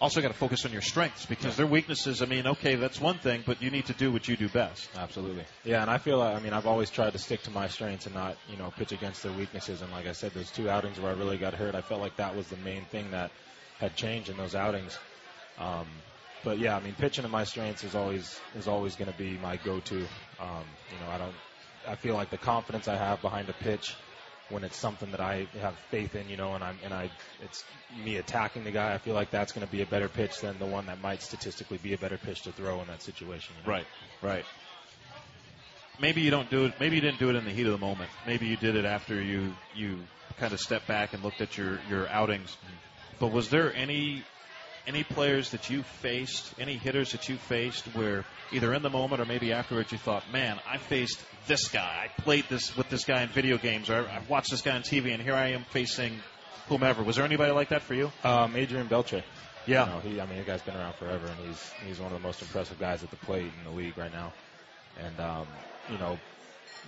also 0.00 0.20
got 0.20 0.28
to 0.28 0.34
focus 0.34 0.64
on 0.64 0.72
your 0.72 0.82
strengths 0.82 1.26
because 1.26 1.56
their 1.56 1.66
weaknesses, 1.66 2.22
I 2.22 2.26
mean, 2.26 2.46
okay, 2.46 2.76
that's 2.76 3.00
one 3.00 3.18
thing, 3.18 3.42
but 3.44 3.60
you 3.60 3.70
need 3.70 3.86
to 3.86 3.92
do 3.94 4.12
what 4.12 4.28
you 4.28 4.36
do 4.36 4.48
best. 4.48 4.88
Absolutely. 4.96 5.44
Yeah, 5.64 5.82
and 5.82 5.90
I 5.90 5.98
feel 5.98 6.18
like, 6.18 6.36
I 6.36 6.40
mean, 6.40 6.52
I've 6.52 6.66
always 6.66 6.88
tried 6.88 7.14
to 7.14 7.18
stick 7.18 7.42
to 7.42 7.50
my 7.50 7.66
strengths 7.66 8.06
and 8.06 8.14
not, 8.14 8.36
you 8.48 8.56
know, 8.56 8.72
pitch 8.76 8.92
against 8.92 9.24
their 9.24 9.32
weaknesses. 9.32 9.82
And 9.82 9.90
like 9.90 10.06
I 10.06 10.12
said, 10.12 10.32
those 10.34 10.50
two 10.52 10.70
outings 10.70 11.00
where 11.00 11.10
I 11.10 11.14
really 11.16 11.36
got 11.36 11.54
hurt, 11.54 11.74
I 11.74 11.80
felt 11.80 12.00
like 12.00 12.16
that 12.16 12.36
was 12.36 12.46
the 12.46 12.56
main 12.58 12.84
thing 12.84 13.10
that 13.10 13.32
had 13.80 13.96
changed 13.96 14.28
in 14.28 14.36
those 14.36 14.54
outings. 14.54 14.96
Um, 15.58 15.86
but 16.44 16.58
yeah, 16.58 16.76
I 16.76 16.80
mean, 16.80 16.94
pitching 16.94 17.22
to 17.22 17.28
my 17.28 17.42
strengths 17.42 17.82
is 17.82 17.96
always 17.96 18.38
is 18.56 18.68
always 18.68 18.94
going 18.94 19.10
to 19.10 19.18
be 19.18 19.36
my 19.42 19.56
go-to. 19.56 20.06
Um, 20.40 20.64
you 20.92 21.04
know, 21.04 21.10
I 21.10 21.18
don't. 21.18 21.34
I 21.88 21.96
feel 21.96 22.14
like 22.14 22.30
the 22.30 22.38
confidence 22.38 22.86
I 22.86 22.96
have 22.96 23.22
behind 23.22 23.48
a 23.48 23.54
pitch 23.54 23.96
when 24.50 24.64
it's 24.64 24.76
something 24.76 25.10
that 25.10 25.20
I 25.20 25.46
have 25.60 25.74
faith 25.90 26.14
in, 26.14 26.28
you 26.28 26.36
know, 26.36 26.54
and 26.54 26.64
I'm 26.64 26.78
and 26.84 26.94
I 26.94 27.10
it's 27.42 27.64
me 28.04 28.16
attacking 28.16 28.64
the 28.64 28.70
guy. 28.70 28.94
I 28.94 28.98
feel 28.98 29.14
like 29.14 29.30
that's 29.30 29.52
going 29.52 29.66
to 29.66 29.70
be 29.70 29.82
a 29.82 29.86
better 29.86 30.08
pitch 30.08 30.40
than 30.40 30.58
the 30.58 30.66
one 30.66 30.86
that 30.86 31.00
might 31.02 31.22
statistically 31.22 31.78
be 31.78 31.94
a 31.94 31.98
better 31.98 32.18
pitch 32.18 32.42
to 32.42 32.52
throw 32.52 32.80
in 32.80 32.86
that 32.88 33.02
situation. 33.02 33.54
You 33.58 33.66
know? 33.66 33.76
Right, 33.76 33.86
right. 34.22 34.44
Maybe 36.00 36.20
you 36.20 36.30
don't 36.30 36.48
do 36.48 36.66
it. 36.66 36.74
Maybe 36.78 36.96
you 36.96 37.02
didn't 37.02 37.18
do 37.18 37.30
it 37.30 37.36
in 37.36 37.44
the 37.44 37.50
heat 37.50 37.66
of 37.66 37.72
the 37.72 37.78
moment. 37.78 38.10
Maybe 38.26 38.46
you 38.46 38.56
did 38.56 38.76
it 38.76 38.84
after 38.84 39.20
you 39.20 39.54
you 39.74 39.98
kind 40.38 40.52
of 40.52 40.60
stepped 40.60 40.86
back 40.86 41.12
and 41.12 41.22
looked 41.22 41.40
at 41.40 41.58
your 41.58 41.80
your 41.90 42.08
outings. 42.08 42.50
Mm-hmm. 42.50 42.74
But 43.20 43.32
was 43.32 43.50
there 43.50 43.74
any 43.74 44.22
any 44.88 45.04
players 45.04 45.50
that 45.50 45.70
you 45.70 45.82
faced, 45.82 46.52
any 46.58 46.76
hitters 46.76 47.12
that 47.12 47.28
you 47.28 47.36
faced, 47.36 47.84
where 47.94 48.24
either 48.50 48.72
in 48.74 48.82
the 48.82 48.90
moment 48.90 49.20
or 49.20 49.26
maybe 49.26 49.52
afterwards 49.52 49.92
you 49.92 49.98
thought, 49.98 50.24
"Man, 50.32 50.58
I 50.66 50.78
faced 50.78 51.20
this 51.46 51.68
guy. 51.68 52.08
I 52.08 52.22
played 52.22 52.46
this 52.48 52.76
with 52.76 52.88
this 52.88 53.04
guy 53.04 53.22
in 53.22 53.28
video 53.28 53.58
games, 53.58 53.90
or 53.90 54.08
I've 54.08 54.28
watched 54.28 54.50
this 54.50 54.62
guy 54.62 54.74
on 54.74 54.82
TV, 54.82 55.12
and 55.12 55.22
here 55.22 55.34
I 55.34 55.48
am 55.48 55.64
facing 55.64 56.18
whomever." 56.68 57.02
Was 57.02 57.16
there 57.16 57.24
anybody 57.24 57.52
like 57.52 57.68
that 57.68 57.82
for 57.82 57.94
you? 57.94 58.10
Um, 58.24 58.56
Adrian 58.56 58.88
Beltre. 58.88 59.22
Yeah. 59.66 59.84
You 59.84 59.92
know, 59.92 60.00
he, 60.00 60.20
I 60.20 60.26
mean, 60.26 60.38
the 60.38 60.44
guy's 60.44 60.62
been 60.62 60.76
around 60.76 60.94
forever, 60.94 61.26
and 61.26 61.36
he's 61.46 61.70
he's 61.86 62.00
one 62.00 62.10
of 62.12 62.20
the 62.20 62.26
most 62.26 62.40
impressive 62.40 62.78
guys 62.80 63.02
at 63.02 63.10
the 63.10 63.16
plate 63.16 63.52
in 63.58 63.64
the 63.64 63.76
league 63.76 63.98
right 63.98 64.12
now. 64.12 64.32
And 64.98 65.20
um, 65.20 65.46
you 65.92 65.98
know, 65.98 66.18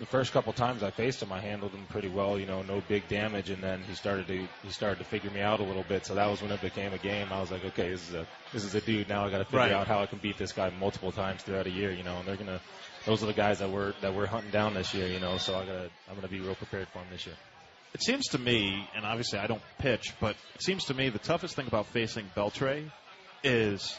the 0.00 0.06
first 0.06 0.32
couple 0.32 0.52
times 0.54 0.82
I 0.82 0.90
faced 0.90 1.22
him, 1.22 1.30
I 1.30 1.40
handled 1.40 1.72
him 1.72 1.84
pretty 1.90 2.08
well. 2.08 2.38
You 2.40 2.46
know, 2.46 2.62
no 2.62 2.82
big 2.88 3.06
damage, 3.06 3.50
and 3.50 3.62
then 3.62 3.82
he 3.86 3.94
started 3.94 4.26
to 4.28 4.48
he 4.62 4.70
started 4.70 4.98
to 4.98 5.04
figure 5.04 5.30
me 5.30 5.40
out 5.42 5.60
a 5.60 5.62
little 5.62 5.84
bit. 5.86 6.06
So 6.06 6.14
that 6.14 6.28
was 6.28 6.40
when 6.42 6.50
it 6.50 6.60
became 6.62 6.92
a 6.94 6.98
game. 6.98 7.28
I 7.30 7.38
was 7.40 7.50
like, 7.52 7.64
okay, 7.66 7.90
this 7.90 8.08
is 8.08 8.14
a 8.14 8.26
this 8.52 8.64
is 8.64 8.74
a 8.74 8.80
dude. 8.80 9.08
Now 9.10 9.26
I 9.26 9.30
got 9.30 9.38
to 9.38 9.44
figure 9.44 9.58
Right. 9.60 9.72
out 9.72 9.86
how 9.86 10.00
I 10.00 10.06
can 10.06 10.18
beat 10.18 10.38
this 10.38 10.52
guy 10.52 10.70
multiple 10.80 11.12
times 11.12 11.42
throughout 11.42 11.66
a 11.66 11.70
year. 11.70 11.92
You 11.92 12.02
know, 12.02 12.16
and 12.18 12.26
they're 12.26 12.36
gonna 12.36 12.60
those 13.04 13.22
are 13.22 13.26
the 13.26 13.34
guys 13.34 13.58
that 13.58 13.70
we're 13.70 13.92
that 14.00 14.14
we're 14.14 14.26
hunting 14.26 14.50
down 14.50 14.72
this 14.74 14.94
year. 14.94 15.06
You 15.06 15.20
know, 15.20 15.36
so 15.36 15.54
I 15.54 15.66
gotta 15.66 15.90
I'm 16.08 16.14
gonna 16.16 16.28
be 16.28 16.40
real 16.40 16.54
prepared 16.54 16.88
for 16.88 16.98
him 17.00 17.06
this 17.12 17.26
year. 17.26 17.36
It 17.92 18.02
seems 18.02 18.26
to 18.28 18.38
me, 18.38 18.88
and 18.96 19.04
obviously 19.04 19.38
I 19.38 19.46
don't 19.48 19.62
pitch, 19.78 20.14
but 20.20 20.36
it 20.54 20.62
seems 20.62 20.84
to 20.86 20.94
me 20.94 21.10
the 21.10 21.18
toughest 21.18 21.56
thing 21.56 21.66
about 21.66 21.86
facing 21.86 22.30
Beltre 22.34 22.90
is 23.44 23.98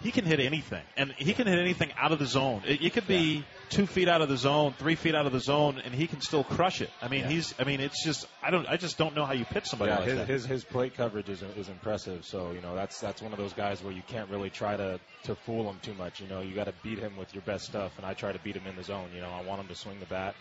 he 0.00 0.10
can 0.12 0.24
hit 0.24 0.38
anything, 0.40 0.82
and 0.96 1.12
he 1.18 1.32
can 1.34 1.46
hit 1.46 1.58
anything 1.58 1.90
out 1.96 2.12
of 2.12 2.18
the 2.18 2.26
zone. 2.26 2.62
It, 2.66 2.82
it 2.82 2.92
could 2.92 3.06
be 3.08 3.44
two 3.68 3.86
feet 3.86 4.08
out 4.08 4.20
of 4.22 4.28
the 4.28 4.36
zone, 4.36 4.74
three 4.78 4.94
feet 4.94 5.14
out 5.14 5.26
of 5.26 5.32
the 5.32 5.40
zone, 5.40 5.82
and 5.84 5.92
he 5.92 6.06
can 6.06 6.20
still 6.20 6.44
crush 6.44 6.80
it. 6.80 6.90
I 7.02 7.08
mean, 7.08 7.22
Yeah. 7.22 7.28
he's. 7.30 7.54
I 7.58 7.64
mean, 7.64 7.80
it's 7.80 8.04
just. 8.04 8.26
I 8.42 8.50
don't. 8.50 8.66
I 8.68 8.76
just 8.76 8.96
don't 8.96 9.14
know 9.16 9.24
how 9.24 9.32
you 9.32 9.44
pitch 9.44 9.66
somebody 9.66 9.90
Yeah, 9.90 9.98
like 9.98 10.08
his, 10.08 10.16
that. 10.18 10.28
his 10.28 10.44
his 10.46 10.64
plate 10.64 10.96
coverage 10.96 11.28
is 11.28 11.42
is 11.56 11.68
impressive. 11.68 12.24
So 12.24 12.52
you 12.52 12.60
know 12.60 12.74
that's 12.76 13.00
that's 13.00 13.20
one 13.20 13.32
of 13.32 13.38
those 13.38 13.52
guys 13.52 13.82
where 13.82 13.92
you 13.92 14.02
can't 14.06 14.30
really 14.30 14.50
try 14.50 14.76
to 14.76 15.00
to 15.24 15.34
fool 15.34 15.68
him 15.68 15.78
too 15.82 15.94
much. 15.94 16.20
You 16.20 16.28
know 16.28 16.40
you 16.40 16.54
got 16.54 16.66
to 16.66 16.74
beat 16.82 16.98
him 16.98 17.16
with 17.16 17.34
your 17.34 17.42
best 17.42 17.64
stuff, 17.64 17.92
and 17.96 18.06
I 18.06 18.14
try 18.14 18.30
to 18.32 18.38
beat 18.38 18.54
him 18.56 18.66
in 18.68 18.76
the 18.76 18.84
zone. 18.84 19.08
You 19.14 19.20
know 19.20 19.30
I 19.30 19.42
want 19.42 19.60
him 19.60 19.68
to 19.68 19.74
swing 19.74 19.98
the 20.00 20.06
bat, 20.06 20.34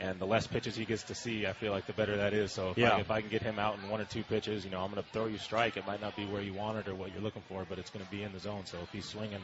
and 0.00 0.18
the 0.18 0.26
less 0.26 0.46
pitches 0.46 0.76
he 0.76 0.84
gets 0.84 1.02
to 1.04 1.14
see, 1.14 1.46
I 1.46 1.52
feel 1.52 1.72
like 1.72 1.86
the 1.86 1.92
better 1.92 2.16
that 2.18 2.32
is. 2.32 2.52
So 2.52 2.70
if, 2.70 2.78
Yeah. 2.78 2.90
I, 2.90 3.00
if 3.00 3.10
I 3.10 3.20
can 3.20 3.30
get 3.30 3.42
him 3.42 3.58
out 3.58 3.78
in 3.82 3.88
one 3.90 4.00
or 4.00 4.04
two 4.04 4.22
pitches, 4.22 4.64
you 4.64 4.70
know 4.70 4.80
I'm 4.80 4.90
going 4.92 5.02
to 5.02 5.08
throw 5.10 5.26
you 5.26 5.38
strike. 5.38 5.76
It 5.76 5.86
might 5.86 6.00
not 6.00 6.14
be 6.16 6.24
where 6.26 6.42
you 6.42 6.52
want 6.54 6.78
it 6.78 6.88
or 6.88 6.94
what 6.94 7.12
you're 7.12 7.22
looking 7.22 7.42
for, 7.48 7.64
but 7.68 7.78
it's 7.78 7.90
going 7.90 8.04
to 8.04 8.10
be 8.10 8.22
in 8.22 8.32
the 8.32 8.38
zone. 8.38 8.64
So 8.66 8.78
if 8.82 8.90
he's 8.92 9.06
swinging, 9.06 9.40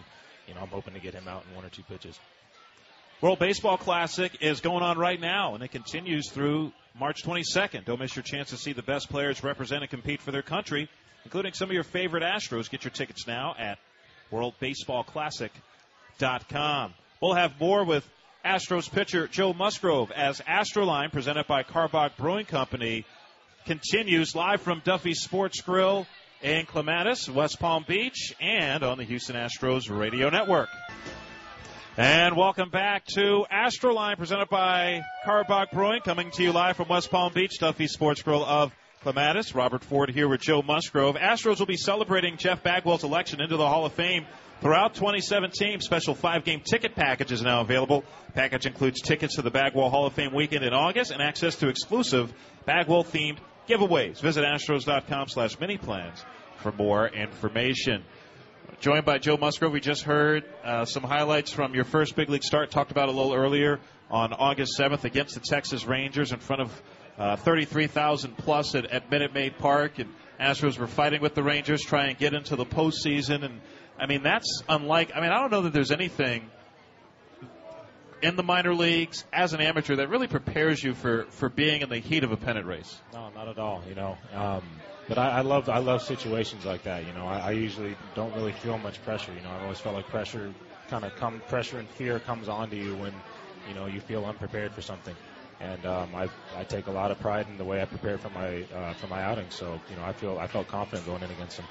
you 0.47 0.55
know 0.55 0.61
I'm 0.61 0.69
hoping 0.69 0.95
to 0.95 1.01
get 1.01 1.15
him 1.15 1.27
out 1.29 1.45
in 1.49 1.55
one 1.57 1.65
or 1.65 1.71
two 1.71 1.83
pitches. 1.83 2.19
World 3.21 3.39
Baseball 3.39 3.79
Classic 3.79 4.37
is 4.41 4.61
going 4.61 4.83
on 4.83 4.99
right 4.99 5.21
now, 5.21 5.55
and 5.55 5.63
it 5.65 5.71
continues 5.71 6.31
through 6.31 6.73
March 6.99 7.23
22nd. 7.25 7.85
Don't 7.87 7.99
miss 8.01 8.15
your 8.15 8.23
chance 8.23 8.51
to 8.51 8.57
see 8.57 8.73
the 8.73 8.83
best 8.83 9.09
players 9.09 9.43
represent 9.43 9.83
and 9.83 9.91
compete 9.91 10.21
for 10.21 10.31
their 10.31 10.43
country, 10.43 10.89
including 11.25 11.55
some 11.55 11.71
of 11.71 11.75
your 11.75 11.85
favorite 11.85 12.23
Astros. 12.23 12.69
Get 12.71 12.85
your 12.85 12.91
tickets 12.91 13.27
now 13.27 13.55
at 13.59 13.79
WorldBaseballClassic.com. 14.31 16.95
We'll 17.21 17.35
have 17.35 17.59
more 17.61 17.85
with 17.85 18.09
Astros 18.45 18.93
pitcher 18.93 19.27
Joe 19.27 19.55
Musgrove 19.55 20.11
as 20.11 20.41
Astroline, 20.41 21.11
presented 21.11 21.47
by 21.47 21.63
Karbach 21.63 22.17
Brewing 22.19 22.45
Company, 22.45 23.07
continues 23.65 24.35
live 24.35 24.61
from 24.61 24.83
Duffy's 24.85 25.23
Sports 25.23 25.63
Grill 25.63 26.07
in 26.43 26.67
Clematis, 26.67 27.27
West 27.27 27.59
Palm 27.59 27.87
Beach, 27.89 28.35
and 28.43 28.83
on 28.83 28.99
the 28.99 29.05
Houston 29.05 29.35
Astros 29.35 29.89
Radio 29.89 30.29
Network. 30.29 30.69
And 31.97 32.37
welcome 32.37 32.69
back 32.69 33.07
to 33.15 33.47
Astroline, 33.51 34.19
presented 34.19 34.51
by 34.51 35.01
Karbach 35.25 35.71
Brewing, 35.73 36.03
coming 36.03 36.31
to 36.33 36.43
you 36.43 36.53
live 36.53 36.77
from 36.77 36.89
West 36.89 37.11
Palm 37.11 37.33
Beach, 37.33 37.59
Duffy 37.59 37.87
Sports 37.87 38.21
Grill 38.21 38.45
of 38.45 38.75
Clematis. 39.01 39.55
Robert 39.55 39.83
Ford 39.83 40.11
here 40.11 40.29
with 40.29 40.43
Joe 40.43 40.61
Musgrove. 40.61 41.17
Astros 41.17 41.61
will 41.61 41.67
be 41.67 41.79
celebrating 41.79 42.37
Jeff 42.37 42.63
Bagwell's 42.63 43.05
election 43.05 43.41
into 43.41 43.57
the 43.57 43.67
Hall 43.67 43.87
of 43.87 43.95
Fame 43.95 44.27
throughout 44.61 44.95
2017. 44.95 45.81
Special 45.81 46.15
five-game 46.15 46.61
ticket 46.61 46.95
package 46.95 47.33
is 47.33 47.43
now 47.43 47.61
available. 47.61 48.05
Package 48.35 48.67
includes 48.67 49.01
tickets 49.01 49.37
to 49.37 49.43
the 49.43 49.51
Bagwell 49.51 49.91
Hall 49.91 50.07
of 50.07 50.13
Fame 50.13 50.35
weekend 50.35 50.65
in 50.65 50.73
August 50.73 51.11
and 51.11 51.23
access 51.23 51.57
to 51.57 51.69
exclusive 51.69 52.33
Bagwell-themed 52.67 53.39
giveaways. 53.69 54.21
Visit 54.21 54.45
astros.com 54.45 55.29
slash 55.29 55.59
mini 55.59 55.79
plans 55.79 56.25
for 56.59 56.73
more 56.73 57.09
information. 57.09 58.05
Joined 58.81 59.05
by 59.05 59.19
Joe 59.19 59.37
Musgrove, 59.37 59.73
we 59.73 59.81
just 59.81 60.03
heard 60.03 60.45
uh, 60.65 60.85
some 60.85 61.03
highlights 61.03 61.53
from 61.53 61.75
your 61.75 61.85
first 61.85 62.17
big 62.17 62.29
league 62.29 62.43
start. 62.43 62.71
Talked 62.71 62.91
about 62.91 63.09
a 63.09 63.13
little 63.13 63.35
earlier 63.35 63.81
on 64.11 64.33
August 64.33 64.79
7th 64.79 65.05
against 65.05 65.35
the 65.35 65.41
Texas 65.41 65.87
Rangers 65.87 66.33
in 66.33 66.39
front 66.39 66.63
of 66.63 66.83
uh, 67.19 67.37
33,000 67.37 68.37
plus 68.37 68.75
at, 68.75 68.87
at 68.87 69.11
Minute 69.11 69.33
Maid 69.33 69.59
Park, 69.59 69.99
and 69.99 70.11
Astros 70.41 70.79
were 70.79 70.87
fighting 70.87 71.21
with 71.21 71.35
the 71.35 71.43
Rangers, 71.43 71.83
trying 71.83 72.15
to 72.15 72.21
get 72.21 72.35
into 72.35 72.57
the 72.57 72.67
postseason. 72.67 73.45
And 73.45 73.61
I 73.99 74.07
mean, 74.07 74.23
that's 74.23 74.63
unlike. 74.69 75.13
I 75.15 75.21
mean, 75.21 75.31
I 75.31 75.41
don't 75.41 75.51
know 75.51 75.63
that 75.63 75.73
there's 75.73 75.93
anything 75.93 76.51
in 78.23 78.37
the 78.37 78.43
minor 78.43 78.75
leagues 78.75 79.25
as 79.33 79.53
an 79.53 79.61
amateur 79.61 79.97
that 79.97 80.09
really 80.09 80.27
prepares 80.27 80.83
you 80.83 80.95
for 80.95 81.25
for 81.25 81.49
being 81.49 81.83
in 81.83 81.89
the 81.89 81.99
heat 81.99 82.25
of 82.25 82.33
a 82.33 82.37
pennant 82.37 82.67
race. 82.67 83.01
No, 83.13 83.31
not 83.35 83.49
at 83.49 83.59
all. 83.59 83.83
You 83.89 83.95
know, 83.95 84.19
um, 84.35 84.63
but 85.09 85.19
I, 85.19 85.39
I 85.39 85.41
love 85.43 85.69
I 85.69 85.79
love 85.79 86.03
situations 86.03 86.65
like 86.65 86.85
that. 86.85 87.07
You 87.07 87.13
know, 87.13 87.27
I, 87.27 87.39
I 87.39 87.51
usually 87.53 87.97
don't 88.15 88.35
really 88.35 88.53
feel 88.53 88.79
much 88.79 89.03
pressure. 89.05 89.33
You 89.33 89.43
know, 89.43 89.51
I've 89.51 89.63
always 89.63 89.79
felt 89.79 89.95
like 89.95 90.09
pressure 90.09 90.53
kind 90.89 91.05
of 91.05 91.15
come 91.17 91.41
pressure 91.49 91.79
and 91.79 91.89
fear 91.89 92.19
comes 92.19 92.49
onto 92.49 92.77
you 92.77 92.95
when 92.95 93.13
you 93.69 93.75
know 93.75 93.87
you 93.87 94.01
feel 94.01 94.25
unprepared 94.25 94.73
for 94.73 94.83
something. 94.83 95.15
And 95.61 95.87
um, 95.87 96.09
I 96.15 96.29
I 96.57 96.65
take 96.65 96.89
a 96.89 96.91
lot 96.91 97.11
of 97.11 97.21
pride 97.21 97.47
in 97.47 97.59
the 97.59 97.65
way 97.65 97.81
I 97.81 97.85
prepare 97.85 98.19
for 98.19 98.31
my 98.31 98.65
uh, 98.75 98.95
for 98.95 99.07
my 99.07 99.23
outing. 99.23 99.51
So 99.51 99.81
you 99.91 99.97
know, 99.97 100.03
I 100.03 100.13
feel 100.13 100.39
I 100.39 100.47
felt 100.47 100.69
confident 100.69 101.07
going 101.07 101.23
in 101.23 101.31
against 101.31 101.59
them. 101.59 101.67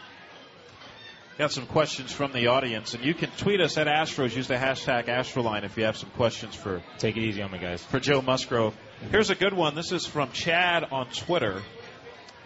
Got 1.38 1.52
some 1.52 1.66
questions 1.66 2.12
from 2.12 2.32
the 2.32 2.48
audience, 2.48 2.94
and 2.94 3.04
you 3.04 3.16
can 3.16 3.32
tweet 3.32 3.60
us 3.60 3.76
at 3.80 3.88
Astros. 3.88 4.36
Use 4.36 4.48
the 4.48 4.54
hashtag 4.54 5.06
Astroline 5.06 5.64
if 5.64 5.76
you 5.78 5.86
have 5.86 5.98
some 5.98 6.12
questions 6.12 6.54
for 6.54 6.84
Take 7.00 7.18
it 7.18 7.24
easy 7.24 7.42
on 7.42 7.50
me, 7.50 7.58
guys. 7.58 7.84
for 7.84 8.00
Joe 8.00 8.22
Musgrove. 8.22 8.76
Here's 9.10 9.32
a 9.32 9.36
good 9.36 9.54
one. 9.54 9.74
This 9.74 9.92
is 9.92 10.06
from 10.06 10.32
Chad 10.32 10.84
on 10.92 11.08
Twitter, 11.10 11.64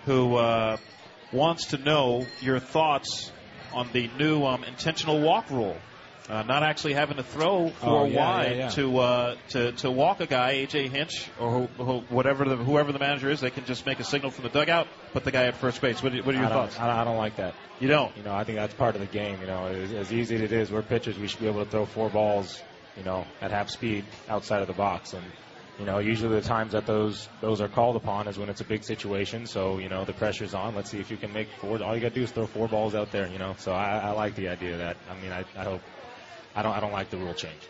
who 0.05 0.37
uh, 0.37 0.77
wants 1.33 1.65
to 1.67 1.77
know 1.77 2.25
your 2.39 2.59
thoughts 2.59 3.29
on 3.73 3.89
the 3.91 4.09
new 4.17 4.45
um, 4.45 4.63
intentional 4.63 5.19
walk 5.19 5.49
rule. 5.51 5.75
Uh, 6.29 6.43
not 6.43 6.61
actually 6.61 6.93
having 6.93 7.15
to 7.15 7.23
throw 7.23 7.69
four 7.69 8.01
Oh, 8.01 8.05
yeah, 8.05 8.19
wide 8.19 8.51
yeah, 8.51 8.57
yeah. 8.57 8.69
to 8.69 8.97
uh, 8.97 9.35
to 9.49 9.71
to 9.73 9.89
walk 9.89 10.19
a 10.19 10.25
guy, 10.25 10.55
AJ 10.55 10.89
Hinch 10.89 11.29
or 11.39 11.51
who, 11.51 11.83
who, 11.83 11.99
whatever 12.09 12.43
the, 12.43 12.57
whoever 12.57 12.91
the 12.91 12.99
manager 12.99 13.29
is, 13.29 13.39
they 13.39 13.49
can 13.49 13.63
just 13.63 13.85
make 13.85 14.01
a 14.01 14.03
signal 14.03 14.31
from 14.31 14.43
the 14.43 14.49
dugout, 14.49 14.87
put 15.13 15.23
the 15.23 15.31
guy 15.31 15.45
at 15.45 15.55
first 15.55 15.79
base. 15.79 16.03
What 16.03 16.13
are, 16.13 16.17
what 16.23 16.35
are 16.35 16.37
your 16.37 16.47
I 16.47 16.49
thoughts? 16.49 16.77
I, 16.77 17.05
don't 17.05 17.15
like 17.15 17.37
that. 17.37 17.55
You 17.79 17.87
don't. 17.87 18.15
You 18.17 18.23
know, 18.23 18.35
I 18.35 18.43
think 18.43 18.57
that's 18.57 18.73
part 18.73 18.95
of 18.95 19.01
the 19.01 19.07
game. 19.07 19.39
You 19.39 19.47
know, 19.47 19.67
as, 19.67 19.93
as 19.93 20.11
easy 20.11 20.35
as 20.35 20.41
it 20.41 20.51
is, 20.51 20.69
we're 20.69 20.81
pitchers. 20.81 21.17
We 21.17 21.29
should 21.29 21.39
be 21.39 21.47
able 21.47 21.63
to 21.63 21.71
throw 21.71 21.85
four 21.85 22.09
balls, 22.09 22.61
you 22.97 23.03
know, 23.03 23.25
at 23.39 23.51
half 23.51 23.69
speed 23.69 24.03
outside 24.27 24.61
of 24.61 24.67
the 24.67 24.73
box. 24.73 25.13
And 25.13 25.23
you 25.79 25.85
know, 25.85 25.99
usually 25.99 26.35
the 26.35 26.45
times 26.45 26.73
that 26.73 26.85
those 26.85 27.29
those 27.39 27.61
are 27.61 27.69
called 27.69 27.95
upon 27.95 28.27
is 28.27 28.37
when 28.37 28.49
it's 28.49 28.59
a 28.59 28.65
big 28.65 28.83
situation. 28.83 29.45
So 29.45 29.77
you 29.77 29.87
know, 29.87 30.03
the 30.03 30.11
pressure's 30.13 30.53
on. 30.53 30.75
Let's 30.75 30.91
see 30.91 30.99
if 30.99 31.09
you 31.09 31.15
can 31.15 31.31
make 31.31 31.47
four. 31.61 31.81
All 31.81 31.95
you 31.95 32.01
got 32.01 32.09
to 32.09 32.15
do 32.15 32.23
is 32.23 32.31
throw 32.31 32.47
four 32.47 32.67
balls 32.67 32.95
out 32.95 33.11
there. 33.13 33.29
You 33.29 33.39
know, 33.39 33.55
so 33.59 33.71
I, 33.71 33.99
I 33.99 34.09
like 34.11 34.35
the 34.35 34.49
idea 34.49 34.73
of 34.73 34.79
that. 34.79 34.97
I 35.09 35.21
mean, 35.21 35.31
I, 35.31 35.45
I 35.55 35.63
hope. 35.63 35.81
I 36.57 36.63
don't. 36.63 36.73
I 36.73 36.79
don't 36.79 36.91
like 36.91 37.11
the 37.11 37.17
rule 37.17 37.35
change. 37.35 37.61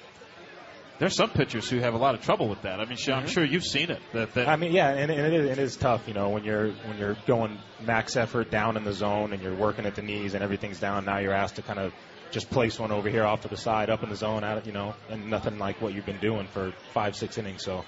There's 0.97 1.15
some 1.15 1.29
pitchers 1.29 1.69
who 1.69 1.77
have 1.79 1.93
a 1.93 1.97
lot 1.97 2.15
of 2.15 2.21
trouble 2.21 2.47
with 2.47 2.63
that. 2.63 2.79
I 2.79 2.85
mean, 2.85 2.97
I'm 3.09 3.27
sure 3.27 3.43
you've 3.43 3.65
seen 3.65 3.91
it. 3.91 4.01
That, 4.13 4.33
that 4.33 4.47
I 4.47 4.55
mean, 4.55 4.71
yeah, 4.71 4.89
and, 4.89 5.11
and 5.11 5.33
it, 5.33 5.33
is, 5.33 5.49
it 5.51 5.59
is 5.59 5.75
tough, 5.75 6.07
you 6.07 6.15
know, 6.15 6.29
when 6.29 6.43
you're 6.43 6.71
when 6.71 6.97
you're 6.97 7.17
going 7.27 7.59
max 7.85 8.15
effort 8.15 8.49
down 8.49 8.77
in 8.77 8.83
the 8.83 8.93
zone 8.93 9.33
and 9.33 9.43
you're 9.43 9.53
working 9.53 9.85
at 9.85 9.95
the 9.95 10.01
knees 10.01 10.33
and 10.33 10.43
everything's 10.43 10.79
down. 10.79 11.05
Now 11.05 11.19
you're 11.19 11.33
asked 11.33 11.57
to 11.57 11.61
kind 11.61 11.77
of 11.77 11.93
just 12.31 12.49
place 12.49 12.79
one 12.79 12.91
over 12.91 13.09
here 13.09 13.25
off 13.25 13.41
to 13.41 13.47
the 13.49 13.57
side, 13.57 13.89
up 13.89 14.03
in 14.03 14.09
the 14.09 14.15
zone, 14.15 14.43
out, 14.43 14.65
you 14.65 14.71
know, 14.71 14.95
and 15.09 15.29
nothing 15.29 15.59
like 15.59 15.81
what 15.81 15.93
you've 15.93 16.05
been 16.05 16.19
doing 16.19 16.47
for 16.47 16.73
five, 16.93 17.15
six 17.15 17.37
innings. 17.37 17.63
So 17.63 17.83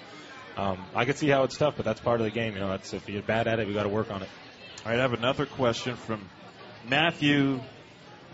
um, 0.57 0.85
I 0.93 1.05
can 1.05 1.15
see 1.15 1.29
how 1.29 1.43
it's 1.43 1.57
tough, 1.57 1.75
but 1.77 1.85
that's 1.85 2.01
part 2.01 2.19
of 2.19 2.25
the 2.25 2.31
game. 2.31 2.53
You 2.53 2.59
know, 2.59 2.69
that's 2.69 2.93
if 2.93 3.09
you're 3.09 3.23
bad 3.23 3.47
at 3.47 3.59
it, 3.59 3.67
we 3.67 3.73
got 3.73 3.83
to 3.83 3.89
work 3.89 4.11
on 4.11 4.21
it. 4.21 4.29
All 4.85 4.91
right, 4.91 4.99
I 4.99 5.01
have 5.01 5.13
another 5.13 5.45
question 5.45 5.95
from 5.95 6.29
Matthew 6.87 7.61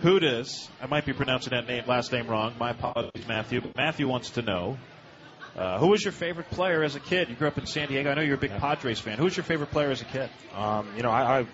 Hudas. 0.02 0.70
I 0.82 0.88
might 0.88 1.06
be 1.06 1.14
pronouncing 1.14 1.52
that 1.52 1.68
name, 1.68 1.84
last 1.88 2.12
name 2.12 2.28
wrong. 2.28 2.54
My 2.60 2.72
apologies, 2.72 3.28
Matthew. 3.28 3.62
But 3.62 3.76
Matthew 3.76 4.08
wants 4.08 4.32
to 4.32 4.42
know 4.42 4.78
uh, 5.56 5.80
who 5.80 5.88
was 5.88 6.04
your 6.04 6.12
favorite 6.12 6.50
player 6.52 6.84
as 6.84 6.96
a 6.96 7.00
kid? 7.00 7.30
You 7.30 7.36
grew 7.36 7.48
up 7.48 7.58
in 7.58 7.66
San 7.66 7.88
Diego. 7.88 8.12
I 8.12 8.14
know 8.16 8.22
you're 8.22 8.36
a 8.36 8.40
big 8.40 8.52
Yeah. 8.52 8.60
Padres 8.60 9.00
fan. 9.00 9.18
Who 9.18 9.24
was 9.24 9.38
your 9.38 9.46
favorite 9.46 9.72
player 9.72 9.90
as 9.92 10.02
a 10.02 10.06
kid? 10.06 10.30
Um, 10.54 10.88
you 10.98 11.04
know, 11.04 11.10
I, 11.12 11.40
I 11.40 11.46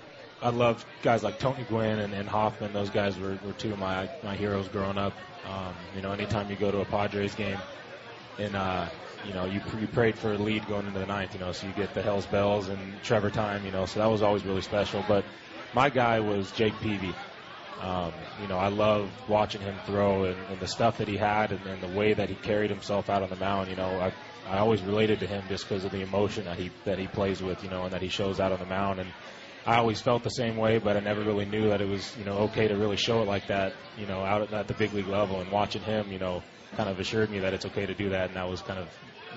I 0.44 0.50
love 0.50 0.84
guys 1.04 1.22
like 1.24 1.38
Tony 1.38 1.64
Gwynn 1.70 2.00
and, 2.00 2.14
and 2.14 2.28
Hoffman. 2.28 2.74
Those 2.74 2.90
guys 2.90 3.18
were, 3.20 3.38
were 3.46 3.54
two 3.54 3.74
of 3.74 3.80
my 3.80 4.10
my 4.24 4.36
heroes 4.36 4.68
growing 4.68 4.98
up. 4.98 5.14
Um, 5.48 5.76
you 5.96 6.02
know, 6.02 6.12
anytime 6.12 6.50
you 6.50 6.56
go 6.56 6.72
to 6.72 6.82
a 6.82 6.86
Padres 6.86 7.36
game, 7.36 7.58
and 8.40 8.56
uh, 8.56 8.88
you 9.28 9.34
know, 9.34 9.46
you 9.46 9.62
you 9.80 9.86
prayed 9.88 10.18
for 10.18 10.34
a 10.34 10.38
lead 10.38 10.68
going 10.68 10.88
into 10.88 11.00
the 11.00 11.06
ninth. 11.06 11.36
You 11.36 11.40
know, 11.40 11.52
so 11.52 11.68
you 11.68 11.74
get 11.74 11.94
the 11.94 12.02
Hell's 12.02 12.26
Bells 12.26 12.70
and 12.70 12.80
Trevor 13.04 13.30
time. 13.30 13.66
You 13.66 13.72
know, 13.72 13.86
so 13.86 14.00
that 14.00 14.10
was 14.10 14.24
always 14.24 14.44
really 14.44 14.62
special. 14.62 15.06
But 15.08 15.26
my 15.76 15.90
guy 15.92 16.20
was 16.22 16.52
Jake 16.52 16.74
Peavy. 16.82 17.14
Um, 17.82 18.14
you 18.42 18.48
know, 18.48 18.58
I 18.58 18.68
love 18.68 19.10
watching 19.28 19.62
him 19.62 19.76
throw 19.86 20.26
and, 20.26 20.38
and 20.50 20.60
the 20.60 20.68
stuff 20.68 21.00
that 21.00 21.08
he 21.08 21.18
had 21.18 21.52
and, 21.52 21.66
and 21.66 21.82
the 21.82 21.98
way 21.98 22.14
that 22.14 22.30
he 22.30 22.36
carried 22.36 22.70
himself 22.70 23.10
out 23.10 23.24
on 23.24 23.30
the 23.30 23.36
mound. 23.36 23.70
You 23.70 23.76
know, 23.76 24.00
I 24.00 24.14
I 24.48 24.60
always 24.60 24.82
related 24.82 25.20
to 25.22 25.28
him 25.28 25.44
just 25.50 25.68
because 25.68 25.84
of 25.84 25.92
the 25.92 26.02
emotion 26.02 26.46
that 26.46 26.58
he 26.58 26.72
that 26.86 27.00
he 27.00 27.08
plays 27.08 27.42
with. 27.42 27.64
You 27.64 27.70
know, 27.70 27.84
and 27.84 27.94
that 27.94 28.02
he 28.02 28.10
shows 28.10 28.40
out 28.40 28.52
on 28.52 28.60
the 28.60 28.66
mound. 28.66 29.00
And 29.00 29.10
I 29.66 29.78
always 29.78 30.02
felt 30.02 30.24
the 30.24 30.30
same 30.30 30.58
way, 30.58 30.80
but 30.80 30.98
I 30.98 31.00
never 31.02 31.24
really 31.24 31.46
knew 31.46 31.70
that 31.70 31.82
it 31.82 31.88
was, 31.88 32.16
you 32.18 32.26
know, 32.26 32.38
okay 32.50 32.68
to 32.68 32.76
really 32.76 32.98
show 32.98 33.22
it 33.22 33.28
like 33.28 33.48
that, 33.48 33.74
you 33.98 34.08
know, 34.08 34.22
out 34.22 34.42
at, 34.42 34.54
at 34.54 34.68
the 34.68 34.74
big 34.74 34.94
league 34.94 35.08
level. 35.08 35.40
And 35.40 35.52
watching 35.52 35.84
him, 35.84 36.12
you 36.12 36.20
know, 36.20 36.42
kind 36.76 36.90
of 36.90 37.00
assured 37.00 37.30
me 37.30 37.40
that 37.40 37.54
it's 37.54 37.66
okay 37.66 37.86
to 37.86 37.94
do 37.94 38.10
that, 38.10 38.28
and 38.28 38.36
that 38.36 38.50
was 38.50 38.62
kind 38.62 38.80
of, 38.80 38.88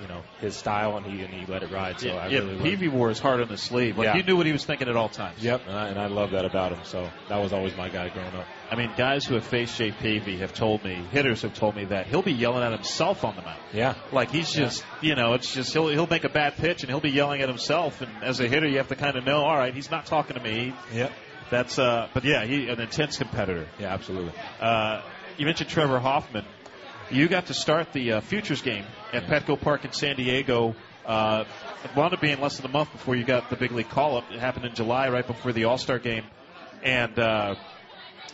you 0.01 0.07
know, 0.07 0.21
his 0.41 0.55
style, 0.55 0.97
and 0.97 1.05
he 1.05 1.23
and 1.23 1.33
he 1.33 1.45
let 1.51 1.63
it 1.63 1.71
ride. 1.71 1.99
So 1.99 2.07
yeah, 2.07 2.15
I 2.15 2.27
yeah, 2.27 2.39
really 2.39 2.57
Peavy 2.59 2.87
wore 2.87 3.09
his 3.09 3.19
heart 3.19 3.39
on 3.41 3.47
his 3.47 3.61
sleeve. 3.61 3.97
Like 3.97 4.05
Yeah. 4.05 4.17
you 4.17 4.23
knew 4.23 4.35
what 4.37 4.45
he 4.45 4.51
was 4.51 4.65
thinking 4.65 4.87
at 4.89 4.95
all 4.95 5.09
times. 5.09 5.41
Yep, 5.43 5.61
and 5.67 5.77
I, 5.77 5.87
and 5.89 5.99
I 5.99 6.07
love 6.07 6.31
that 6.31 6.45
about 6.45 6.71
him. 6.73 6.79
So 6.83 7.09
that 7.29 7.37
was 7.41 7.53
always 7.53 7.75
my 7.75 7.89
guy 7.89 8.09
growing 8.09 8.35
up. 8.35 8.45
I 8.69 8.75
mean, 8.75 8.91
guys 8.97 9.25
who 9.25 9.35
have 9.35 9.45
faced 9.45 9.77
Jay 9.77 9.91
Peavy 9.91 10.37
have 10.37 10.53
told 10.53 10.83
me, 10.83 10.95
hitters 11.11 11.43
have 11.43 11.53
told 11.53 11.75
me 11.75 11.85
that 11.85 12.07
he'll 12.07 12.21
be 12.23 12.33
yelling 12.33 12.63
at 12.63 12.71
himself 12.71 13.23
on 13.23 13.35
the 13.35 13.41
mound. 13.43 13.59
Yeah, 13.73 13.93
Like 14.11 14.31
he's 14.31 14.51
just, 14.51 14.83
you 15.01 15.15
know, 15.15 15.33
it's 15.33 15.53
just 15.53 15.71
he'll 15.73 15.87
he'll 15.89 16.07
make 16.07 16.23
a 16.23 16.29
bad 16.29 16.55
pitch 16.55 16.81
and 16.81 16.89
he'll 16.89 16.99
be 16.99 17.11
yelling 17.11 17.41
at 17.41 17.49
himself. 17.49 18.01
And 18.01 18.11
as 18.23 18.39
a 18.39 18.47
hitter, 18.47 18.67
you 18.67 18.77
have 18.77 18.87
to 18.89 18.95
kind 18.95 19.15
of 19.15 19.23
know, 19.25 19.43
all 19.43 19.55
right, 19.55 19.73
he's 19.73 19.91
not 19.91 20.05
talking 20.07 20.35
to 20.35 20.41
me. 20.41 20.73
Yep. 20.93 21.11
That's, 21.51 21.77
uh, 21.77 22.07
but 22.13 22.23
yeah, 22.23 22.43
he 22.45 22.67
an 22.69 22.81
intense 22.81 23.17
competitor. 23.17 23.67
Yeah, 23.79 23.93
absolutely. 23.93 24.33
Uh, 24.59 25.01
you 25.37 25.45
mentioned 25.45 25.69
Trevor 25.69 25.99
Hoffman. 25.99 26.45
You 27.11 27.27
got 27.27 27.47
to 27.47 27.53
start 27.53 27.93
the 27.93 28.13
uh, 28.13 28.21
Futures 28.21 28.63
game 28.63 28.83
at 29.13 29.27
Petco 29.27 29.59
Park 29.59 29.85
in 29.85 29.91
San 29.91 30.15
Diego. 30.15 30.75
Uh, 31.05 31.43
it 31.83 31.95
wound 31.95 32.13
up 32.15 32.21
being 32.21 32.41
less 32.41 32.57
than 32.57 32.65
a 32.65 32.73
month 32.73 32.91
before 32.91 33.15
you 33.15 33.23
got 33.23 33.51
the 33.51 33.55
big 33.55 33.71
league 33.71 33.89
call 33.89 34.17
up. 34.17 34.23
It 34.31 34.39
happened 34.39 34.65
in 34.65 34.73
July, 34.73 35.09
right 35.09 35.25
before 35.25 35.53
the 35.53 35.65
All 35.65 35.77
Star 35.77 35.99
game. 35.99 36.23
And 36.83 37.17
uh, 37.19 37.55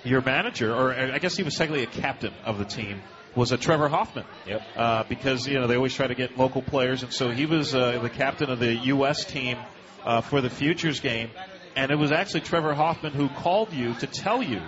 your 0.05 0.21
manager, 0.21 0.73
or 0.73 0.93
I 0.93 1.19
guess 1.19 1.36
he 1.36 1.43
was 1.43 1.55
technically 1.55 1.84
a 1.84 1.88
captain 1.88 2.34
of 2.45 2.60
the 2.60 2.65
team, 2.65 3.01
was 3.36 3.51
a 3.51 3.57
Trevor 3.57 3.89
Hoffman. 3.89 4.25
Yep. 4.47 4.62
Uh, 4.77 5.03
because 5.03 5.47
you 5.47 5.60
know 5.60 5.67
they 5.67 5.75
always 5.75 5.93
try 5.93 6.07
to 6.07 6.15
get 6.15 6.38
local 6.38 6.62
players, 6.62 7.03
and 7.03 7.12
so 7.12 7.29
he 7.29 7.45
was 7.45 7.75
uh, 7.75 7.99
the 7.99 8.10
captain 8.10 8.49
of 8.49 8.60
the 8.60 8.73
U.S. 8.73 9.25
team 9.25 9.57
uh, 10.05 10.21
for 10.21 10.39
the 10.39 10.49
Futures 10.49 11.01
game. 11.01 11.29
And 11.75 11.91
it 11.91 11.97
was 11.97 12.12
actually 12.12 12.41
Trevor 12.41 12.73
Hoffman 12.73 13.13
who 13.13 13.27
called 13.27 13.73
you 13.73 13.93
to 13.95 14.07
tell 14.07 14.41
you 14.43 14.62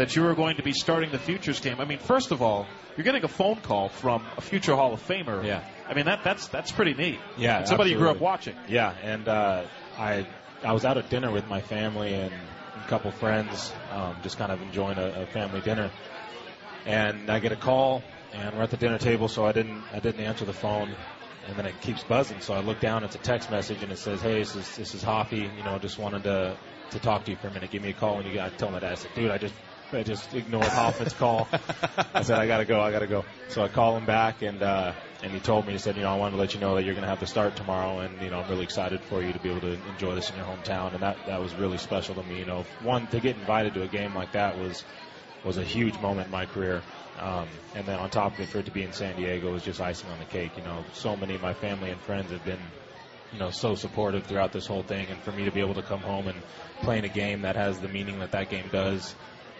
that 0.00 0.16
you 0.16 0.22
were 0.22 0.34
going 0.34 0.56
to 0.56 0.62
be 0.62 0.72
starting 0.72 1.10
the 1.10 1.18
Futures 1.18 1.60
game. 1.60 1.78
I 1.78 1.84
mean, 1.84 1.98
first 1.98 2.30
of 2.30 2.40
all, 2.40 2.66
you're 2.96 3.04
getting 3.04 3.22
a 3.22 3.28
phone 3.28 3.56
call 3.56 3.90
from 3.90 4.24
a 4.38 4.40
future 4.40 4.74
Hall 4.74 4.94
of 4.94 5.06
Famer. 5.06 5.44
Yeah. 5.44 5.62
I 5.86 5.92
mean 5.92 6.06
that 6.06 6.24
that's 6.24 6.48
that's 6.48 6.72
pretty 6.72 6.94
neat. 6.94 7.18
Yeah, 7.36 7.58
And 7.58 7.68
somebody 7.68 7.90
you 7.90 7.98
grew 7.98 8.08
up 8.08 8.18
watching. 8.18 8.56
Yeah, 8.66 8.94
and 9.02 9.28
uh, 9.28 9.64
I 9.98 10.26
I 10.64 10.72
was 10.72 10.86
out 10.86 10.96
at 10.96 11.10
dinner 11.10 11.30
with 11.30 11.46
my 11.48 11.60
family 11.60 12.14
and 12.14 12.32
a 12.32 12.88
couple 12.88 13.10
friends, 13.10 13.72
um, 13.92 14.16
just 14.22 14.38
kind 14.38 14.50
of 14.50 14.62
enjoying 14.62 14.96
a, 14.96 15.22
a 15.22 15.26
family 15.26 15.60
dinner, 15.60 15.90
and 16.86 17.28
I 17.28 17.38
get 17.40 17.52
a 17.52 17.56
call, 17.56 18.02
and 18.32 18.56
we're 18.56 18.62
at 18.62 18.70
the 18.70 18.78
dinner 18.78 18.98
table, 18.98 19.28
so 19.28 19.44
I 19.44 19.52
didn't 19.52 19.82
I 19.92 19.98
didn't 20.00 20.24
answer 20.24 20.46
the 20.46 20.54
phone, 20.54 20.94
and 21.46 21.56
then 21.58 21.66
it 21.66 21.78
keeps 21.82 22.04
buzzing, 22.04 22.40
so 22.40 22.54
I 22.54 22.60
look 22.60 22.80
down, 22.80 23.04
it's 23.04 23.16
a 23.16 23.18
text 23.18 23.50
message, 23.50 23.82
and 23.82 23.92
it 23.92 23.98
says, 23.98 24.22
"Hey, 24.22 24.38
this 24.38 24.56
is 24.56 24.76
this 24.76 24.94
is 24.94 25.02
Hoppy, 25.02 25.50
you 25.58 25.64
know, 25.64 25.78
just 25.78 25.98
wanted 25.98 26.24
to 26.24 26.56
to 26.92 26.98
talk 27.00 27.24
to 27.24 27.32
you 27.32 27.36
for 27.36 27.48
a 27.48 27.52
minute. 27.52 27.70
Give 27.70 27.82
me 27.82 27.90
a 27.90 27.94
call 27.94 28.16
when 28.16 28.26
you 28.26 28.34
got." 28.34 28.52
I 28.52 28.56
tell 28.56 28.70
my 28.70 28.78
dad, 28.78 28.92
I 28.92 28.94
said, 28.94 29.10
"Dude, 29.14 29.30
I 29.30 29.36
just." 29.36 29.54
I 29.92 30.02
just 30.04 30.32
ignored 30.34 30.66
Hoffman's 30.66 31.12
call. 31.14 31.48
I 32.14 32.22
said, 32.22 32.38
I 32.38 32.46
gotta 32.46 32.64
go, 32.64 32.80
I 32.80 32.92
gotta 32.92 33.06
go. 33.06 33.24
So 33.48 33.62
I 33.62 33.68
call 33.68 33.96
him 33.96 34.06
back 34.06 34.42
and, 34.42 34.62
uh, 34.62 34.92
and 35.22 35.32
he 35.32 35.40
told 35.40 35.66
me, 35.66 35.72
he 35.72 35.78
said, 35.78 35.96
you 35.96 36.02
know, 36.02 36.10
I 36.10 36.16
wanted 36.16 36.32
to 36.32 36.36
let 36.38 36.54
you 36.54 36.60
know 36.60 36.76
that 36.76 36.84
you're 36.84 36.94
gonna 36.94 37.08
have 37.08 37.20
to 37.20 37.26
start 37.26 37.56
tomorrow 37.56 37.98
and, 37.98 38.20
you 38.22 38.30
know, 38.30 38.40
I'm 38.40 38.48
really 38.48 38.62
excited 38.62 39.00
for 39.00 39.22
you 39.22 39.32
to 39.32 39.38
be 39.40 39.50
able 39.50 39.62
to 39.62 39.78
enjoy 39.90 40.14
this 40.14 40.30
in 40.30 40.36
your 40.36 40.44
hometown. 40.44 40.94
And 40.94 41.02
that, 41.02 41.16
that 41.26 41.40
was 41.40 41.54
really 41.54 41.78
special 41.78 42.14
to 42.14 42.22
me. 42.22 42.38
You 42.38 42.46
know, 42.46 42.64
one, 42.82 43.06
to 43.08 43.20
get 43.20 43.36
invited 43.36 43.74
to 43.74 43.82
a 43.82 43.88
game 43.88 44.14
like 44.14 44.32
that 44.32 44.58
was, 44.58 44.84
was 45.44 45.56
a 45.56 45.64
huge 45.64 45.98
moment 46.00 46.26
in 46.26 46.32
my 46.32 46.46
career. 46.46 46.82
Um, 47.18 47.48
and 47.74 47.84
then 47.86 47.98
on 47.98 48.10
top 48.10 48.34
of 48.34 48.40
it, 48.40 48.48
for 48.48 48.58
it 48.58 48.66
to 48.66 48.70
be 48.70 48.82
in 48.82 48.92
San 48.92 49.16
Diego 49.16 49.52
was 49.52 49.62
just 49.62 49.80
icing 49.80 50.08
on 50.10 50.18
the 50.18 50.24
cake. 50.24 50.52
You 50.56 50.62
know, 50.62 50.84
so 50.92 51.16
many 51.16 51.34
of 51.34 51.42
my 51.42 51.52
family 51.52 51.90
and 51.90 52.00
friends 52.00 52.30
have 52.30 52.44
been, 52.44 52.60
you 53.32 53.38
know, 53.38 53.50
so 53.50 53.74
supportive 53.74 54.24
throughout 54.24 54.52
this 54.52 54.66
whole 54.66 54.82
thing. 54.82 55.06
And 55.10 55.20
for 55.20 55.32
me 55.32 55.44
to 55.44 55.50
be 55.50 55.60
able 55.60 55.74
to 55.74 55.82
come 55.82 56.00
home 56.00 56.28
and 56.28 56.38
play 56.82 56.98
in 56.98 57.04
a 57.04 57.08
game 57.08 57.42
that 57.42 57.56
has 57.56 57.78
the 57.80 57.88
meaning 57.88 58.20
that 58.20 58.30
that 58.32 58.48
game 58.48 58.66
does, 58.72 59.14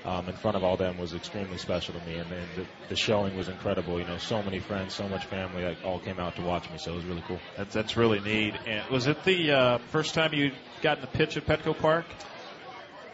um, 0.05 0.29
in 0.29 0.35
front 0.35 0.57
of 0.57 0.65
all 0.65 0.77
them 0.77 0.99
was 0.99 1.15
extremely 1.15 1.59
special 1.59 1.95
to 1.95 2.07
me. 2.07 2.17
And 2.17 2.31
then 2.31 2.47
the, 2.57 2.67
the 2.89 2.97
showing 2.97 3.37
was 3.37 3.49
incredible. 3.49 3.99
You 3.99 4.07
know, 4.07 4.19
so 4.19 4.43
many 4.43 4.59
friends, 4.59 4.95
so 4.95 5.09
much 5.09 5.27
family 5.27 5.63
that 5.63 5.77
all 5.85 5.99
came 5.99 6.19
out 6.19 6.37
to 6.37 6.43
watch 6.43 6.71
me. 6.71 6.79
So 6.79 6.93
it 6.93 6.97
was 6.97 7.05
really 7.05 7.25
cool. 7.27 7.41
That's 7.57 7.75
that's 7.75 7.97
really 7.97 8.21
neat. 8.21 8.55
And 8.67 8.89
was 8.91 9.07
it 9.07 9.25
the 9.25 9.53
uh, 9.53 9.79
first 9.91 10.15
time 10.15 10.33
you 10.33 10.53
got 10.83 10.99
in 10.99 11.03
the 11.03 11.09
pitch 11.09 11.37
at 11.37 11.47
Petco 11.47 11.79
Park? 11.79 12.07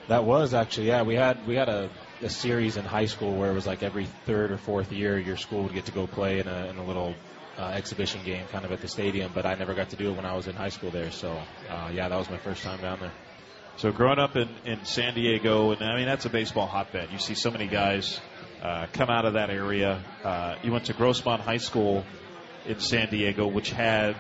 That 0.09 0.25
was 0.25 0.55
actually, 0.55 0.89
yeah. 0.89 1.03
We 1.03 1.17
had 1.17 1.45
we 1.47 1.57
had 1.57 1.69
a, 1.69 1.91
a 2.23 2.31
series 2.31 2.77
in 2.77 2.85
high 2.85 3.07
school 3.07 3.35
where 3.35 3.51
it 3.51 3.55
was 3.55 3.67
like 3.67 3.83
every 3.83 4.07
third 4.25 4.53
or 4.53 4.59
fourth 4.59 4.93
year, 4.93 5.19
your 5.19 5.37
school 5.37 5.65
would 5.65 5.75
get 5.75 5.87
to 5.87 5.93
go 5.93 6.07
play 6.07 6.39
in 6.39 6.47
a, 6.47 6.67
in 6.67 6.77
a 6.77 6.85
little 6.85 7.15
uh, 7.59 7.73
exhibition 7.75 8.21
game, 8.25 8.47
kind 8.53 8.65
of 8.65 8.71
at 8.71 8.81
the 8.81 8.89
stadium. 8.89 9.33
But 9.35 9.47
I 9.47 9.57
never 9.57 9.75
got 9.75 9.91
to 9.91 9.97
do 9.97 10.11
it 10.11 10.17
when 10.17 10.25
I 10.25 10.37
was 10.37 10.47
in 10.47 10.55
high 10.55 10.69
school 10.69 10.91
there. 10.91 11.11
So 11.11 11.37
uh, 11.69 11.91
yeah, 11.93 12.09
that 12.09 12.17
was 12.17 12.31
my 12.31 12.39
first 12.39 12.63
time 12.63 12.81
down 12.81 13.01
there. 13.01 13.11
So 13.79 13.93
growing 13.93 14.19
up 14.19 14.37
in, 14.37 14.49
in 14.65 14.87
San 14.87 15.13
Diego, 15.13 15.73
and 15.73 15.83
I 15.83 15.97
mean 15.97 16.07
that's 16.07 16.25
a 16.25 16.31
baseball 16.31 16.67
hotbed. 16.67 17.11
You 17.13 17.19
see 17.19 17.35
so 17.35 17.51
many 17.51 17.67
guys 17.67 18.19
uh, 18.63 18.87
come 18.95 19.11
out 19.11 19.27
of 19.27 19.35
that 19.35 19.51
area. 19.51 20.03
Uh, 20.25 20.57
you 20.63 20.73
went 20.73 20.87
to 20.87 20.95
Grossmont 20.95 21.41
High 21.41 21.59
School 21.59 22.03
in 22.65 22.81
San 22.81 23.11
Diego, 23.11 23.47
which 23.47 23.71
had 23.71 24.17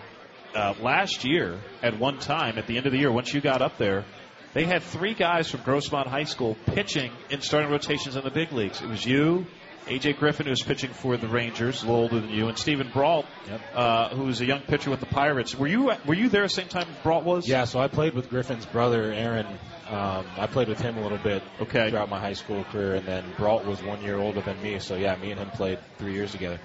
uh, 0.54 0.74
last 0.82 1.24
year 1.24 1.58
at 1.82 1.98
one 1.98 2.18
time 2.18 2.58
at 2.58 2.66
the 2.66 2.76
end 2.76 2.84
of 2.84 2.92
the 2.92 2.98
year, 2.98 3.10
once 3.10 3.32
you 3.32 3.40
got 3.40 3.62
up 3.62 3.78
there, 3.78 4.04
they 4.52 4.64
had 4.64 4.82
three 4.82 5.14
guys 5.14 5.50
from 5.50 5.60
Grossmont 5.60 6.06
High 6.06 6.24
School 6.24 6.54
pitching 6.66 7.10
in 7.30 7.40
starting 7.40 7.70
rotations 7.70 8.14
in 8.14 8.24
the 8.24 8.30
big 8.30 8.52
leagues. 8.52 8.82
It 8.82 8.88
was 8.88 9.06
you. 9.06 9.46
AJ 9.86 10.18
Griffin, 10.18 10.46
who 10.46 10.50
was 10.50 10.62
pitching 10.62 10.90
for 10.90 11.16
the 11.16 11.28
Rangers, 11.28 11.82
a 11.82 11.86
little 11.86 12.02
older 12.02 12.20
than 12.20 12.30
you, 12.30 12.48
and 12.48 12.58
Steven 12.58 12.90
Brault, 12.92 13.24
Yep. 13.48 13.60
uh, 13.74 14.08
who 14.10 14.24
was 14.24 14.40
a 14.40 14.44
young 14.44 14.60
pitcher 14.60 14.90
with 14.90 15.00
the 15.00 15.06
Pirates. 15.06 15.54
Were 15.54 15.68
you 15.68 15.92
were 16.04 16.14
you 16.14 16.28
there 16.28 16.42
at 16.42 16.50
the 16.50 16.54
same 16.54 16.68
time 16.68 16.88
Brault 17.04 17.24
was? 17.24 17.48
Yeah, 17.48 17.64
so 17.64 17.78
I 17.78 17.86
played 17.88 18.14
with 18.14 18.28
Griffin's 18.28 18.66
brother, 18.66 19.12
Aaron. 19.12 19.46
Um, 19.88 20.26
I 20.36 20.48
played 20.48 20.68
with 20.68 20.80
him 20.80 20.96
a 20.98 21.02
little 21.02 21.18
bit 21.18 21.44
Okay. 21.60 21.90
throughout 21.90 22.08
my 22.10 22.18
high 22.18 22.32
school 22.32 22.64
career, 22.64 22.96
and 22.96 23.06
then 23.06 23.24
Brault 23.36 23.64
was 23.64 23.80
one 23.82 24.02
year 24.02 24.16
older 24.18 24.40
than 24.40 24.60
me. 24.60 24.80
So 24.80 24.96
yeah, 24.96 25.14
me 25.16 25.30
and 25.30 25.38
him 25.38 25.50
played 25.50 25.78
three 25.98 26.12
years 26.14 26.32
together. 26.32 26.58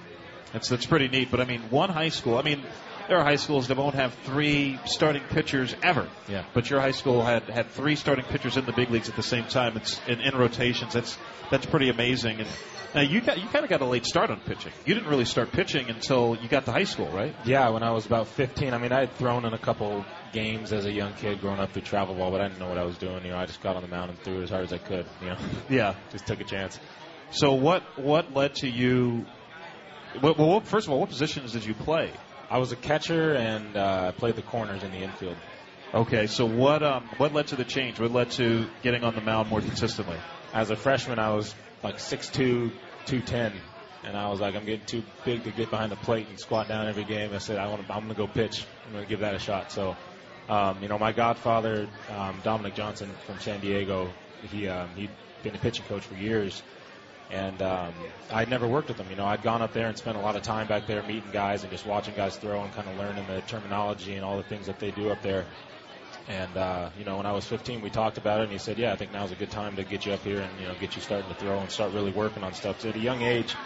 That's 0.52 0.68
that's 0.68 0.86
pretty 0.86 1.06
neat. 1.08 1.30
But 1.30 1.40
I 1.40 1.44
mean, 1.44 1.60
one 1.70 1.90
high 1.90 2.08
school. 2.08 2.36
I 2.36 2.42
mean, 2.42 2.62
there 3.08 3.18
are 3.18 3.24
high 3.24 3.36
schools 3.36 3.68
that 3.68 3.76
won't 3.76 3.94
have 3.94 4.14
three 4.24 4.78
starting 4.84 5.22
pitchers 5.30 5.74
ever. 5.82 6.08
Yeah. 6.28 6.44
But 6.54 6.70
your 6.70 6.80
high 6.80 6.92
school 6.92 7.22
had 7.22 7.44
had 7.44 7.70
three 7.70 7.96
starting 7.96 8.24
pitchers 8.24 8.56
in 8.56 8.64
the 8.66 8.72
big 8.72 8.90
leagues 8.90 9.08
at 9.08 9.16
the 9.16 9.22
same 9.22 9.44
time. 9.44 9.76
It's 9.76 10.00
in, 10.06 10.20
in 10.20 10.36
rotations. 10.36 10.92
That's 10.94 11.16
that's 11.50 11.66
pretty 11.66 11.88
amazing. 11.88 12.40
And 12.40 12.48
now 12.94 13.00
you 13.00 13.20
got 13.20 13.38
you 13.40 13.48
kind 13.48 13.64
of 13.64 13.70
got 13.70 13.80
a 13.80 13.86
late 13.86 14.06
start 14.06 14.30
on 14.30 14.40
pitching. 14.40 14.72
You 14.84 14.94
didn't 14.94 15.08
really 15.08 15.24
start 15.24 15.52
pitching 15.52 15.88
until 15.88 16.36
you 16.40 16.48
got 16.48 16.64
to 16.66 16.72
high 16.72 16.84
school, 16.84 17.08
right? 17.08 17.34
Yeah, 17.44 17.68
when 17.70 17.82
I 17.82 17.90
was 17.92 18.06
about 18.06 18.28
15, 18.28 18.74
I 18.74 18.78
mean, 18.78 18.92
I 18.92 19.00
had 19.00 19.14
thrown 19.14 19.44
in 19.44 19.52
a 19.52 19.58
couple 19.58 20.04
games 20.32 20.72
as 20.72 20.84
a 20.86 20.92
young 20.92 21.14
kid 21.14 21.40
growing 21.40 21.60
up 21.60 21.72
through 21.72 21.82
travel 21.82 22.14
ball, 22.14 22.30
but 22.30 22.40
I 22.40 22.48
didn't 22.48 22.60
know 22.60 22.68
what 22.68 22.78
I 22.78 22.84
was 22.84 22.96
doing. 22.98 23.24
You 23.24 23.30
know, 23.30 23.38
I 23.38 23.46
just 23.46 23.62
got 23.62 23.76
on 23.76 23.82
the 23.82 23.88
mound 23.88 24.10
and 24.10 24.18
threw 24.20 24.42
as 24.42 24.50
hard 24.50 24.64
as 24.64 24.72
I 24.72 24.78
could. 24.78 25.06
You 25.20 25.28
know, 25.28 25.36
Yeah. 25.70 25.94
just 26.12 26.26
took 26.26 26.40
a 26.40 26.44
chance. 26.44 26.78
So 27.30 27.54
what 27.54 27.82
what 27.98 28.34
led 28.34 28.56
to 28.56 28.68
you? 28.68 29.24
Well, 30.22 30.34
well, 30.38 30.60
first 30.60 30.86
of 30.86 30.92
all, 30.92 31.00
what 31.00 31.08
positions 31.08 31.52
did 31.52 31.64
you 31.64 31.72
play? 31.72 32.12
I 32.52 32.58
was 32.58 32.70
a 32.70 32.76
catcher 32.76 33.32
and 33.32 33.74
uh, 33.78 34.12
played 34.12 34.36
the 34.36 34.42
corners 34.42 34.82
in 34.82 34.90
the 34.90 34.98
infield. 34.98 35.38
Okay, 35.94 36.26
so 36.26 36.44
what 36.44 36.82
um 36.82 37.08
what 37.16 37.32
led 37.32 37.46
to 37.46 37.56
the 37.56 37.64
change? 37.64 37.98
What 37.98 38.12
led 38.12 38.30
to 38.32 38.68
getting 38.82 39.04
on 39.04 39.14
the 39.14 39.22
mound 39.22 39.48
more 39.48 39.62
consistently? 39.62 40.18
As 40.52 40.68
a 40.68 40.76
freshman, 40.76 41.18
I 41.18 41.34
was 41.34 41.54
like 41.82 41.96
6'2", 41.96 42.70
210, 43.06 43.54
and 44.04 44.14
I 44.14 44.28
was 44.28 44.38
like, 44.38 44.54
I'm 44.54 44.66
getting 44.66 44.84
too 44.84 45.02
big 45.24 45.44
to 45.44 45.50
get 45.50 45.70
behind 45.70 45.92
the 45.92 45.96
plate 45.96 46.28
and 46.28 46.38
squat 46.38 46.68
down 46.68 46.88
every 46.88 47.04
game. 47.04 47.32
I 47.32 47.38
said, 47.38 47.56
I 47.56 47.68
want 47.68 47.86
to, 47.86 47.92
I'm 47.94 48.04
going 48.04 48.14
to 48.14 48.20
go 48.20 48.26
pitch. 48.26 48.66
I'm 48.84 48.92
going 48.92 49.04
to 49.04 49.08
give 49.08 49.20
that 49.20 49.34
a 49.34 49.38
shot. 49.38 49.72
So, 49.72 49.96
um, 50.50 50.82
you 50.82 50.88
know, 50.88 50.98
my 50.98 51.12
godfather, 51.12 51.88
um, 52.10 52.38
Dominic 52.44 52.74
Johnson 52.74 53.08
from 53.24 53.40
San 53.40 53.60
Diego, 53.60 54.12
he 54.42 54.68
um, 54.68 54.90
he'd 54.94 55.10
been 55.42 55.54
a 55.54 55.58
pitching 55.58 55.86
coach 55.86 56.04
for 56.04 56.16
years, 56.16 56.62
and 57.32 57.62
um, 57.62 57.92
I'd 58.30 58.50
never 58.50 58.68
worked 58.68 58.88
with 58.88 58.98
him. 58.98 59.08
You 59.10 59.16
know, 59.16 59.24
I'd 59.24 59.42
gone 59.42 59.62
up 59.62 59.72
there 59.72 59.88
and 59.88 59.96
spent 59.96 60.16
a 60.16 60.20
lot 60.20 60.36
of 60.36 60.42
time 60.42 60.68
back 60.68 60.86
there 60.86 61.02
meeting 61.02 61.30
guys 61.32 61.62
and 61.62 61.72
just 61.72 61.86
watching 61.86 62.14
guys 62.14 62.36
throw 62.36 62.62
and 62.62 62.72
kind 62.74 62.88
of 62.88 62.96
learning 62.98 63.26
the 63.26 63.40
terminology 63.42 64.14
and 64.14 64.24
all 64.24 64.36
the 64.36 64.42
things 64.42 64.66
that 64.66 64.78
they 64.78 64.90
do 64.90 65.10
up 65.10 65.22
there. 65.22 65.46
And 66.28 66.56
uh, 66.56 66.90
you 66.98 67.04
know, 67.04 67.16
when 67.16 67.26
I 67.26 67.32
was 67.32 67.46
15, 67.46 67.80
we 67.80 67.90
talked 67.90 68.18
about 68.18 68.40
it, 68.40 68.44
and 68.44 68.52
he 68.52 68.58
said, 68.58 68.78
"Yeah, 68.78 68.92
I 68.92 68.96
think 68.96 69.12
now's 69.12 69.32
a 69.32 69.34
good 69.34 69.50
time 69.50 69.74
to 69.76 69.82
get 69.82 70.06
you 70.06 70.12
up 70.12 70.22
here 70.22 70.40
and 70.40 70.60
you 70.60 70.68
know 70.68 70.74
get 70.78 70.94
you 70.94 71.02
starting 71.02 71.28
to 71.28 71.34
throw 71.34 71.58
and 71.58 71.70
start 71.70 71.92
really 71.92 72.12
working 72.12 72.44
on 72.44 72.52
stuff." 72.52 72.80
So 72.80 72.90
at 72.90 72.96
a 72.96 73.00
young 73.00 73.22
age, 73.22 73.56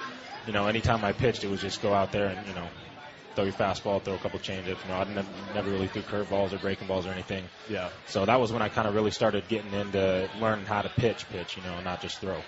you 0.46 0.54
know, 0.54 0.66
anytime 0.66 1.04
I 1.04 1.12
pitched, 1.12 1.44
it 1.44 1.50
was 1.50 1.60
just 1.60 1.82
go 1.82 1.92
out 1.92 2.12
there 2.12 2.28
and 2.28 2.46
you 2.46 2.54
know 2.54 2.66
throw 3.36 3.44
your 3.44 3.52
fastball, 3.52 4.02
throw 4.02 4.14
a 4.14 4.18
couple 4.18 4.38
changeups. 4.40 4.82
You 4.82 4.88
know, 4.88 4.94
I 4.94 5.04
never, 5.04 5.28
never 5.54 5.70
really 5.70 5.88
threw 5.88 6.02
curveballs 6.02 6.52
or 6.52 6.58
breaking 6.58 6.88
balls 6.88 7.06
or 7.06 7.10
anything. 7.10 7.44
Yeah. 7.68 7.90
So 8.06 8.24
that 8.24 8.40
was 8.40 8.50
when 8.50 8.62
I 8.62 8.70
kind 8.70 8.88
of 8.88 8.94
really 8.94 9.10
started 9.10 9.46
getting 9.48 9.72
into 9.72 10.28
learning 10.40 10.64
how 10.64 10.80
to 10.80 10.88
pitch, 10.88 11.28
pitch, 11.28 11.56
you 11.56 11.62
know, 11.62 11.80
not 11.82 12.00
just 12.00 12.18
throw. 12.18 12.40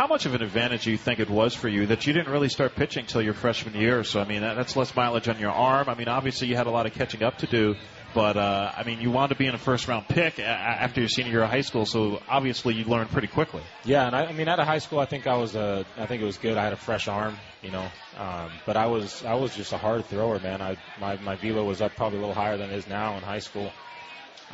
How 0.00 0.06
much 0.06 0.24
of 0.24 0.32
an 0.34 0.40
advantage 0.40 0.84
do 0.84 0.92
you 0.92 0.96
think 0.96 1.20
it 1.20 1.28
was 1.28 1.52
for 1.54 1.68
you 1.68 1.84
that 1.88 2.06
you 2.06 2.14
didn't 2.14 2.32
really 2.32 2.48
start 2.48 2.74
pitching 2.74 3.04
till 3.04 3.20
your 3.20 3.34
freshman 3.34 3.74
year? 3.74 4.02
So 4.02 4.18
I 4.18 4.24
mean, 4.24 4.40
that, 4.40 4.56
that's 4.56 4.74
less 4.74 4.96
mileage 4.96 5.28
on 5.28 5.38
your 5.38 5.50
arm. 5.50 5.90
I 5.90 5.94
mean, 5.94 6.08
obviously 6.08 6.48
you 6.48 6.56
had 6.56 6.66
a 6.66 6.70
lot 6.70 6.86
of 6.86 6.94
catching 6.94 7.22
up 7.22 7.36
to 7.40 7.46
do, 7.46 7.76
but 8.14 8.38
uh, 8.38 8.72
I 8.74 8.82
mean, 8.84 9.02
you 9.02 9.10
wound 9.10 9.30
up 9.30 9.36
being 9.36 9.52
a 9.52 9.58
first 9.58 9.88
round 9.88 10.08
pick 10.08 10.38
a- 10.38 10.42
a- 10.42 10.46
after 10.46 11.00
your 11.02 11.08
senior 11.10 11.32
year 11.32 11.42
of 11.42 11.50
high 11.50 11.60
school. 11.60 11.84
So 11.84 12.22
obviously 12.30 12.72
you 12.76 12.84
learned 12.86 13.10
pretty 13.10 13.28
quickly. 13.28 13.62
Yeah, 13.84 14.06
and 14.06 14.16
I, 14.16 14.24
I 14.24 14.32
mean, 14.32 14.48
out 14.48 14.58
of 14.58 14.66
high 14.66 14.78
school, 14.78 15.00
I 15.00 15.04
think 15.04 15.26
I 15.26 15.36
was 15.36 15.54
uh, 15.54 15.84
I 15.98 16.06
think 16.06 16.22
it 16.22 16.24
was 16.24 16.38
good. 16.38 16.56
I 16.56 16.64
had 16.64 16.72
a 16.72 16.76
fresh 16.76 17.06
arm, 17.06 17.36
you 17.62 17.70
know, 17.70 17.86
um, 18.16 18.50
but 18.64 18.78
I 18.78 18.86
was 18.86 19.22
I 19.26 19.34
was 19.34 19.54
just 19.54 19.74
a 19.74 19.76
hard 19.76 20.06
thrower, 20.06 20.38
man. 20.38 20.62
I 20.62 20.78
my 20.98 21.18
my 21.18 21.36
velo 21.36 21.62
was 21.62 21.82
up 21.82 21.94
probably 21.96 22.16
a 22.16 22.20
little 22.22 22.34
higher 22.34 22.56
than 22.56 22.70
it 22.70 22.76
is 22.78 22.88
now 22.88 23.18
in 23.18 23.22
high 23.22 23.40
school, 23.40 23.70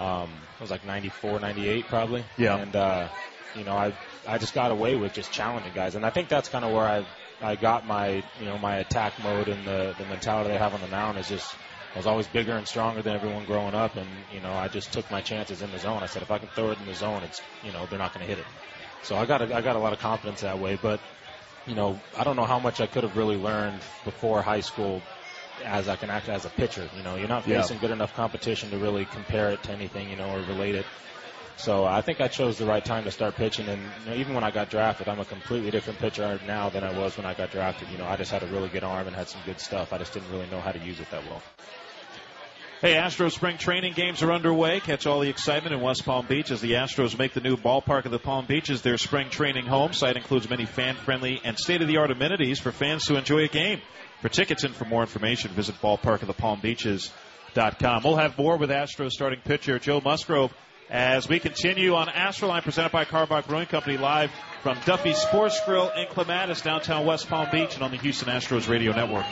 Um, 0.01 0.28
it 0.57 0.61
was 0.61 0.72
like 0.72 0.84
94, 0.84 1.38
98 1.38 1.86
probably. 1.86 2.24
Yeah. 2.36 2.57
And 2.57 2.74
uh, 2.74 3.09
you 3.55 3.62
know, 3.62 3.76
I 3.76 3.92
I 4.26 4.38
just 4.38 4.54
got 4.54 4.70
away 4.70 4.96
with 4.96 5.12
just 5.12 5.32
challenging 5.32 5.72
guys, 5.72 5.94
and 5.94 6.04
I 6.04 6.10
think 6.10 6.28
that's 6.28 6.48
kind 6.48 6.64
of 6.64 6.72
where 6.72 6.84
I 6.84 7.04
I 7.40 7.56
got 7.56 7.86
my 7.86 8.22
you 8.38 8.46
know 8.46 8.58
my 8.58 8.76
attack 8.76 9.22
mode 9.22 9.48
and 9.48 9.66
the 9.66 9.94
the 9.96 10.04
mentality 10.04 10.50
I 10.54 10.58
have 10.58 10.74
on 10.74 10.80
the 10.80 10.88
mound 10.88 11.18
is 11.18 11.28
just 11.28 11.56
I 11.94 11.98
was 11.98 12.06
always 12.06 12.26
bigger 12.26 12.52
and 12.56 12.66
stronger 12.66 13.02
than 13.02 13.14
everyone 13.14 13.44
growing 13.44 13.74
up, 13.74 13.96
and 13.96 14.08
you 14.32 14.40
know 14.40 14.52
I 14.52 14.68
just 14.68 14.92
took 14.92 15.10
my 15.10 15.20
chances 15.20 15.62
in 15.62 15.70
the 15.70 15.78
zone. 15.78 16.02
I 16.02 16.06
said 16.06 16.22
if 16.22 16.30
I 16.30 16.38
can 16.38 16.48
throw 16.48 16.70
it 16.70 16.78
in 16.78 16.86
the 16.86 16.94
zone, 16.94 17.22
it's 17.22 17.40
you 17.62 17.72
know 17.72 17.86
they're 17.86 17.98
not 17.98 18.12
going 18.14 18.26
to 18.26 18.28
hit 18.34 18.38
it. 18.38 18.46
So 19.02 19.16
I 19.16 19.26
got 19.26 19.42
a, 19.42 19.54
I 19.54 19.60
got 19.60 19.76
a 19.76 19.78
lot 19.78 19.92
of 19.92 19.98
confidence 19.98 20.40
that 20.40 20.58
way, 20.58 20.76
but 20.80 21.00
you 21.66 21.74
know 21.74 22.00
I 22.18 22.24
don't 22.24 22.36
know 22.36 22.44
how 22.46 22.58
much 22.58 22.80
I 22.80 22.86
could 22.86 23.04
have 23.04 23.16
really 23.16 23.36
learned 23.36 23.80
before 24.04 24.42
high 24.42 24.60
school 24.60 25.02
as 25.64 25.88
I 25.88 25.96
can 25.96 26.10
act 26.10 26.28
as 26.28 26.44
a 26.44 26.50
pitcher. 26.50 26.88
You 26.94 27.02
know, 27.02 27.16
you're 27.16 27.28
not 27.28 27.46
Yeah. 27.46 27.62
facing 27.62 27.78
good 27.78 27.90
enough 27.90 28.14
competition 28.14 28.70
to 28.70 28.78
really 28.78 29.04
compare 29.06 29.50
it 29.52 29.62
to 29.64 29.72
anything, 29.72 30.10
you 30.10 30.16
know, 30.16 30.28
or 30.30 30.40
relate 30.40 30.74
it. 30.74 30.86
So 31.57 31.84
I 31.84 32.02
think 32.02 32.20
I 32.20 32.28
chose 32.28 32.59
the 32.59 32.66
right 32.66 32.84
time 32.84 33.04
to 33.04 33.11
start 33.11 33.34
pitching, 33.34 33.66
and 33.68 33.82
you 34.04 34.11
know, 34.11 34.16
even 34.16 34.34
when 34.34 34.44
I 34.44 34.50
got 34.50 34.68
drafted, 34.68 35.09
I'm 35.09 35.20
a 35.20 35.24
completely 35.24 35.70
different 35.70 35.98
pitcher 35.98 36.38
now 36.46 36.68
than 36.68 36.84
I 36.84 36.96
was 36.96 37.16
when 37.16 37.24
I 37.24 37.32
got 37.32 37.50
drafted. 37.50 37.88
You 37.88 37.96
know, 37.98 38.04
I 38.04 38.16
just 38.16 38.30
had 38.30 38.42
a 38.42 38.46
really 38.46 38.68
good 38.68 38.84
arm 38.84 39.07
and 39.07 39.16
had 39.16 39.28
some 39.28 39.40
good 39.46 39.59
stuff. 39.59 39.92
I 39.92 39.98
just 39.98 40.12
didn't 40.12 40.30
really 40.30 40.48
know 40.50 40.61
how 40.61 40.72
to 40.72 40.78
use 40.78 41.00
it 41.00 41.11
that 41.11 41.24
well. 41.24 41.42
Hey, 42.82 42.92
Astros 42.92 43.32
spring 43.32 43.57
training 43.57 43.94
games 43.94 44.22
are 44.22 44.30
underway. 44.30 44.80
Catch 44.80 45.07
all 45.07 45.20
the 45.20 45.30
excitement 45.30 45.74
in 45.74 45.80
West 45.80 46.04
Palm 46.04 46.26
Beach 46.26 46.50
as 46.50 46.61
the 46.61 46.72
Astros 46.72 47.18
make 47.18 47.32
the 47.32 47.40
new 47.40 47.57
ballpark 47.57 48.04
of 48.04 48.11
the 48.11 48.18
Palm 48.18 48.44
Beaches 48.44 48.82
their 48.82 48.98
spring 48.98 49.30
training 49.30 49.64
home. 49.64 49.94
Site 49.94 50.18
includes 50.18 50.50
many 50.50 50.66
fan-friendly 50.66 51.40
and 51.42 51.59
state-of-the-art 51.59 52.11
amenities 52.11 52.59
for 52.59 52.72
fans 52.72 53.07
to 53.07 53.16
enjoy 53.16 53.44
a 53.44 53.48
game. 53.48 53.80
For 54.20 54.28
tickets 54.28 54.64
and 54.64 54.74
for 54.74 54.84
more 54.84 55.00
information, 55.00 55.52
visit 55.52 55.76
ballparkofthepalmbeaches.com. 55.80 58.02
We'll 58.04 58.16
have 58.16 58.36
more 58.36 58.59
with 58.59 58.68
Astros 58.68 59.12
starting 59.12 59.40
pitcher 59.40 59.78
Joe 59.78 60.02
Musgrove 60.04 60.52
as 60.91 61.28
we 61.28 61.41
continue 61.41 61.95
on 61.95 62.09
Astroline 62.09 62.62
presented 62.62 62.93
by 62.93 63.05
Karbach 63.05 63.47
Brewing 63.49 63.66
Company 63.66 63.97
live 63.97 64.30
from 64.62 64.78
Duffy 64.84 65.14
Sports 65.14 65.61
Grill 65.64 65.91
in 65.91 66.07
Clematis, 66.09 66.61
downtown 66.61 67.05
West 67.07 67.28
Palm 67.28 67.49
Beach, 67.51 67.74
and 67.74 67.82
on 67.82 67.91
the 67.91 67.97
Houston 67.97 68.28
Astros 68.28 68.68
radio 68.68 68.93
network. 68.93 69.24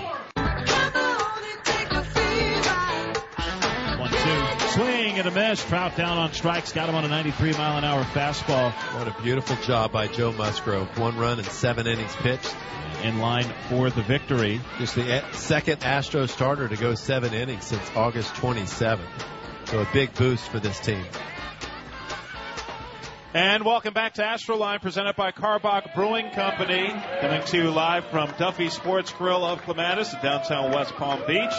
One, 3.98 4.10
two. 4.10 4.68
Swing 4.70 5.18
and 5.18 5.28
a 5.28 5.30
miss. 5.30 5.64
Trout 5.64 5.96
down 5.96 6.18
on 6.18 6.32
strikes. 6.32 6.72
Got 6.72 6.88
him 6.88 6.96
on 6.96 7.04
a 7.04 7.08
93 7.08 7.52
mile 7.52 7.78
an 7.78 7.84
hour 7.84 8.02
fastball. 8.04 8.72
What 8.98 9.06
a 9.06 9.22
beautiful 9.22 9.56
job 9.56 9.92
by 9.92 10.08
Joe 10.08 10.32
Musgrove. 10.32 10.98
One 10.98 11.16
run 11.16 11.38
in 11.38 11.44
seven 11.44 11.86
innings 11.86 12.14
pitched. 12.16 12.54
In 13.02 13.18
line 13.18 13.52
for 13.68 13.90
the 13.90 14.02
victory. 14.02 14.60
Just 14.78 14.94
the 14.94 15.02
eh, 15.02 15.30
second 15.32 15.84
Astro 15.84 16.26
starter 16.26 16.68
to 16.68 16.76
go 16.76 16.94
seven 16.94 17.34
innings 17.34 17.64
since 17.64 17.82
August 17.94 18.32
27th. 18.34 19.00
So 19.66 19.80
a 19.80 19.88
big 19.92 20.14
boost 20.14 20.48
for 20.48 20.58
this 20.58 20.80
team. 20.80 21.04
And 23.34 23.64
welcome 23.64 23.92
back 23.92 24.14
to 24.14 24.22
Astroline, 24.22 24.80
presented 24.80 25.16
by 25.16 25.32
Karbach 25.32 25.92
Brewing 25.96 26.30
Company. 26.30 26.94
Coming 27.20 27.42
to 27.46 27.56
you 27.56 27.70
live 27.72 28.04
from 28.04 28.32
Duffy 28.38 28.70
Sports 28.70 29.10
Grill 29.10 29.44
of 29.44 29.60
Clematis 29.62 30.14
in 30.14 30.20
downtown 30.20 30.70
West 30.70 30.94
Palm 30.94 31.20
Beach. 31.26 31.52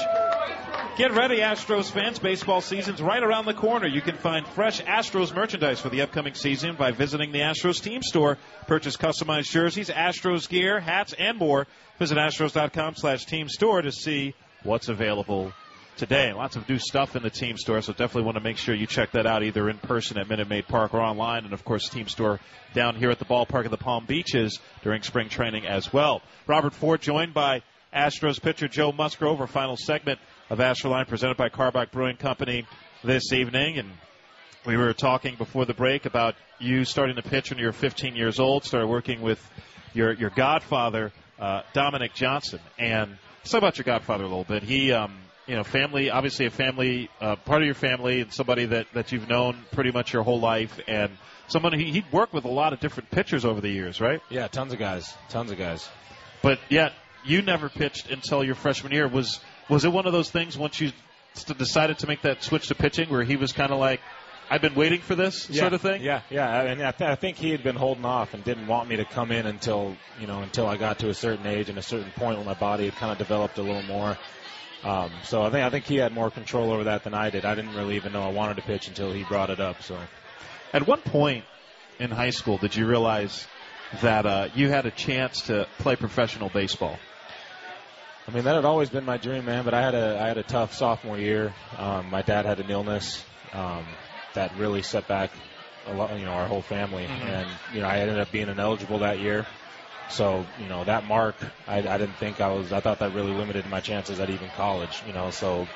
Get 0.97 1.11
ready, 1.11 1.39
Astros 1.39 1.91
fans. 1.91 2.17
Baseball 2.17 2.61
season's 2.61 3.01
right 3.01 3.21
around 3.21 3.43
the 3.43 3.53
corner. 3.53 3.87
You 3.87 3.99
can 3.99 4.15
find 4.15 4.47
fresh 4.47 4.81
Astros 4.83 5.35
merchandise 5.35 5.81
for 5.81 5.89
the 5.89 5.99
upcoming 5.99 6.35
season 6.35 6.77
by 6.77 6.91
visiting 6.91 7.33
the 7.33 7.39
Astros 7.39 7.83
team 7.83 8.01
store. 8.01 8.37
Purchase 8.67 8.95
customized 8.95 9.51
jerseys, 9.51 9.89
Astros 9.89 10.47
gear, 10.47 10.79
hats, 10.79 11.11
and 11.11 11.37
more. 11.37 11.67
Visit 11.99 12.17
astros.com 12.17 12.95
slash 12.95 13.25
team 13.25 13.49
store 13.49 13.81
to 13.81 13.91
see 13.91 14.33
what's 14.63 14.87
available 14.87 15.51
today. 15.97 16.33
Lots 16.33 16.55
of 16.55 16.67
new 16.67 16.77
stuff 16.77 17.15
in 17.15 17.23
the 17.23 17.29
team 17.29 17.57
store, 17.57 17.81
so 17.81 17.93
definitely 17.93 18.23
want 18.23 18.37
to 18.37 18.43
make 18.43 18.57
sure 18.57 18.75
you 18.75 18.87
check 18.87 19.11
that 19.11 19.25
out 19.25 19.43
either 19.43 19.69
in 19.69 19.77
person 19.77 20.17
at 20.17 20.29
Minute 20.29 20.49
Maid 20.49 20.67
Park 20.67 20.93
or 20.93 21.01
online, 21.01 21.45
and 21.45 21.53
of 21.53 21.63
course, 21.63 21.89
team 21.89 22.07
store 22.07 22.39
down 22.73 22.95
here 22.95 23.09
at 23.09 23.19
the 23.19 23.25
ballpark 23.25 23.65
of 23.65 23.71
the 23.71 23.77
Palm 23.77 24.05
Beaches 24.05 24.59
during 24.83 25.01
spring 25.01 25.29
training 25.29 25.65
as 25.65 25.91
well. 25.93 26.21
Robert 26.47 26.73
Ford 26.73 27.01
joined 27.01 27.33
by 27.33 27.61
Astros 27.95 28.41
pitcher 28.41 28.67
Joe 28.67 28.91
Musgrove, 28.91 29.39
our 29.39 29.47
final 29.47 29.77
segment 29.77 30.19
of 30.49 30.59
Astroline 30.59 31.07
presented 31.07 31.37
by 31.37 31.49
Karbach 31.49 31.91
Brewing 31.91 32.17
Company 32.17 32.65
this 33.03 33.31
evening, 33.31 33.77
and 33.77 33.89
we 34.65 34.77
were 34.77 34.93
talking 34.93 35.35
before 35.35 35.65
the 35.65 35.73
break 35.73 36.05
about 36.05 36.35
you 36.59 36.85
starting 36.85 37.15
to 37.15 37.21
pitch 37.21 37.49
when 37.49 37.59
you 37.59 37.65
were 37.65 37.71
15 37.71 38.15
years 38.15 38.39
old, 38.39 38.63
started 38.63 38.87
working 38.87 39.21
with 39.21 39.39
your 39.93 40.13
your 40.13 40.29
godfather, 40.29 41.13
uh, 41.39 41.61
Dominic 41.73 42.13
Johnson, 42.13 42.59
and 42.77 43.17
let's 43.39 43.51
talk 43.51 43.59
about 43.59 43.77
your 43.77 43.85
godfather 43.85 44.23
a 44.23 44.27
little 44.27 44.43
bit. 44.43 44.63
He, 44.63 44.91
um, 44.91 45.15
you 45.47 45.55
know, 45.55 45.63
family, 45.63 46.09
obviously 46.09 46.45
a 46.45 46.49
family, 46.49 47.09
uh, 47.21 47.35
part 47.35 47.61
of 47.61 47.65
your 47.65 47.75
family, 47.75 48.21
and 48.21 48.33
somebody 48.33 48.65
that 48.65 48.87
that 48.93 49.11
you've 49.11 49.29
known 49.29 49.65
pretty 49.71 49.91
much 49.91 50.13
your 50.13 50.23
whole 50.23 50.39
life, 50.39 50.79
and 50.87 51.11
someone 51.47 51.77
he 51.77 51.91
he'd 51.91 52.11
worked 52.11 52.33
with 52.33 52.45
a 52.45 52.51
lot 52.51 52.73
of 52.73 52.79
different 52.79 53.11
pitchers 53.11 53.45
over 53.45 53.61
the 53.61 53.69
years, 53.69 54.01
right? 54.01 54.21
Yeah, 54.29 54.47
tons 54.47 54.73
of 54.73 54.79
guys, 54.79 55.13
tons 55.29 55.51
of 55.51 55.57
guys. 55.57 55.87
But 56.41 56.59
yet 56.69 56.93
you 57.23 57.41
never 57.41 57.69
pitched 57.69 58.09
until 58.09 58.43
your 58.43 58.55
freshman 58.55 58.91
year. 58.91 59.07
Was 59.07 59.39
was 59.69 59.85
it 59.85 59.91
one 59.91 60.05
of 60.05 60.13
those 60.13 60.31
things 60.31 60.57
once 60.57 60.79
you 60.79 60.91
decided 61.57 61.99
to 61.99 62.07
make 62.07 62.21
that 62.21 62.43
switch 62.43 62.67
to 62.67 62.75
pitching, 62.75 63.09
where 63.09 63.23
he 63.23 63.35
was 63.35 63.51
kind 63.51 63.71
of 63.71 63.79
like, 63.79 63.99
"I've 64.49 64.61
been 64.61 64.75
waiting 64.75 65.01
for 65.01 65.15
this" 65.15 65.49
yeah, 65.49 65.61
sort 65.61 65.73
of 65.73 65.81
thing? 65.81 66.01
Yeah, 66.01 66.21
yeah. 66.29 66.61
And 66.61 66.81
I, 66.81 66.91
th- 66.91 67.09
I 67.09 67.15
think 67.15 67.37
he 67.37 67.51
had 67.51 67.63
been 67.63 67.75
holding 67.75 68.05
off 68.05 68.33
and 68.33 68.43
didn't 68.43 68.67
want 68.67 68.89
me 68.89 68.97
to 68.97 69.05
come 69.05 69.31
in 69.31 69.45
until 69.45 69.95
you 70.19 70.27
know 70.27 70.41
until 70.41 70.67
I 70.67 70.77
got 70.77 70.99
to 70.99 71.09
a 71.09 71.13
certain 71.13 71.45
age 71.45 71.69
and 71.69 71.77
a 71.77 71.83
certain 71.83 72.11
point 72.11 72.37
when 72.37 72.45
my 72.45 72.53
body 72.53 72.85
had 72.85 72.95
kind 72.95 73.11
of 73.11 73.17
developed 73.17 73.57
a 73.57 73.63
little 73.63 73.83
more. 73.83 74.17
Um, 74.85 75.11
so 75.23 75.41
I 75.41 75.49
think 75.49 75.65
I 75.65 75.69
think 75.71 75.85
he 75.85 75.95
had 75.95 76.13
more 76.13 76.29
control 76.29 76.71
over 76.71 76.83
that 76.85 77.03
than 77.03 77.15
I 77.15 77.31
did. 77.31 77.43
I 77.43 77.55
didn't 77.55 77.73
really 77.75 77.95
even 77.95 78.13
know 78.13 78.21
I 78.21 78.29
wanted 78.29 78.57
to 78.57 78.61
pitch 78.61 78.87
until 78.87 79.11
he 79.11 79.23
brought 79.23 79.49
it 79.49 79.59
up. 79.59 79.81
So 79.81 79.97
At 80.73 80.85
what 80.85 81.03
point 81.03 81.43
in 81.99 82.11
high 82.11 82.29
school 82.29 82.57
did 82.59 82.75
you 82.75 82.85
realize 82.85 83.47
that 84.01 84.27
uh, 84.27 84.49
you 84.53 84.69
had 84.69 84.85
a 84.85 84.91
chance 84.91 85.41
to 85.43 85.67
play 85.79 85.95
professional 85.95 86.49
baseball? 86.49 86.99
I 88.27 88.31
mean 88.31 88.43
that 88.43 88.55
had 88.55 88.65
always 88.65 88.89
been 88.89 89.05
my 89.05 89.17
dream, 89.17 89.45
man. 89.45 89.65
But 89.65 89.73
I 89.73 89.81
had 89.81 89.95
a 89.95 90.21
I 90.21 90.27
had 90.27 90.37
a 90.37 90.43
tough 90.43 90.73
sophomore 90.75 91.17
year. 91.17 91.53
Um, 91.77 92.11
my 92.11 92.21
dad 92.21 92.45
had 92.45 92.59
an 92.59 92.69
illness 92.69 93.25
um, 93.53 93.85
that 94.35 94.55
really 94.55 94.83
set 94.83 95.07
back 95.07 95.31
a 95.87 95.93
lot, 95.93 96.17
you 96.19 96.25
know, 96.25 96.31
our 96.31 96.47
whole 96.47 96.61
family, 96.63 97.05
and 97.05 97.47
you 97.73 97.81
know 97.81 97.87
I 97.87 97.97
ended 97.99 98.19
up 98.19 98.31
being 98.31 98.49
ineligible 98.49 98.99
that 98.99 99.19
year. 99.19 99.47
So 100.09 100.45
you 100.59 100.67
know 100.67 100.83
that 100.83 101.05
mark, 101.05 101.35
I, 101.67 101.77
I 101.79 101.97
didn't 101.97 102.17
think 102.17 102.39
I 102.41 102.49
was. 102.49 102.71
I 102.71 102.79
thought 102.79 102.99
that 102.99 103.13
really 103.13 103.33
limited 103.33 103.65
my 103.67 103.79
chances 103.79 104.19
at 104.19 104.29
even 104.29 104.49
college. 104.49 105.03
You 105.05 105.13
know, 105.13 105.31
so 105.31 105.67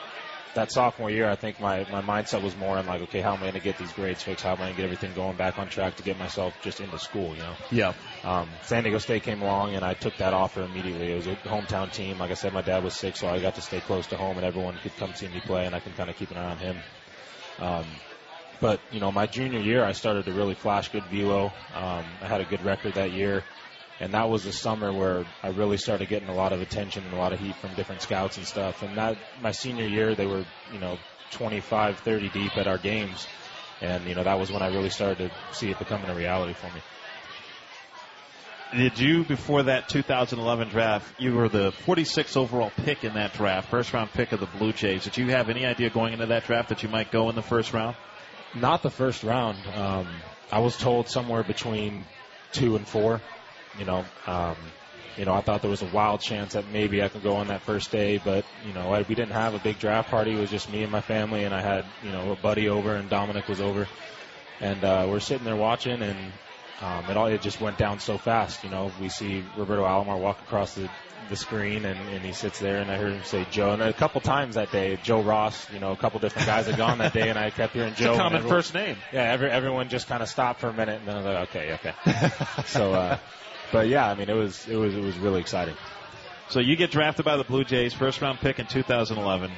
that 0.55 0.71
sophomore 0.71 1.09
year, 1.09 1.29
I 1.29 1.35
think 1.35 1.59
my 1.59 1.85
my 1.91 2.01
mindset 2.01 2.41
was 2.41 2.55
more 2.55 2.77
on 2.77 2.85
like, 2.85 3.01
okay, 3.03 3.21
how 3.21 3.33
am 3.33 3.37
I 3.37 3.51
going 3.51 3.53
to 3.53 3.59
get 3.59 3.77
these 3.77 3.91
grades 3.93 4.23
fixed? 4.23 4.43
How 4.43 4.51
am 4.51 4.57
I 4.57 4.65
going 4.65 4.75
to 4.75 4.77
get 4.77 4.85
everything 4.85 5.13
going 5.13 5.35
back 5.35 5.57
on 5.57 5.67
track 5.67 5.95
to 5.97 6.03
get 6.03 6.17
myself 6.17 6.59
just 6.61 6.79
into 6.79 6.97
school? 6.99 7.35
You 7.35 7.41
know. 7.41 7.55
Yeah. 7.71 7.93
Um, 8.23 8.49
San 8.63 8.83
Diego 8.83 8.97
State 8.99 9.23
came 9.23 9.41
along, 9.41 9.75
and 9.75 9.83
I 9.83 9.93
took 9.93 10.17
that 10.17 10.33
offer 10.33 10.61
immediately. 10.61 11.11
It 11.11 11.15
was 11.15 11.27
a 11.27 11.35
hometown 11.35 11.91
team. 11.91 12.19
Like 12.19 12.31
I 12.31 12.35
said, 12.35 12.53
my 12.53 12.61
dad 12.61 12.83
was 12.83 12.99
sick, 12.99 13.15
so 13.15 13.27
I 13.27 13.39
got 13.39 13.55
to 13.55 13.61
stay 13.61 13.79
close 13.79 14.07
to 14.07 14.17
home, 14.17 14.37
and 14.37 14.45
everyone 14.45 14.77
could 14.77 14.95
come 14.97 15.13
see 15.13 15.27
me 15.27 15.39
play, 15.39 15.65
and 15.65 15.73
I 15.73 15.79
can 15.79 15.93
kind 15.93 16.09
of 16.09 16.17
keep 16.17 16.31
an 16.31 16.37
eye 16.37 16.51
on 16.51 16.57
him. 16.57 16.77
Um, 17.59 17.85
but 18.59 18.79
you 18.91 18.99
know, 18.99 19.11
my 19.11 19.25
junior 19.25 19.59
year, 19.59 19.83
I 19.85 19.93
started 19.93 20.25
to 20.25 20.33
really 20.33 20.55
flash 20.55 20.89
good 20.89 21.03
velo. 21.03 21.51
Um, 21.73 22.05
I 22.21 22.27
had 22.27 22.41
a 22.41 22.45
good 22.45 22.63
record 22.63 22.95
that 22.95 23.11
year, 23.11 23.43
and 23.99 24.13
that 24.13 24.29
was 24.29 24.43
the 24.43 24.53
summer 24.53 24.93
where 24.93 25.25
I 25.43 25.49
really 25.49 25.77
started 25.77 26.07
getting 26.07 26.29
a 26.29 26.33
lot 26.33 26.53
of 26.53 26.61
attention 26.61 27.03
and 27.03 27.13
a 27.13 27.17
lot 27.17 27.33
of 27.33 27.39
heat 27.39 27.55
from 27.55 27.73
different 27.75 28.01
scouts 28.01 28.37
and 28.37 28.45
stuff. 28.45 28.81
And 28.81 28.97
that 28.97 29.17
my 29.41 29.51
senior 29.51 29.87
year, 29.87 30.15
they 30.15 30.25
were 30.25 30.45
you 30.71 30.79
know 30.79 30.97
25, 31.31 31.99
30 31.99 32.29
deep 32.29 32.57
at 32.57 32.67
our 32.67 32.77
games, 32.77 33.27
and 33.81 34.05
you 34.07 34.15
know 34.15 34.23
that 34.23 34.39
was 34.39 34.51
when 34.51 34.61
I 34.61 34.67
really 34.67 34.89
started 34.89 35.17
to 35.29 35.55
see 35.55 35.69
it 35.69 35.79
becoming 35.79 36.09
a 36.09 36.15
reality 36.15 36.53
for 36.53 36.67
me. 36.67 36.81
Did 38.71 38.99
you, 38.99 39.23
before 39.23 39.63
that 39.63 39.89
2011 39.89 40.69
draft, 40.69 41.19
you 41.19 41.33
were 41.33 41.49
the 41.49 41.71
46th 41.71 42.37
overall 42.37 42.71
pick 42.83 43.03
in 43.03 43.15
that 43.15 43.33
draft, 43.33 43.67
first 43.69 43.91
round 43.93 44.13
pick 44.13 44.31
of 44.31 44.39
the 44.39 44.45
Blue 44.45 44.73
Jays. 44.73 45.05
Did 45.05 45.17
you 45.17 45.31
have 45.31 45.49
any 45.49 45.65
idea 45.65 45.89
going 45.89 46.13
into 46.13 46.27
that 46.27 46.43
draft 46.43 46.69
that 46.69 46.83
you 46.83 46.89
might 46.89 47.09
go 47.09 47.29
in 47.29 47.35
the 47.35 47.41
first 47.41 47.73
round? 47.73 47.95
Not 48.53 48.83
the 48.83 48.91
first 48.91 49.23
round. 49.23 49.57
Um, 49.73 50.07
I 50.51 50.59
was 50.59 50.77
told 50.77 51.09
somewhere 51.09 51.41
between 51.41 52.05
two 52.51 52.75
and 52.75 52.87
four. 52.87 53.21
You 53.77 53.85
know, 53.85 54.05
um, 54.27 54.55
you 55.17 55.25
know, 55.25 55.33
I 55.33 55.41
thought 55.41 55.61
there 55.61 55.69
was 55.69 55.81
a 55.81 55.85
wild 55.93 56.21
chance 56.21 56.53
that 56.53 56.67
maybe 56.67 57.03
I 57.03 57.09
could 57.09 57.23
go 57.23 57.35
on 57.35 57.47
that 57.47 57.61
first 57.61 57.91
day, 57.91 58.17
but 58.23 58.45
you 58.65 58.73
know, 58.73 58.93
I, 58.93 58.99
we 59.01 59.15
didn't 59.15 59.31
have 59.31 59.53
a 59.53 59.59
big 59.59 59.77
draft 59.79 60.09
party. 60.09 60.31
It 60.33 60.39
was 60.39 60.49
just 60.49 60.71
me 60.71 60.81
and 60.83 60.91
my 60.91 61.01
family, 61.01 61.43
and 61.43 61.53
I 61.53 61.61
had 61.61 61.85
you 62.01 62.11
know 62.11 62.31
a 62.31 62.35
buddy 62.35 62.69
over, 62.69 62.95
and 62.95 63.09
Dominic 63.09 63.47
was 63.47 63.61
over, 63.61 63.87
and 64.61 64.83
uh, 64.83 65.05
we're 65.09 65.19
sitting 65.19 65.45
there 65.45 65.55
watching, 65.55 66.01
and 66.01 66.31
um, 66.81 67.09
it 67.09 67.17
all 67.17 67.27
it 67.27 67.41
just 67.41 67.59
went 67.59 67.77
down 67.77 67.99
so 67.99 68.17
fast. 68.17 68.63
You 68.63 68.69
know, 68.69 68.91
we 68.99 69.09
see 69.09 69.43
Roberto 69.55 69.83
Alomar 69.83 70.17
walk 70.19 70.41
across 70.41 70.75
the 70.75 70.89
the 71.29 71.35
screen, 71.35 71.85
and, 71.85 71.99
and 72.09 72.23
he 72.25 72.31
sits 72.31 72.59
there, 72.59 72.77
and 72.77 72.89
I 72.89 72.97
heard 72.97 73.13
him 73.13 73.23
say 73.23 73.45
Joe, 73.51 73.71
and 73.71 73.81
a 73.83 73.93
couple 73.93 74.21
times 74.21 74.55
that 74.55 74.71
day, 74.71 74.97
Joe 75.03 75.21
Ross. 75.21 75.69
You 75.71 75.79
know, 75.79 75.91
a 75.91 75.97
couple 75.97 76.19
different 76.19 76.47
guys 76.47 76.65
had 76.65 76.77
gone 76.77 76.97
that 76.99 77.13
day, 77.13 77.29
and 77.29 77.37
I 77.37 77.49
kept 77.51 77.73
hearing 77.73 77.93
Joe. 77.93 78.11
It's 78.11 78.17
a 78.17 78.21
common 78.21 78.37
everyone- 78.37 78.57
first 78.57 78.73
name. 78.73 78.97
yeah, 79.11 79.31
every, 79.31 79.51
everyone 79.51 79.89
just 79.89 80.07
kind 80.07 80.23
of 80.23 80.29
stopped 80.29 80.61
for 80.61 80.69
a 80.69 80.73
minute, 80.73 80.95
and 80.95 81.07
then 81.07 81.15
I 81.15 81.17
was 81.19 81.25
like, 81.25 81.49
okay, 81.49 81.73
okay. 81.73 81.93
so, 82.65 82.93
uh, 82.93 83.17
but 83.71 83.87
yeah, 83.87 84.09
I 84.09 84.15
mean, 84.15 84.29
it 84.29 84.35
was 84.35 84.67
it 84.67 84.75
was 84.75 84.95
it 84.95 85.03
was 85.03 85.17
really 85.17 85.39
exciting. 85.39 85.75
So 86.49 86.59
you 86.59 86.75
get 86.75 86.91
drafted 86.91 87.25
by 87.25 87.37
the 87.37 87.43
Blue 87.43 87.63
Jays, 87.63 87.93
first 87.93 88.21
round 88.21 88.39
pick 88.39 88.59
in 88.59 88.65
2011. 88.65 89.51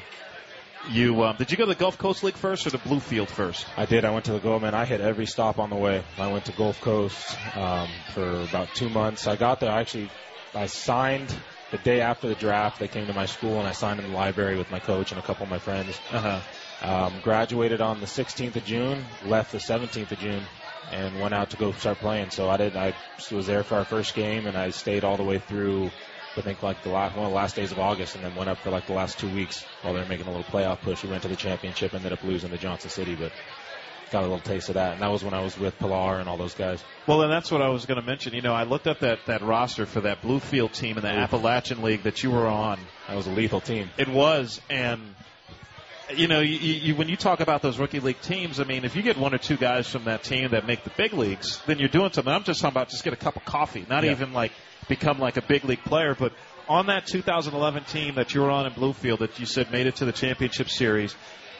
You 0.89 1.24
um, 1.24 1.36
did 1.38 1.51
you 1.51 1.57
go 1.57 1.66
to 1.66 1.70
the 1.70 1.76
Gulf 1.76 1.97
Coast 1.97 2.24
League 2.24 2.36
first 2.36 2.66
or 2.66 2.72
the 2.72 2.80
Bluefield 2.80 3.30
first? 3.30 3.66
I 3.78 3.86
did. 3.86 4.03
I 4.03 4.12
went 4.12 4.26
to 4.26 4.34
the 4.34 4.39
Gulf. 4.39 4.62
Man, 4.62 4.74
I 4.74 4.86
hit 4.86 4.99
every 4.99 5.26
stop 5.26 5.59
on 5.59 5.70
the 5.70 5.76
way. 5.76 6.03
I 6.18 6.32
went 6.32 6.45
to 6.45 6.51
Gulf 6.51 6.82
Coast 6.82 7.38
um, 7.55 7.88
for 8.14 8.41
about 8.41 8.70
two 8.74 8.89
months. 8.89 9.28
I 9.28 9.36
got 9.36 9.59
there. 9.59 9.72
I 9.72 9.80
actually, 9.80 10.09
I 10.55 10.66
signed 10.66 11.34
the 11.70 11.78
day 11.78 12.01
after 12.01 12.28
the 12.28 12.36
draft. 12.36 12.80
They 12.80 12.88
came 12.88 13.07
to 13.07 13.14
my 13.14 13.26
school 13.26 13.59
and 13.59 13.68
I 13.68 13.72
signed 13.72 13.99
in 13.99 14.09
the 14.09 14.16
library 14.16 14.57
with 14.57 14.72
my 14.72 14.80
coach 14.80 15.12
and 15.12 15.20
a 15.20 15.24
couple 15.24 15.43
of 15.43 15.49
my 15.49 15.59
friends. 15.59 15.97
Uh-huh. 16.12 16.41
Um, 16.82 17.14
graduated 17.22 17.80
on 17.80 17.99
the 17.99 18.07
16th 18.07 18.55
of 18.55 18.66
June. 18.66 19.05
Left 19.26 19.51
the 19.51 19.59
17th 19.59 20.12
of 20.12 20.20
June. 20.20 20.43
And 20.89 21.19
went 21.19 21.34
out 21.34 21.51
to 21.51 21.57
go 21.57 21.71
start 21.73 21.99
playing. 21.99 22.32
So 22.32 22.49
I 22.49 22.57
did. 22.57 22.75
I 22.75 22.93
was 23.32 23.47
there 23.47 23.63
for 23.63 23.75
our 23.75 23.86
first 23.86 24.13
game, 24.13 24.45
and 24.45 24.57
I 24.57 24.71
stayed 24.71 25.03
all 25.03 25.15
the 25.15 25.23
way 25.23 25.39
through 25.39 25.91
I 26.38 26.41
think 26.41 26.63
like 26.63 26.82
the 26.82 26.89
last 26.89 27.15
one 27.15 27.25
of 27.25 27.32
the 27.32 27.36
last 27.36 27.57
days 27.57 27.73
of 27.73 27.79
August, 27.79 28.15
and 28.15 28.23
then 28.23 28.36
went 28.36 28.49
up 28.49 28.57
for 28.59 28.69
like 28.69 28.88
the 28.88 28.93
last 28.93 29.19
two 29.19 29.29
weeks 29.34 29.65
while 29.82 29.93
they 29.93 29.99
were 29.99 30.05
making 30.05 30.27
a 30.27 30.29
little 30.29 30.45
playoff 30.45 30.79
push. 30.82 31.03
We 31.03 31.09
went 31.09 31.23
to 31.23 31.27
the 31.27 31.36
championship, 31.36 31.93
ended 31.93 32.13
up 32.13 32.23
losing 32.23 32.51
to 32.51 32.57
Johnson 32.57 32.89
City, 32.89 33.15
but 33.15 33.34
got 34.11 34.21
a 34.21 34.27
little 34.27 34.39
taste 34.39 34.69
of 34.69 34.75
that. 34.75 34.93
And 34.93 35.01
that 35.01 35.11
was 35.11 35.25
when 35.25 35.34
I 35.34 35.41
was 35.41 35.57
with 35.59 35.77
Pillar 35.77 36.19
and 36.19 36.29
all 36.29 36.38
those 36.38 36.53
guys. 36.53 36.84
Well, 37.05 37.21
and 37.21 37.32
that's 37.32 37.51
what 37.51 37.61
I 37.61 37.69
was 37.69 37.86
going 37.86 37.99
to 37.99 38.05
mention. 38.05 38.34
You 38.34 38.41
know, 38.41 38.53
I 38.53 38.63
looked 38.63 38.88
up 38.88 38.99
that 38.99 39.25
that 39.25 39.41
roster 39.41 39.86
for 39.86 40.01
that 40.01 40.21
Bluefield 40.21 40.71
team 40.71 40.97
in 40.97 41.03
the 41.03 41.09
Appalachian 41.09 41.82
League 41.82 42.03
that 42.03 42.23
you 42.23 42.32
were 42.32 42.47
on. 42.47 42.79
That 43.07 43.17
was 43.17 43.27
a 43.27 43.32
lethal 43.32 43.59
team. 43.59 43.89
It 43.97 44.07
was, 44.07 44.61
and 44.69 45.01
you 46.18 46.28
know, 46.28 46.39
you, 46.39 46.55
you, 46.57 46.95
when 46.95 47.09
you 47.09 47.16
talk 47.16 47.39
about 47.39 47.62
those 47.62 47.78
rookie 47.80 47.99
league 47.99 48.22
teams, 48.22 48.59
I 48.59 48.64
mean, 48.64 48.86
if 48.86 48.95
you 48.95 49.01
get 49.01 49.18
one 49.18 49.34
or 49.34 49.38
two 49.38 49.57
guys 49.57 49.88
from 49.88 50.05
that 50.05 50.24
team 50.24 50.51
that 50.51 50.66
make 50.66 50.84
the 50.84 50.89
big 50.91 51.14
leagues, 51.14 51.62
then 51.66 51.80
you're 51.80 51.89
doing 51.89 52.12
something. 52.12 52.32
I'm 52.34 52.43
just 52.43 52.62
talking 52.62 52.74
about 52.74 52.89
just 52.89 53.03
get 53.03 53.14
a 53.14 53.18
cup 53.18 53.36
of 53.36 53.45
coffee, 53.45 53.86
not 53.89 54.03
Yeah. 54.03 54.12
even 54.12 54.34
like 54.34 54.51
become 54.88 55.20
like 55.20 55.38
a 55.38 55.41
big 55.41 55.66
league 55.66 55.84
player, 55.84 56.16
but 56.18 56.34
on 56.68 56.88
that 56.88 57.05
2011 57.05 57.84
team 57.86 58.16
that 58.16 58.34
you 58.34 58.41
were 58.41 58.49
on 58.49 58.66
in 58.66 58.74
Bluefield 58.74 59.20
that 59.20 59.39
you 59.39 59.45
said 59.45 59.72
made 59.72 59.88
it 59.88 59.95
to 59.97 60.05
the 60.05 60.12
championship 60.12 60.70
series, 60.70 61.16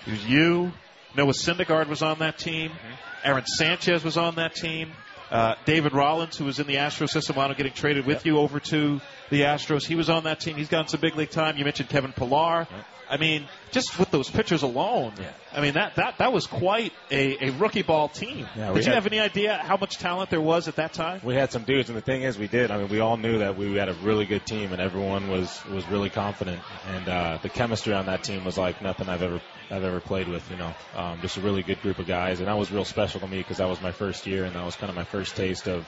it 0.08 0.12
was 0.12 0.26
you, 0.26 0.72
Noah 1.16 1.34
Syndergaard 1.34 1.88
was 1.88 2.02
on 2.02 2.20
that 2.20 2.38
team, 2.38 2.70
mm-hmm. 2.70 3.28
Aaron 3.28 3.45
Sanchez 3.45 4.04
was 4.04 4.18
on 4.18 4.36
that 4.36 4.56
team, 4.56 4.91
uh, 5.32 5.55
David 5.65 5.93
Rollins, 5.93 6.38
who 6.38 6.45
was 6.45 6.59
in 6.59 6.67
the 6.67 6.77
Astro 6.77 7.07
system, 7.07 7.38
wound 7.38 7.51
up 7.51 7.57
getting 7.57 7.71
traded 7.71 8.05
with 8.05 8.25
you 8.25 8.38
over 8.38 8.59
to 8.59 8.99
the 9.29 9.41
Astros. 9.41 9.86
He 9.88 9.95
was 9.95 10.09
on 10.09 10.25
that 10.25 10.41
team. 10.41 10.57
He's 10.57 10.67
gotten 10.67 10.89
some 10.89 10.99
big 10.99 11.15
league 11.15 11.29
time. 11.29 11.57
You 11.57 11.63
mentioned 11.63 11.89
Kevin 11.89 12.11
Pillar. 12.11 12.67
I 13.09 13.17
mean, 13.17 13.47
just 13.71 13.97
with 13.97 14.11
those 14.11 14.29
pitchers 14.29 14.61
alone, 14.61 15.13
I 15.54 15.60
mean 15.62 15.74
that 15.74 15.95
that 15.95 16.18
that 16.20 16.32
was 16.32 16.45
quite 16.47 16.93
a, 17.10 17.47
a 17.47 17.52
rookie 17.52 17.82
ball 17.82 18.08
team. 18.08 18.47
Yeah, 18.56 18.72
Did 18.74 18.86
you 18.86 18.91
had- 18.91 18.95
have 18.95 19.08
any 19.08 19.20
idea 19.20 19.58
how 19.58 19.76
much 19.76 19.97
talent 19.97 20.30
there 20.30 20.41
was 20.41 20.68
at 20.68 20.78
that 20.78 20.93
time? 20.93 21.20
We 21.24 21.36
had 21.36 21.52
some 21.52 21.64
dudes, 21.64 21.89
and 21.89 21.97
the 21.97 22.02
thing 22.02 22.24
is, 22.24 22.38
we 22.38 22.47
did. 22.47 22.72
I 22.72 22.78
mean, 22.78 22.88
we 22.88 23.02
all 23.02 23.18
knew 23.18 23.39
that 23.39 23.58
we 23.58 23.76
had 23.76 23.89
a 23.89 23.93
really 23.95 24.26
good 24.26 24.45
team, 24.45 24.72
and 24.72 24.82
everyone 24.82 25.30
was 25.30 25.64
was 25.70 25.86
really 25.89 26.10
confident. 26.10 26.62
And 26.88 27.08
uh, 27.10 27.38
the 27.41 27.49
chemistry 27.49 27.93
on 27.93 28.06
that 28.06 28.24
team 28.24 28.45
was 28.45 28.58
like 28.58 28.82
nothing 28.82 29.10
I've 29.10 29.22
ever 29.24 29.41
I've 29.70 29.84
ever 29.84 29.99
played 29.99 30.28
with. 30.30 30.49
You 30.49 30.58
know, 30.58 30.74
um, 30.95 31.20
just 31.22 31.38
a 31.38 31.41
really 31.41 31.64
good 31.64 31.82
group 31.82 31.99
of 31.99 32.08
guys, 32.08 32.39
and 32.39 32.47
that 32.47 32.58
was 32.58 32.72
real 32.72 32.86
special 32.86 33.20
to 33.20 33.28
me 33.28 33.39
because 33.39 33.58
that 33.58 33.68
was 33.68 33.82
my 33.82 33.91
first 33.91 34.26
year, 34.28 34.45
and 34.45 34.56
that 34.56 34.64
was 34.64 34.76
kind 34.76 34.89
of 34.89 34.95
my 34.95 35.04
first 35.06 35.36
taste 35.36 35.68
of 35.68 35.86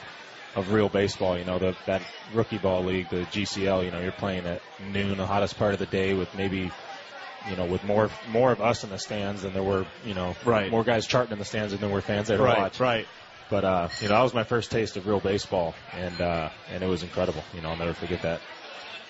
of 0.56 0.72
real 0.74 0.90
baseball. 0.90 1.38
You 1.38 1.46
know, 1.46 1.58
the, 1.58 1.76
that 1.86 2.02
rookie 2.34 2.58
ball 2.58 2.84
league, 2.84 3.10
the 3.10 3.22
GCL. 3.22 3.86
You 3.86 3.92
know, 3.92 4.02
you're 4.02 4.12
playing 4.12 4.46
at 4.46 4.62
noon, 4.92 5.18
the 5.18 5.26
hottest 5.26 5.58
part 5.58 5.72
of 5.74 5.80
the 5.80 5.86
day, 5.86 6.14
with 6.14 6.36
maybe. 6.36 6.70
You 7.50 7.56
know, 7.58 7.66
with 7.66 7.84
more 7.84 8.10
more 8.30 8.52
of 8.52 8.62
us 8.62 8.84
in 8.84 8.90
the 8.90 8.98
stands 8.98 9.42
than 9.42 9.54
there 9.54 9.64
were, 9.64 9.86
you 10.06 10.14
know, 10.14 10.36
Right. 10.46 10.72
more 10.72 10.84
guys 10.84 11.06
charting 11.06 11.34
in 11.34 11.40
the 11.40 11.46
stands 11.46 11.72
than 11.74 11.82
there 11.82 11.90
were 11.90 12.02
fans 12.02 12.28
there 12.30 12.38
to 12.38 12.44
watch. 12.44 12.80
right. 12.80 13.06
But 13.50 13.66
uh, 13.66 13.90
you 14.02 14.08
know, 14.08 14.16
that 14.16 14.22
was 14.24 14.34
my 14.34 14.46
first 14.46 14.72
taste 14.72 14.96
of 14.98 15.06
real 15.06 15.20
baseball, 15.20 15.76
and 15.92 16.20
uh, 16.22 16.50
and 16.72 16.82
it 16.82 16.88
was 16.88 17.04
incredible. 17.04 17.44
You 17.54 17.62
know, 17.62 17.70
I'll 17.70 17.76
never 17.78 17.94
forget 17.94 18.22
that. 18.22 18.40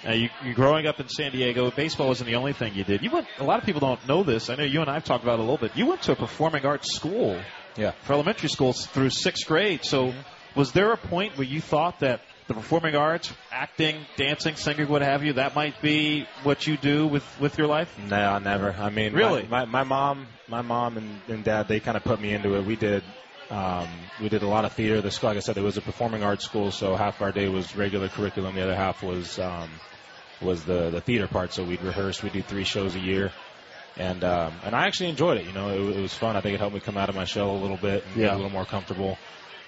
Now, 0.03 0.11
you, 0.13 0.29
you 0.43 0.53
growing 0.53 0.85
up 0.85 0.99
in 0.99 1.07
San 1.07 1.31
Diego, 1.31 1.71
baseball 1.71 2.09
wasn't 2.09 2.29
the 2.29 2.35
only 2.35 2.51
thing 2.51 2.73
you 2.75 2.83
did. 2.83 3.01
You 3.03 3.09
went. 3.11 3.27
A 3.39 3.43
lot 3.45 3.59
of 3.59 3.65
people 3.65 3.79
don't 3.79 4.05
know 4.07 4.23
this. 4.23 4.49
I 4.49 4.55
know 4.55 4.63
you 4.65 4.81
and 4.81 4.89
I've 4.89 5.05
talked 5.05 5.23
about 5.23 5.35
it 5.35 5.39
a 5.39 5.43
little 5.43 5.57
bit. 5.57 5.77
You 5.77 5.85
went 5.85 6.01
to 6.03 6.11
a 6.11 6.15
performing 6.15 6.65
arts 6.65 6.93
school 6.93 7.39
Yeah. 7.77 7.91
for 8.01 8.13
elementary 8.13 8.49
school 8.49 8.73
through 8.73 9.11
sixth 9.11 9.47
grade. 9.47 9.85
So, 9.85 10.13
was 10.55 10.71
there 10.73 10.91
a 10.91 10.97
point 10.97 11.37
where 11.37 11.47
you 11.47 11.61
thought 11.61 11.99
that 11.99 12.19
the 12.47 12.53
performing 12.53 12.95
arts, 12.95 13.31
acting, 13.51 14.05
dancing, 14.17 14.55
singing, 14.55 14.87
what 14.87 15.01
have 15.01 15.23
you, 15.23 15.33
that 15.33 15.55
might 15.55 15.81
be 15.81 16.25
what 16.43 16.65
you 16.67 16.77
do 16.77 17.07
with 17.07 17.23
with 17.39 17.57
your 17.57 17.67
life? 17.67 17.93
No, 17.99 18.37
never. 18.39 18.71
I 18.77 18.89
mean, 18.89 19.13
Really? 19.13 19.43
my, 19.47 19.65
my, 19.65 19.65
my 19.65 19.83
mom, 19.83 20.27
my 20.47 20.61
mom 20.61 20.97
and, 20.97 21.21
and 21.27 21.43
dad, 21.43 21.67
they 21.67 21.79
kind 21.79 21.97
of 21.97 22.03
put 22.03 22.19
me 22.19 22.33
into 22.33 22.55
it. 22.55 22.65
We 22.65 22.75
did, 22.75 23.03
um, 23.49 23.87
we 24.21 24.29
did 24.29 24.41
a 24.43 24.47
lot 24.47 24.65
of 24.65 24.73
theater. 24.73 25.01
The 25.01 25.11
school, 25.11 25.29
like 25.29 25.37
I 25.37 25.41
said, 25.41 25.57
it 25.57 25.63
was 25.63 25.77
a 25.77 25.81
performing 25.81 26.23
arts 26.23 26.43
school, 26.45 26.71
so 26.71 26.95
half 26.95 27.21
our 27.21 27.31
day 27.31 27.49
was 27.49 27.75
regular 27.75 28.09
curriculum. 28.09 28.55
The 28.55 28.63
other 28.63 28.75
half 28.75 29.03
was, 29.03 29.39
um, 29.39 29.69
was 30.41 30.63
the 30.65 30.89
the 30.89 30.99
theater 31.01 31.27
part. 31.27 31.53
So 31.53 31.63
we'd 31.63 31.81
rehearse. 31.81 32.21
We'd 32.23 32.33
do 32.33 32.41
three 32.41 32.63
shows 32.65 32.95
a 32.95 32.99
year. 32.99 33.31
And 33.95 34.23
um, 34.23 34.53
and 34.65 34.75
I 34.75 34.87
actually 34.87 35.09
enjoyed 35.09 35.37
it. 35.37 35.45
You 35.45 35.53
know, 35.53 35.69
it, 35.69 35.97
it 35.97 36.01
was 36.01 36.13
fun. 36.13 36.35
I 36.35 36.41
think 36.41 36.55
it 36.55 36.59
helped 36.59 36.73
me 36.73 36.79
come 36.81 36.97
out 36.97 37.09
of 37.09 37.15
my 37.15 37.25
shell 37.25 37.51
a 37.51 37.59
little 37.59 37.77
bit 37.77 38.03
and 38.05 38.15
get 38.15 38.23
Yeah. 38.23 38.33
a 38.33 38.37
little 38.37 38.49
more 38.49 38.65
comfortable. 38.65 39.17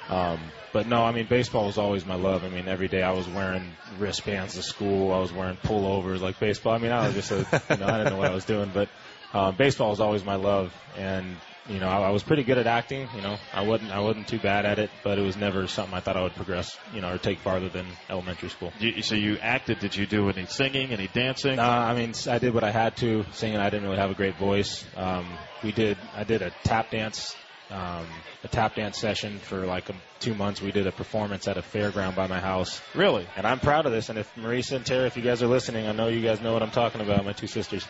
Um, 0.10 0.39
but 0.74 0.88
no, 0.88 1.03
I 1.03 1.12
mean, 1.12 1.28
baseball 1.28 1.66
was 1.66 1.78
always 1.78 2.06
my 2.06 2.16
love. 2.16 2.43
I 2.43 2.49
mean, 2.49 2.68
every 2.68 2.88
day 2.88 3.01
I 3.01 3.12
was 3.12 3.28
wearing 3.30 3.76
wristbands 3.97 4.56
to 4.56 4.62
school. 4.62 5.14
I 5.14 5.20
was 5.20 5.32
wearing 5.32 5.58
pullovers 5.58 6.20
like 6.20 6.39
baseball. 6.39 6.74
I 6.74 6.80
mean, 6.80 6.91
I 6.91 7.08
was 7.08 7.16
just 7.16 7.32
a, 7.32 7.64
you 7.70 7.78
know, 7.78 7.88
I 7.88 7.97
didn't 7.97 8.14
know 8.14 8.18
what 8.18 8.32
I 8.32 8.36
was 8.36 8.45
doing, 8.45 8.72
but 8.74 8.89
um, 9.34 9.56
baseball 9.56 9.89
was 9.89 10.01
always 10.01 10.24
my 10.26 10.36
love. 10.36 10.74
And 10.97 11.38
you 11.68 11.80
know, 11.80 11.88
I, 11.88 12.01
I 12.01 12.10
was 12.12 12.24
pretty 12.24 12.43
good 12.43 12.58
at 12.58 12.68
acting. 12.68 13.08
You 13.16 13.22
know, 13.22 13.38
I 13.53 13.64
wasn't, 13.64 13.91
I 13.91 13.99
wasn't 13.99 14.28
too 14.28 14.39
bad 14.39 14.66
at 14.66 14.80
it, 14.80 14.91
but 15.03 15.18
it 15.18 15.22
was 15.22 15.36
never 15.36 15.68
something 15.68 15.95
I 15.95 15.99
thought 15.99 16.18
I 16.18 16.24
would 16.24 16.36
progress, 16.36 16.78
you 16.93 17.01
know, 17.01 17.12
or 17.12 17.18
take 17.18 17.39
farther 17.39 17.70
than 17.70 17.88
elementary 18.10 18.49
school. 18.49 18.72
You, 18.80 19.01
so 19.01 19.16
you 19.16 19.38
acted. 19.41 19.80
Did 19.80 19.95
you 19.95 20.06
do 20.06 20.30
any 20.30 20.45
singing, 20.45 20.91
any 20.91 21.08
dancing? 21.08 21.58
Uh, 21.58 21.64
I 21.64 21.95
mean, 21.95 22.14
I 22.30 22.39
did 22.39 22.53
what 22.53 22.64
I 22.64 22.72
had 22.72 22.97
to. 22.97 23.26
Singing, 23.32 23.58
I 23.58 23.70
didn't 23.70 23.86
really 23.86 23.97
have 23.97 24.12
a 24.12 24.16
great 24.16 24.36
voice. 24.36 24.86
Um, 24.95 25.38
we 25.64 25.72
did. 25.72 25.97
I 26.16 26.24
did 26.24 26.41
a 26.41 26.51
tap 26.64 26.91
dance, 26.91 27.36
um, 27.72 28.05
a 28.43 28.47
tap 28.47 28.76
dance 28.76 28.99
session 28.99 29.39
for 29.39 29.66
like 29.66 29.89
um 29.89 29.97
two 30.20 30.34
months. 30.36 30.61
We 30.61 30.72
did 30.72 30.88
a 30.88 30.91
performance 30.91 31.47
at 31.47 31.57
a 31.57 31.61
fairground 31.61 32.16
by 32.16 32.28
my 32.28 32.39
house, 32.39 32.82
Really? 32.93 33.28
and 33.36 33.45
I'm 33.45 33.59
proud 33.59 33.86
of 33.86 33.91
this. 33.91 34.09
And 34.09 34.18
if 34.20 34.34
Marisa 34.36 34.76
and 34.78 34.86
Tara, 34.86 35.05
if 35.07 35.18
you 35.18 35.24
guys 35.24 35.41
are 35.43 35.47
listening, 35.47 35.88
I 35.88 35.91
know 35.91 36.07
you 36.07 36.22
guys 36.22 36.41
know 36.41 36.53
what 36.53 36.63
I'm 36.63 36.72
talking 36.72 37.01
about. 37.01 37.26
My 37.26 37.34
two 37.34 37.47
sisters. 37.47 37.86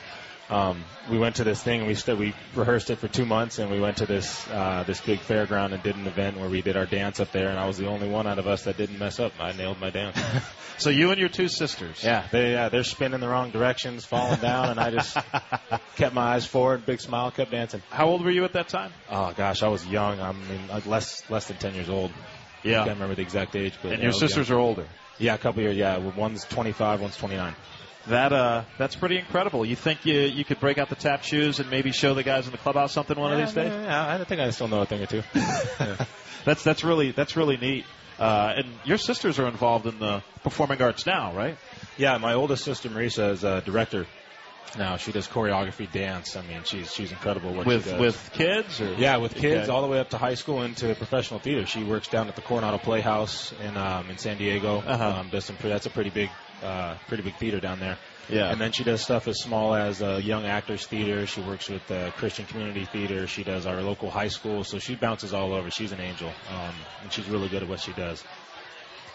Um, 0.47 0.83
we 1.09 1.17
went 1.17 1.37
to 1.37 1.43
this 1.43 1.61
thing 1.63 1.79
and 1.79 1.87
we 1.87 1.95
st- 1.95 2.19
we 2.19 2.33
rehearsed 2.53 2.91
it 2.91 2.99
for 2.99 3.07
two 3.07 3.25
months 3.25 3.57
and 3.57 3.71
we 3.71 3.79
went 3.79 3.97
to 3.97 4.05
this 4.05 4.47
uh, 4.49 4.83
this 4.85 5.01
big 5.01 5.19
fairground 5.19 5.73
and 5.73 5.81
did 5.81 5.95
an 5.95 6.05
event 6.05 6.37
where 6.37 6.49
we 6.49 6.61
did 6.61 6.77
our 6.77 6.85
dance 6.85 7.19
up 7.19 7.31
there 7.31 7.49
and 7.49 7.57
I 7.57 7.65
was 7.65 7.77
the 7.77 7.87
only 7.87 8.07
one 8.07 8.27
out 8.27 8.37
of 8.37 8.45
us 8.45 8.63
that 8.65 8.77
didn't 8.77 8.99
mess 8.99 9.19
up. 9.19 9.33
I 9.39 9.53
nailed 9.53 9.79
my 9.79 9.89
dance. 9.89 10.17
So 10.77 10.89
you 10.89 11.11
and 11.11 11.17
your 11.21 11.29
two 11.29 11.47
sisters. 11.47 12.03
Yeah, 12.03 12.27
they 12.33 12.51
yeah, 12.51 12.67
they're 12.67 12.83
spinning 12.83 13.21
the 13.21 13.29
wrong 13.29 13.49
directions, 13.49 14.03
falling 14.03 14.41
down, 14.41 14.71
and 14.71 14.77
I 14.77 14.91
just 14.91 15.15
kept 15.95 16.13
my 16.13 16.33
eyes 16.33 16.45
forward, 16.45 16.85
big 16.85 16.99
smile, 16.99 17.31
kept 17.31 17.51
dancing. 17.51 17.81
How 17.89 18.07
old 18.07 18.25
were 18.25 18.29
you 18.29 18.43
at 18.43 18.51
that 18.53 18.67
time? 18.67 18.91
Oh 19.09 19.31
gosh, 19.37 19.63
I 19.63 19.69
was 19.69 19.87
young. 19.87 20.19
I 20.19 20.33
mean, 20.33 20.59
less 20.85 21.23
less 21.29 21.47
than 21.47 21.55
ten 21.55 21.75
years 21.75 21.87
old. 21.87 22.11
Yeah, 22.61 22.81
I 22.81 22.85
can't 22.87 22.97
remember 22.97 23.15
the 23.15 23.21
exact 23.21 23.55
age, 23.55 23.73
but 23.81 23.91
And 23.93 23.99
yeah, 23.99 24.03
your 24.03 24.11
sisters 24.11 24.49
young. 24.49 24.57
are 24.57 24.61
older. 24.61 24.85
yeah, 25.17 25.35
a 25.35 25.37
couple 25.37 25.61
years. 25.61 25.77
Yeah, 25.77 25.95
one's 25.97 26.43
25, 26.43 26.99
one's 26.99 27.15
29. 27.15 27.55
That 28.07 28.31
uh, 28.33 28.63
that's 28.77 28.95
pretty 28.95 29.17
incredible. 29.17 29.65
You 29.65 29.75
think 29.75 30.05
you 30.05 30.19
you 30.19 30.45
could 30.45 30.59
break 30.59 30.77
out 30.77 30.89
the 30.89 30.95
tap 30.95 31.23
shoes 31.23 31.59
and 31.59 31.69
maybe 31.71 31.91
show 31.91 32.13
the 32.13 32.23
guys 32.23 32.45
in 32.45 32.51
the 32.51 32.57
clubhouse 32.59 32.93
something 32.93 33.17
one 33.19 33.33
of 33.33 33.39
these 33.39 33.53
days? 33.53 33.71
Yeah, 33.71 34.17
I 34.19 34.23
think 34.23 34.41
I 34.41 34.51
still 34.51 34.67
know 34.67 34.81
a 34.81 34.85
thing 34.85 35.01
or 35.01 35.07
two. 35.07 35.23
That's 36.45 36.63
that's 36.63 36.83
really 36.83 37.11
that's 37.11 37.35
really 37.35 37.57
neat. 37.57 37.85
Uh, 38.19 38.53
and 38.57 38.67
your 38.85 38.97
sisters 38.99 39.39
are 39.39 39.47
involved 39.47 39.87
in 39.87 39.97
the 39.99 40.21
performing 40.43 40.81
arts 40.81 41.05
now, 41.05 41.33
right? 41.33 41.57
yeah, 41.97 42.17
my 42.19 42.33
oldest 42.33 42.63
sister 42.63 42.87
Marisa 42.89 43.31
is 43.31 43.43
a 43.43 43.61
director. 43.61 44.05
Now 44.77 44.97
she 44.97 45.11
does 45.11 45.27
choreography, 45.27 45.91
dance. 45.91 46.35
I 46.35 46.41
mean, 46.43 46.61
she's 46.65 46.93
she's 46.93 47.11
incredible 47.11 47.53
what 47.53 47.65
with 47.65 47.85
she 47.85 47.91
does. 47.91 47.99
with 47.99 48.29
kids 48.33 48.79
or 48.81 48.93
Yeah, 48.93 49.17
with 49.17 49.33
kids 49.33 49.63
Okay. 49.63 49.71
all 49.71 49.81
the 49.81 49.87
way 49.87 49.99
up 49.99 50.11
to 50.11 50.17
high 50.19 50.35
school 50.35 50.61
into 50.63 50.93
professional 50.95 51.39
theater. 51.39 51.65
She 51.65 51.83
works 51.83 52.07
down 52.09 52.27
at 52.27 52.35
the 52.35 52.41
Coronado 52.41 52.77
Playhouse 52.77 53.51
in 53.63 53.75
um, 53.75 54.09
in 54.11 54.17
San 54.19 54.37
Diego. 54.37 54.83
Uh-huh. 54.85 55.19
Um, 55.21 55.29
does 55.29 55.45
some 55.45 55.55
that's 55.63 55.85
a 55.87 55.89
pretty 55.89 56.09
big 56.11 56.29
uh, 56.63 56.95
pretty 57.07 57.23
big 57.23 57.35
theater 57.35 57.59
down 57.59 57.79
there. 57.79 57.97
Yeah. 58.29 58.51
And 58.51 58.59
then 58.59 58.71
she 58.71 58.83
does 58.83 59.01
stuff 59.01 59.27
as 59.27 59.39
small 59.39 59.75
as 59.75 60.01
uh, 60.01 60.19
Young 60.23 60.45
Actors 60.45 60.85
Theater. 60.87 61.27
She 61.27 61.41
works 61.41 61.69
with 61.69 61.89
uh, 61.91 62.11
Christian 62.11 62.45
Community 62.45 62.85
Theater. 62.85 63.27
She 63.27 63.43
does 63.43 63.65
our 63.65 63.81
local 63.81 64.09
high 64.09 64.29
school. 64.29 64.63
So 64.63 64.79
she 64.79 64.95
bounces 64.95 65.33
all 65.33 65.53
over. 65.53 65.69
She's 65.69 65.91
an 65.91 65.99
angel, 65.99 66.29
um, 66.49 66.73
and 67.03 67.11
she's 67.11 67.27
really 67.27 67.49
good 67.49 67.63
at 67.63 67.69
what 67.69 67.79
she 67.79 67.93
does. 67.93 68.23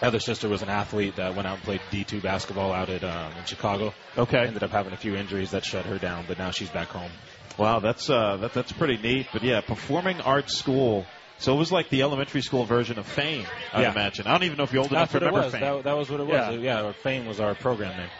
Heather's 0.00 0.24
sister 0.24 0.48
was 0.48 0.62
an 0.62 0.70
athlete 0.70 1.16
that 1.16 1.34
went 1.34 1.46
out 1.46 1.56
and 1.56 1.62
played 1.62 1.80
D2 1.90 2.22
basketball 2.22 2.72
out 2.72 2.88
at 2.88 3.04
um, 3.04 3.32
in 3.36 3.44
Chicago. 3.44 3.92
Okay. 4.16 4.46
Ended 4.46 4.62
up 4.62 4.70
having 4.70 4.94
a 4.94 4.96
few 4.96 5.14
injuries 5.14 5.50
that 5.50 5.62
shut 5.64 5.84
her 5.84 5.98
down, 5.98 6.24
but 6.26 6.38
now 6.38 6.50
she's 6.50 6.70
back 6.70 6.88
home. 6.88 7.10
Wow, 7.58 7.80
that's 7.80 8.08
uh, 8.08 8.38
that, 8.38 8.54
that's 8.54 8.72
pretty 8.72 8.96
neat. 8.96 9.26
But 9.32 9.42
yeah, 9.42 9.60
performing 9.60 10.22
arts 10.22 10.56
school. 10.56 11.04
So 11.40 11.54
it 11.54 11.58
was 11.58 11.72
like 11.72 11.88
the 11.88 12.02
elementary 12.02 12.42
school 12.42 12.64
version 12.64 12.98
of 12.98 13.06
Fame, 13.06 13.46
I 13.72 13.82
Yeah. 13.82 13.92
imagine. 13.92 14.26
I 14.26 14.32
don't 14.32 14.44
even 14.44 14.58
know 14.58 14.64
if 14.64 14.72
you're 14.72 14.82
old 14.82 14.90
enough 14.92 15.10
That's 15.12 15.24
to 15.24 15.30
what 15.30 15.34
remember. 15.34 15.50
Fame. 15.50 15.60
That, 15.60 15.84
that 15.84 15.96
was 15.96 16.10
what 16.10 16.20
it 16.20 16.26
was. 16.26 16.34
Yeah. 16.34 16.50
Yeah, 16.84 16.92
Fame 16.92 17.26
was 17.26 17.40
our 17.40 17.54
program 17.54 17.96
name. 17.96 18.10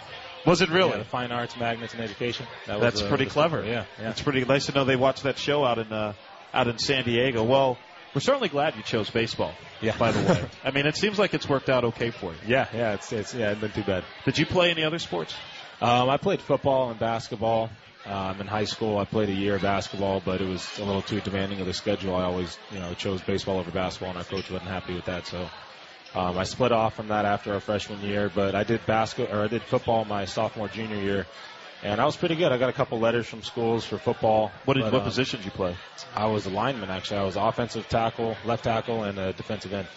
was 0.47 0.62
it 0.62 0.71
really? 0.71 0.91
Yeah, 0.93 0.97
the 0.99 1.05
Fine 1.05 1.31
Arts, 1.31 1.57
Magnets, 1.59 1.93
and 1.93 2.03
Education. 2.03 2.47
That 2.66 2.81
was, 2.81 2.95
That's 2.95 3.09
pretty 3.09 3.27
clever. 3.27 3.62
Yeah, 3.64 3.85
yeah. 4.01 4.11
It's 4.11 4.23
pretty 4.23 4.45
nice 4.45 4.66
to 4.66 4.73
know 4.73 4.85
they 4.85 4.97
watched 4.97 5.25
that 5.25 5.39
show 5.39 5.64
out 5.64 5.79
in 5.79 5.93
uh, 5.93 6.14
out 6.55 6.66
in 6.66 6.79
San 6.79 7.05
Diego. 7.05 7.45
Well, 7.45 7.79
we're 8.14 8.23
certainly 8.23 8.49
glad 8.49 8.75
you 8.75 8.83
chose 8.83 9.11
baseball. 9.11 9.53
Yeah. 9.83 9.97
By 9.99 10.12
the 10.12 10.21
way, 10.27 10.45
I 10.64 10.71
mean, 10.71 10.87
it 10.87 10.97
seems 10.97 11.18
like 11.18 11.35
it's 11.35 11.49
worked 11.49 11.68
out 11.68 11.85
okay 11.85 12.11
for 12.11 12.33
you. 12.33 12.39
Yeah, 12.47 12.68
yeah, 12.75 12.95
it's 12.95 13.12
it's 13.12 13.35
yeah, 13.35 13.51
it's 13.51 13.61
been 13.61 13.71
too 13.73 13.85
bad. 13.85 14.03
Did 14.25 14.39
you 14.39 14.47
play 14.47 14.71
any 14.71 14.83
other 14.83 14.99
sports? 14.99 15.35
Um, 15.83 16.09
I 16.09 16.16
played 16.16 16.41
football 16.41 16.91
and 16.91 16.99
basketball. 16.99 17.71
Um, 18.07 18.40
in 18.40 18.46
high 18.46 18.64
school, 18.64 18.98
I 18.98 19.05
played 19.05 19.28
a 19.28 19.34
year 19.34 19.57
of 19.57 19.62
basketball, 19.62 20.20
but 20.20 20.40
it 20.40 20.48
was 20.48 20.78
a 20.78 20.84
little 20.84 21.03
too 21.03 21.20
demanding 21.20 21.61
of 21.61 21.66
the 21.66 21.74
schedule. 21.74 22.16
I 22.16 22.24
always, 22.24 22.59
you 22.72 22.78
know, 22.78 22.94
chose 22.94 23.20
baseball 23.20 23.59
over 23.59 23.70
basketball, 23.70 24.11
and 24.11 24.18
our 24.18 24.24
coach 24.24 24.51
wasn't 24.51 24.70
happy 24.70 24.94
with 24.94 25.05
that. 25.05 25.26
So 25.26 25.48
um, 26.14 26.38
I 26.38 26.44
split 26.44 26.72
off 26.72 26.96
from 26.96 27.09
that 27.09 27.24
after 27.24 27.53
our 27.53 27.61
freshman 27.61 28.01
year. 28.01 28.30
But 28.34 28.55
I 28.55 28.64
did 28.64 28.84
basket 28.86 29.30
or 29.30 29.42
I 29.42 29.48
did 29.48 29.62
football 29.62 30.05
my 30.05 30.24
sophomore 30.24 30.68
junior 30.68 30.96
year, 30.96 31.26
and 31.82 32.01
I 32.01 32.07
was 32.07 32.16
pretty 32.16 32.36
good. 32.36 32.53
I 32.53 32.59
got 32.59 32.70
a 32.70 32.72
couple 32.74 32.98
letters 32.98 33.26
from 33.26 33.42
schools 33.42 33.84
for 33.84 33.98
football. 33.98 34.51
What 34.64 34.74
did, 34.74 34.84
but, 34.84 34.92
what 34.92 35.03
um, 35.03 35.07
position 35.07 35.40
did 35.40 35.46
you 35.46 35.53
play? 35.53 35.76
I 36.14 36.26
was 36.26 36.46
a 36.46 36.51
lineman 36.51 36.90
actually. 36.90 37.18
I 37.18 37.24
was 37.24 37.36
offensive 37.36 37.88
tackle, 37.88 38.36
left 38.44 38.64
tackle, 38.64 39.05
and 39.05 39.18
a 39.18 39.32
defensive 39.34 39.72
end. 39.72 39.88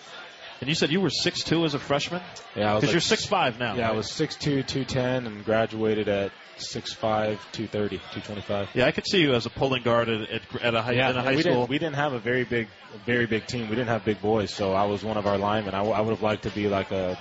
And 0.63 0.69
you 0.69 0.75
said 0.75 0.91
you 0.91 1.01
were 1.01 1.09
six 1.09 1.43
two 1.43 1.65
as 1.65 1.73
a 1.73 1.79
freshman? 1.79 2.21
Yeah, 2.55 2.75
Because 2.75 2.83
like 2.83 2.91
you're 2.93 3.01
six 3.01 3.25
five 3.25 3.59
now. 3.59 3.75
Yeah, 3.75 3.89
I 3.89 3.91
was 3.91 4.07
6'2", 4.17 4.65
210, 4.65 5.27
and 5.27 5.43
graduated 5.43 6.07
at 6.07 6.31
6'5", 6.73 7.01
230, 7.01 7.97
225. 7.97 8.69
Yeah, 8.73 8.85
I 8.85 8.91
could 8.91 9.03
see 9.05 9.17
you 9.19 9.33
as 9.33 9.45
a 9.45 9.49
pulling 9.49 9.83
guard 9.83 10.07
at, 10.07 10.21
at, 10.29 10.61
at 10.63 10.73
a 10.73 10.81
high, 10.81 10.93
Yeah, 10.93 11.09
in 11.09 11.17
a 11.17 11.21
high 11.21 11.35
we 11.35 11.41
school. 11.41 11.53
didn't 11.55 11.69
we 11.69 11.79
didn't 11.79 11.95
have 11.97 12.13
a 12.13 12.19
very 12.21 12.45
big 12.45 12.69
very 13.05 13.25
big 13.25 13.45
team. 13.45 13.67
We 13.67 13.75
didn't 13.75 13.89
have 13.89 14.05
big 14.05 14.21
boys, 14.21 14.53
so 14.55 14.71
I 14.71 14.85
was 14.85 15.03
one 15.03 15.17
of 15.17 15.25
our 15.27 15.37
linemen. 15.37 15.73
I, 15.73 15.79
w- 15.79 15.93
I 15.93 15.99
would 15.99 16.11
have 16.11 16.23
liked 16.23 16.43
to 16.43 16.51
be 16.51 16.69
like 16.69 16.91
a 16.91 17.17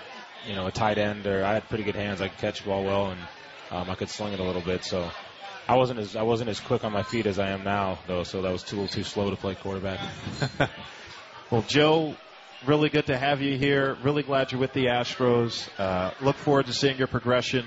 you 0.46 0.54
know 0.54 0.68
a 0.68 0.70
tight 0.70 0.98
end, 0.98 1.26
or 1.26 1.44
I 1.44 1.54
had 1.54 1.68
pretty 1.68 1.82
good 1.82 1.96
hands. 1.96 2.20
I 2.20 2.28
could 2.28 2.38
catch 2.38 2.60
the 2.60 2.66
ball 2.66 2.84
well, 2.84 3.10
and 3.10 3.20
um, 3.72 3.90
I 3.90 3.96
could 3.96 4.08
sling 4.08 4.34
it 4.34 4.38
a 4.38 4.44
little 4.44 4.62
bit. 4.62 4.84
So 4.84 5.10
I 5.68 5.74
wasn't 5.74 5.98
as 5.98 6.14
I 6.14 6.22
wasn't 6.22 6.48
as 6.50 6.60
quick 6.60 6.84
on 6.84 6.92
my 6.92 7.02
feet 7.02 7.26
as 7.26 7.40
I 7.40 7.48
am 7.50 7.64
now, 7.64 7.98
though. 8.06 8.22
So 8.22 8.40
that 8.42 8.52
was 8.52 8.62
too, 8.62 8.76
a 8.76 8.82
little 8.82 8.94
too 8.94 9.02
slow 9.02 9.30
to 9.30 9.36
play 9.36 9.56
quarterback. 9.56 9.98
Well, 11.50 11.64
Joe, 11.68 12.16
really 12.66 12.88
good 12.88 13.06
to 13.06 13.18
have 13.18 13.42
you 13.42 13.56
here. 13.58 13.96
Really 14.02 14.22
glad 14.22 14.52
you're 14.52 14.60
with 14.60 14.72
the 14.72 14.86
Astros. 14.86 15.68
Uh, 15.78 16.12
look 16.20 16.36
forward 16.36 16.66
to 16.66 16.72
seeing 16.72 16.96
your 16.96 17.06
progression. 17.08 17.64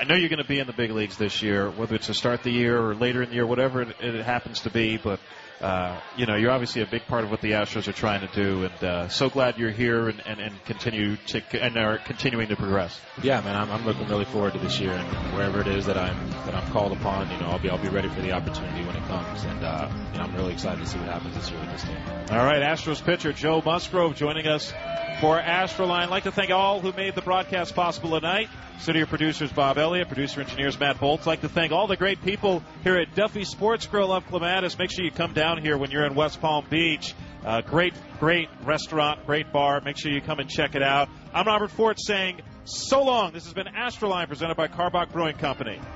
I 0.00 0.04
know 0.04 0.14
you're 0.14 0.28
going 0.28 0.42
to 0.42 0.48
be 0.48 0.58
in 0.58 0.66
the 0.66 0.72
big 0.72 0.90
leagues 0.90 1.16
this 1.18 1.42
year, 1.42 1.70
whether 1.70 1.94
it's 1.94 2.06
to 2.06 2.14
start 2.14 2.42
the 2.42 2.50
year 2.50 2.80
or 2.80 2.94
later 2.94 3.22
in 3.22 3.28
the 3.28 3.34
year, 3.36 3.46
whatever 3.46 3.82
it, 3.82 3.96
it 4.00 4.24
happens 4.24 4.60
to 4.60 4.70
be. 4.70 4.96
But 4.96 5.20
uh, 5.60 5.98
you 6.16 6.26
know, 6.26 6.36
you're 6.36 6.50
obviously 6.50 6.82
a 6.82 6.86
big 6.86 7.06
part 7.06 7.24
of 7.24 7.30
what 7.30 7.40
the 7.40 7.52
Astros 7.52 7.88
are 7.88 7.92
trying 7.92 8.26
to 8.26 8.34
do, 8.34 8.64
and 8.64 8.84
uh, 8.84 9.08
so 9.08 9.30
glad 9.30 9.56
you're 9.56 9.70
here 9.70 10.08
and, 10.08 10.22
and, 10.26 10.40
and 10.40 10.64
continue 10.64 11.16
to 11.28 11.42
and 11.62 11.76
are 11.76 11.98
continuing 11.98 12.48
to 12.48 12.56
progress. 12.56 13.00
Yeah, 13.22 13.40
man, 13.40 13.56
I'm, 13.56 13.70
I'm 13.70 13.86
looking 13.86 14.06
really 14.08 14.24
forward 14.24 14.52
to 14.54 14.58
this 14.58 14.80
year, 14.80 14.92
and 14.92 15.34
wherever 15.34 15.60
it 15.60 15.68
is 15.68 15.86
that 15.86 15.96
I'm 15.96 16.30
that 16.46 16.54
I'm 16.54 16.70
called 16.72 16.92
upon, 16.92 17.30
you 17.30 17.38
know, 17.38 17.46
I'll 17.46 17.58
be 17.58 17.70
I'll 17.70 17.78
be 17.78 17.88
ready 17.88 18.08
for 18.08 18.20
the 18.20 18.32
opportunity 18.32 18.84
when 18.84 18.96
it 18.96 19.06
comes, 19.06 19.44
and 19.44 19.64
uh, 19.64 19.88
you 20.12 20.18
know, 20.18 20.24
I'm 20.24 20.34
really 20.34 20.52
excited 20.52 20.80
to 20.80 20.86
see 20.86 20.98
what 20.98 21.08
happens 21.08 21.34
this 21.34 21.50
year 21.50 21.60
with 21.60 21.70
this 21.70 21.82
team. 21.84 21.96
All 22.30 22.44
right, 22.44 22.62
Astros 22.62 23.02
pitcher 23.02 23.32
Joe 23.32 23.62
Musgrove 23.64 24.16
joining 24.16 24.46
us 24.46 24.72
for 25.20 25.40
Astroline. 25.40 26.02
I'd 26.02 26.10
like 26.10 26.24
to 26.24 26.32
thank 26.32 26.50
all 26.50 26.80
who 26.80 26.92
made 26.92 27.14
the 27.14 27.22
broadcast 27.22 27.74
possible 27.74 28.10
tonight. 28.10 28.48
Studio 28.78 29.06
producers 29.06 29.52
Bob 29.52 29.78
Elliott, 29.78 30.08
producer 30.08 30.40
engineers 30.40 30.78
Matt 30.78 30.98
Bolts. 30.98 31.22
I'd 31.22 31.30
like 31.30 31.40
to 31.42 31.48
thank 31.48 31.72
all 31.72 31.86
the 31.86 31.96
great 31.96 32.20
people 32.22 32.62
here 32.82 32.96
at 32.96 33.14
Duffy 33.14 33.44
Sports 33.44 33.86
Grill 33.86 34.12
of 34.12 34.26
Clematis. 34.26 34.78
Make 34.78 34.90
sure 34.90 35.04
you 35.04 35.12
come 35.12 35.32
down 35.44 35.58
here 35.58 35.76
when 35.76 35.90
you're 35.90 36.06
in 36.06 36.14
West 36.14 36.40
Palm 36.40 36.64
Beach. 36.70 37.12
Uh, 37.44 37.60
great, 37.60 37.92
great 38.18 38.48
restaurant, 38.62 39.26
great 39.26 39.52
bar. 39.52 39.78
Make 39.82 39.98
sure 39.98 40.10
you 40.10 40.22
come 40.22 40.38
and 40.38 40.48
check 40.48 40.74
it 40.74 40.82
out. 40.82 41.10
I'm 41.34 41.46
Robert 41.46 41.70
Ford 41.70 41.98
saying 42.00 42.40
so 42.64 43.04
long. 43.04 43.34
This 43.34 43.44
has 43.44 43.52
been 43.52 43.66
Astroline 43.66 44.26
presented 44.26 44.56
by 44.56 44.68
Karbach 44.68 45.12
Brewing 45.12 45.36
Company. 45.36 45.78